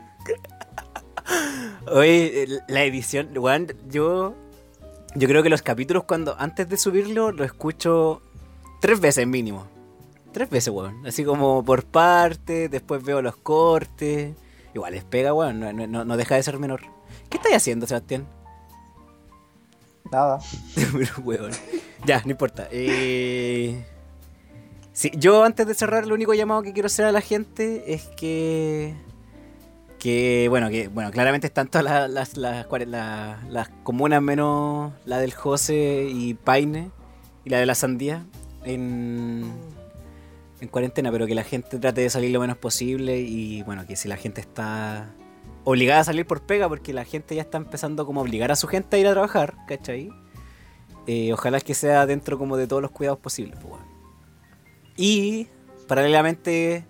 [1.92, 4.34] Oye, la edición, weón, yo,
[5.14, 8.22] yo creo que los capítulos cuando antes de subirlo lo escucho
[8.80, 9.66] tres veces mínimo.
[10.32, 11.06] Tres veces, weón.
[11.06, 14.34] Así como por parte, después veo los cortes.
[14.74, 16.80] Igual les pega, weón, no, no- no deja de ser menor.
[17.30, 18.26] ¿Qué estáis haciendo, Sebastián?
[20.10, 20.38] Nada.
[20.92, 21.50] Pero, weón.
[22.04, 22.68] Ya, no importa.
[22.70, 23.84] Eh...
[24.98, 28.04] Sí, yo antes de cerrar, el único llamado que quiero hacer a la gente es
[28.16, 28.94] que.
[29.98, 34.94] Que, bueno, que bueno, claramente están todas las, las, las, cuare- la- las comunas menos
[35.04, 36.90] la del José y Paine
[37.44, 38.24] y la de la Sandía
[38.64, 39.52] en,
[40.62, 43.96] en cuarentena, pero que la gente trate de salir lo menos posible y, bueno, que
[43.96, 45.10] si la gente está
[45.64, 48.56] obligada a salir por pega, porque la gente ya está empezando como a obligar a
[48.56, 50.08] su gente a ir a trabajar, ¿cachai?
[51.06, 53.95] Eh, ojalá que sea dentro como de todos los cuidados posibles, pues, weón.
[54.96, 55.48] Y
[55.86, 56.84] paralelamente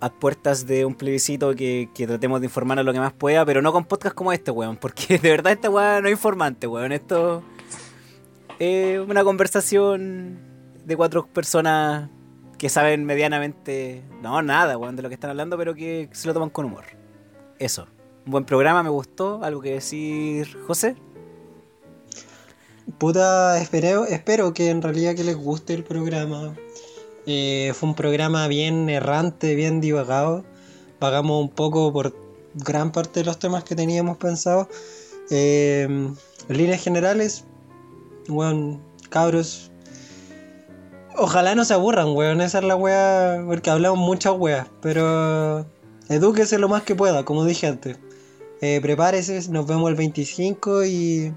[0.00, 3.72] a puertas de un plebiscito que, tratemos de informarnos lo que más pueda, pero no
[3.72, 6.90] con podcast como este, weón, porque de verdad esta weón no es informante, weón.
[6.90, 7.44] Esto
[8.58, 10.40] es una conversación
[10.84, 12.10] de cuatro personas
[12.58, 16.34] que saben medianamente, no, nada, weón, de lo que están hablando, pero que se lo
[16.34, 16.84] toman con humor.
[17.60, 17.86] Eso.
[18.24, 19.42] Un buen programa, me gustó.
[19.44, 20.96] ¿Algo que decir, José?
[22.98, 26.54] Puta, espero, espero que en realidad que les guste el programa.
[27.26, 30.44] Eh, fue un programa bien errante, bien divagado.
[30.98, 32.14] Pagamos un poco por
[32.54, 34.68] gran parte de los temas que teníamos pensados.
[35.30, 36.16] Eh, en
[36.56, 37.44] líneas generales,
[38.28, 39.70] weón, cabros.
[41.16, 42.40] Ojalá no se aburran, weón.
[42.40, 43.42] Esa es la wea.
[43.46, 44.66] Porque hablamos muchas weas.
[44.80, 45.66] Pero
[46.08, 47.98] edúquese lo más que pueda, como dije antes.
[48.60, 51.32] Eh, prepárese, nos vemos el 25 y.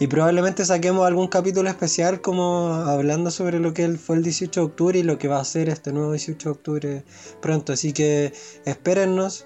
[0.00, 4.66] Y probablemente saquemos algún capítulo especial como hablando sobre lo que fue el 18 de
[4.66, 7.04] octubre y lo que va a ser este nuevo 18 de octubre
[7.40, 7.72] pronto.
[7.72, 8.32] Así que
[8.64, 9.44] espérennos.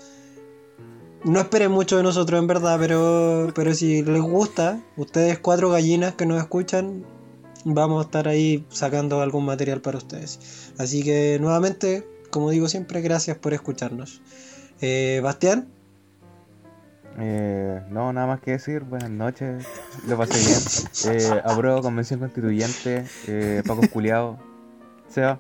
[1.25, 6.15] No esperen mucho de nosotros en verdad, pero, pero si les gusta, ustedes cuatro gallinas
[6.15, 7.05] que nos escuchan,
[7.65, 10.39] vamos a estar ahí sacando algún material para ustedes.
[10.79, 14.23] Así que nuevamente, como digo siempre, gracias por escucharnos.
[14.81, 15.69] Eh, Bastián,
[17.21, 18.83] Eh, no, nada más que decir.
[18.83, 19.65] Buenas noches.
[20.07, 21.19] Lo pasé bien.
[21.19, 23.05] Eh, apruebo convención constituyente.
[23.27, 24.39] Eh, Paco Culeado.
[25.09, 25.39] Seba.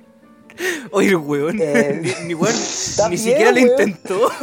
[0.91, 1.59] Oye, el weón.
[1.61, 2.55] Eh, ni, ni weón,
[3.11, 3.69] ni bien, siquiera lo weón.
[3.71, 4.29] intentó.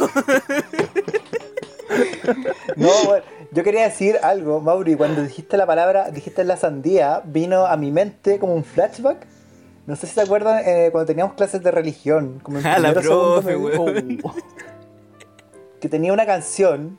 [2.76, 4.96] No, bueno, yo quería decir algo, Mauri.
[4.96, 9.24] Cuando dijiste la palabra, dijiste la sandía, vino a mi mente como un flashback.
[9.86, 12.40] No sé si se acuerdan eh, cuando teníamos clases de religión.
[12.42, 14.18] Como en Ah, la primero, segundo profe.
[14.24, 14.34] Oh.
[15.80, 16.98] Que tenía una canción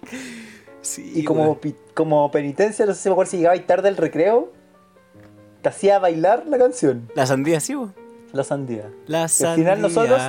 [0.82, 1.56] Sí, y como, weón.
[1.58, 4.52] pi- como penitencia, no sé si me acuerdo si llegaba tarde al recreo,
[5.62, 7.94] te hacía bailar la canción, La sandía, sí, weón.
[8.32, 8.90] la sandía.
[9.08, 9.56] La al sandía.
[9.56, 10.22] final nosotros-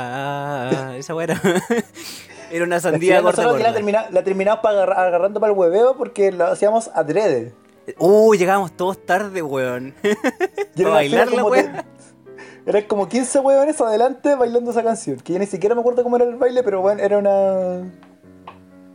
[0.97, 1.25] Esa weá
[2.51, 2.65] era.
[2.65, 5.97] Una Al sandía gorda, nosotros la, termina- la terminamos pa agarra- agarrando para el hueveo
[5.97, 7.53] porque lo hacíamos adrede.
[7.99, 9.95] Uh, llegábamos todos tarde, weón.
[10.77, 11.85] ¿Para bailar la de-
[12.67, 15.19] Eran como 15 huevones adelante bailando esa canción.
[15.21, 17.91] Que yo ni siquiera me acuerdo cómo era el baile, pero bueno, era una.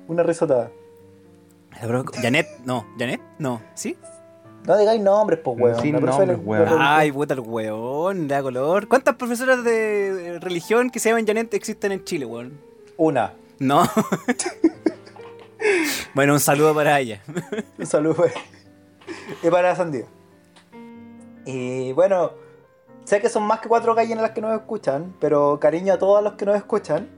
[0.07, 0.71] Una risotada.
[1.81, 3.97] La bro- Janet, no, Janet, no, ¿sí?
[4.65, 8.87] No digáis nombres, pues La profe nombres, le- Ay, puta el weón, da color.
[8.87, 12.57] ¿Cuántas profesoras de religión que se llaman Janet existen en Chile, weón?
[12.95, 13.33] Una.
[13.59, 13.83] No.
[16.15, 17.21] bueno, un saludo para ella.
[17.77, 18.25] Un saludo.
[19.41, 20.05] Y para sandía.
[21.45, 22.31] Y bueno,
[23.03, 26.23] sé que son más que cuatro gallinas las que nos escuchan, pero cariño a todos
[26.23, 27.09] los que nos escuchan.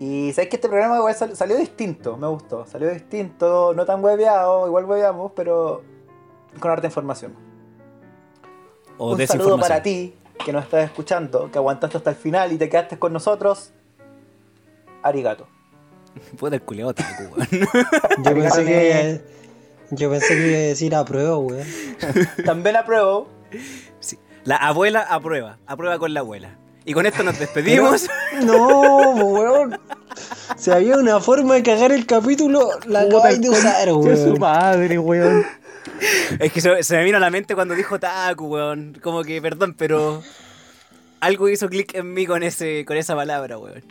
[0.00, 2.64] Y sabéis que este programa igual sal- salió distinto, me gustó.
[2.66, 5.82] Salió distinto, no tan hueveado, igual hueveamos, pero
[6.60, 7.34] con harta información.
[8.96, 10.14] O Un saludo para ti,
[10.44, 13.72] que nos estás escuchando, que aguantaste hasta el final y te quedaste con nosotros.
[15.02, 15.46] Arigato.
[16.38, 16.94] Puta el culeado.
[18.22, 19.20] Yo pensé que.
[19.90, 21.66] Yo pensé que iba a decir a prueba, weón.
[22.44, 23.26] También apruebo.
[24.00, 24.18] Sí.
[24.44, 26.58] La abuela aprueba, aprueba con la abuela.
[26.84, 28.08] Y con esto nos despedimos.
[28.44, 29.78] No, weón.
[30.56, 34.38] Si había una forma de cagar el capítulo, la acabáis de usar, Che, su weón.
[34.40, 35.44] madre, weón.
[36.38, 38.98] Es que se, se me vino a la mente cuando dijo taco, weón.
[39.02, 40.22] Como que, perdón, pero
[41.20, 43.82] algo hizo clic en mí con ese con esa palabra, weón.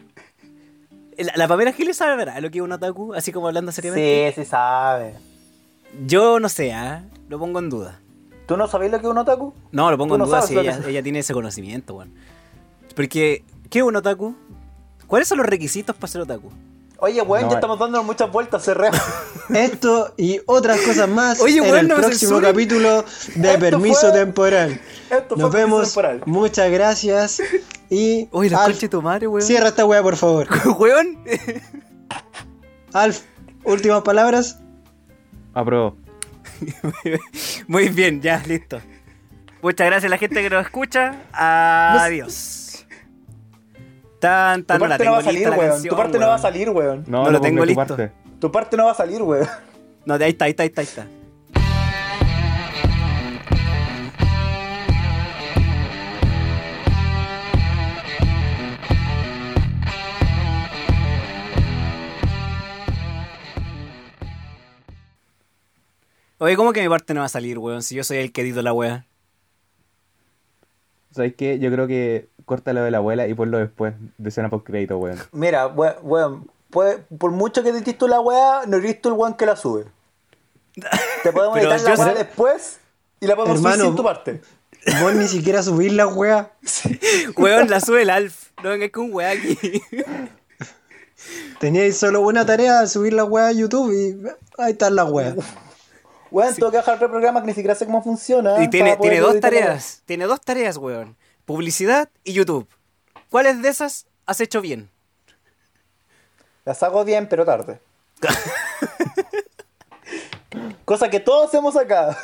[1.17, 2.39] La, la Pamela Giles sabe ¿verdad?
[2.41, 4.34] lo que es un otaku, así como hablando seriamente.
[4.35, 5.15] Sí, sí sabe.
[6.05, 7.03] Yo no sé, ¿ah?
[7.29, 7.99] Lo pongo en duda.
[8.45, 9.53] ¿Tú no sabés lo que es un otaku?
[9.71, 10.85] No, lo pongo en no duda si ella, es.
[10.85, 12.13] ella tiene ese conocimiento, weón.
[12.95, 14.35] Porque, ¿qué es un otaku?
[15.07, 16.51] ¿Cuáles son los requisitos para ser otaku?
[16.99, 18.99] Oye, weón, No, ya estamos dando muchas vueltas, cerremos.
[19.49, 23.05] Esto y otras cosas más Oye, en weón, el no me próximo capítulo
[23.35, 24.81] de Esto Permiso fue- Temporal.
[25.09, 25.84] Esto fue Nos vemos.
[25.88, 26.23] temporal.
[26.25, 27.39] Muchas gracias.
[27.89, 29.45] Y Oye, los Alf, de tu madre, weón.
[29.45, 30.47] cierra esta weá, por favor.
[30.79, 31.19] weón.
[32.93, 33.21] Alf,
[33.63, 34.59] últimas palabras.
[35.53, 35.95] Apruebo.
[37.67, 38.81] Muy bien, ya, listo.
[39.61, 41.15] Muchas gracias a la gente que nos escucha.
[41.31, 42.66] Adiós.
[44.19, 45.69] Tan, tan, Tu parte no va a salir, weón.
[45.69, 47.03] canción, Tu parte no va a salir, weón.
[47.07, 47.85] No, No lo tengo tu listo.
[47.85, 48.11] parte.
[48.39, 49.48] Tu parte no va a salir, weón.
[50.06, 51.07] No, de ahí está, ahí está, ahí está, ahí está.
[66.39, 67.81] Oye, ¿cómo que mi parte no va a salir, weón?
[67.81, 69.06] Si yo soy el que edito la wea.
[71.11, 71.57] ¿Sabes qué?
[71.57, 74.97] Yo creo que corta lo de la abuela y ponlo después de escena post crédito,
[74.97, 75.19] weón.
[75.33, 79.15] Mira, we- weón, puede- por mucho que edites tú la weá, no eres tú el
[79.15, 79.85] weón que la sube.
[81.23, 82.79] Te podemos editar la weá sé- después
[83.19, 84.41] y la podemos Hermano, subir sin tu parte.
[85.01, 86.51] Vos ni siquiera subís la weá.
[87.37, 88.51] Weón, la sube el Alf.
[88.63, 89.57] No vengas con un wea aquí.
[91.59, 95.35] Teníais solo una tarea, subir la weá a YouTube y ahí está la weá.
[96.29, 98.63] Weón, tengo que bajar el programa que ni siquiera sé cómo funciona.
[98.63, 99.41] Y tiene, tiene dos weá.
[99.41, 100.01] tareas.
[100.05, 101.15] Tiene dos tareas, weón.
[101.47, 102.67] Publicidad y YouTube.
[103.29, 104.89] ¿Cuáles de esas has hecho bien?
[106.65, 107.79] Las hago bien, pero tarde.
[110.83, 112.17] Cosa que todos hacemos acá.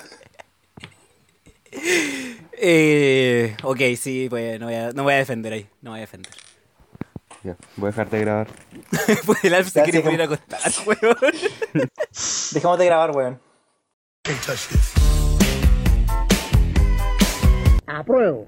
[2.52, 5.70] Eh, ok, sí, pues no voy, a, no voy a defender ahí.
[5.80, 6.34] No voy a defender.
[7.44, 8.48] Ya, voy a dejarte de grabar.
[9.26, 11.18] pues el Alf se quiere a acostar, weón.
[12.52, 13.42] Dejemos de grabar, weón.
[17.88, 18.42] Apruebo.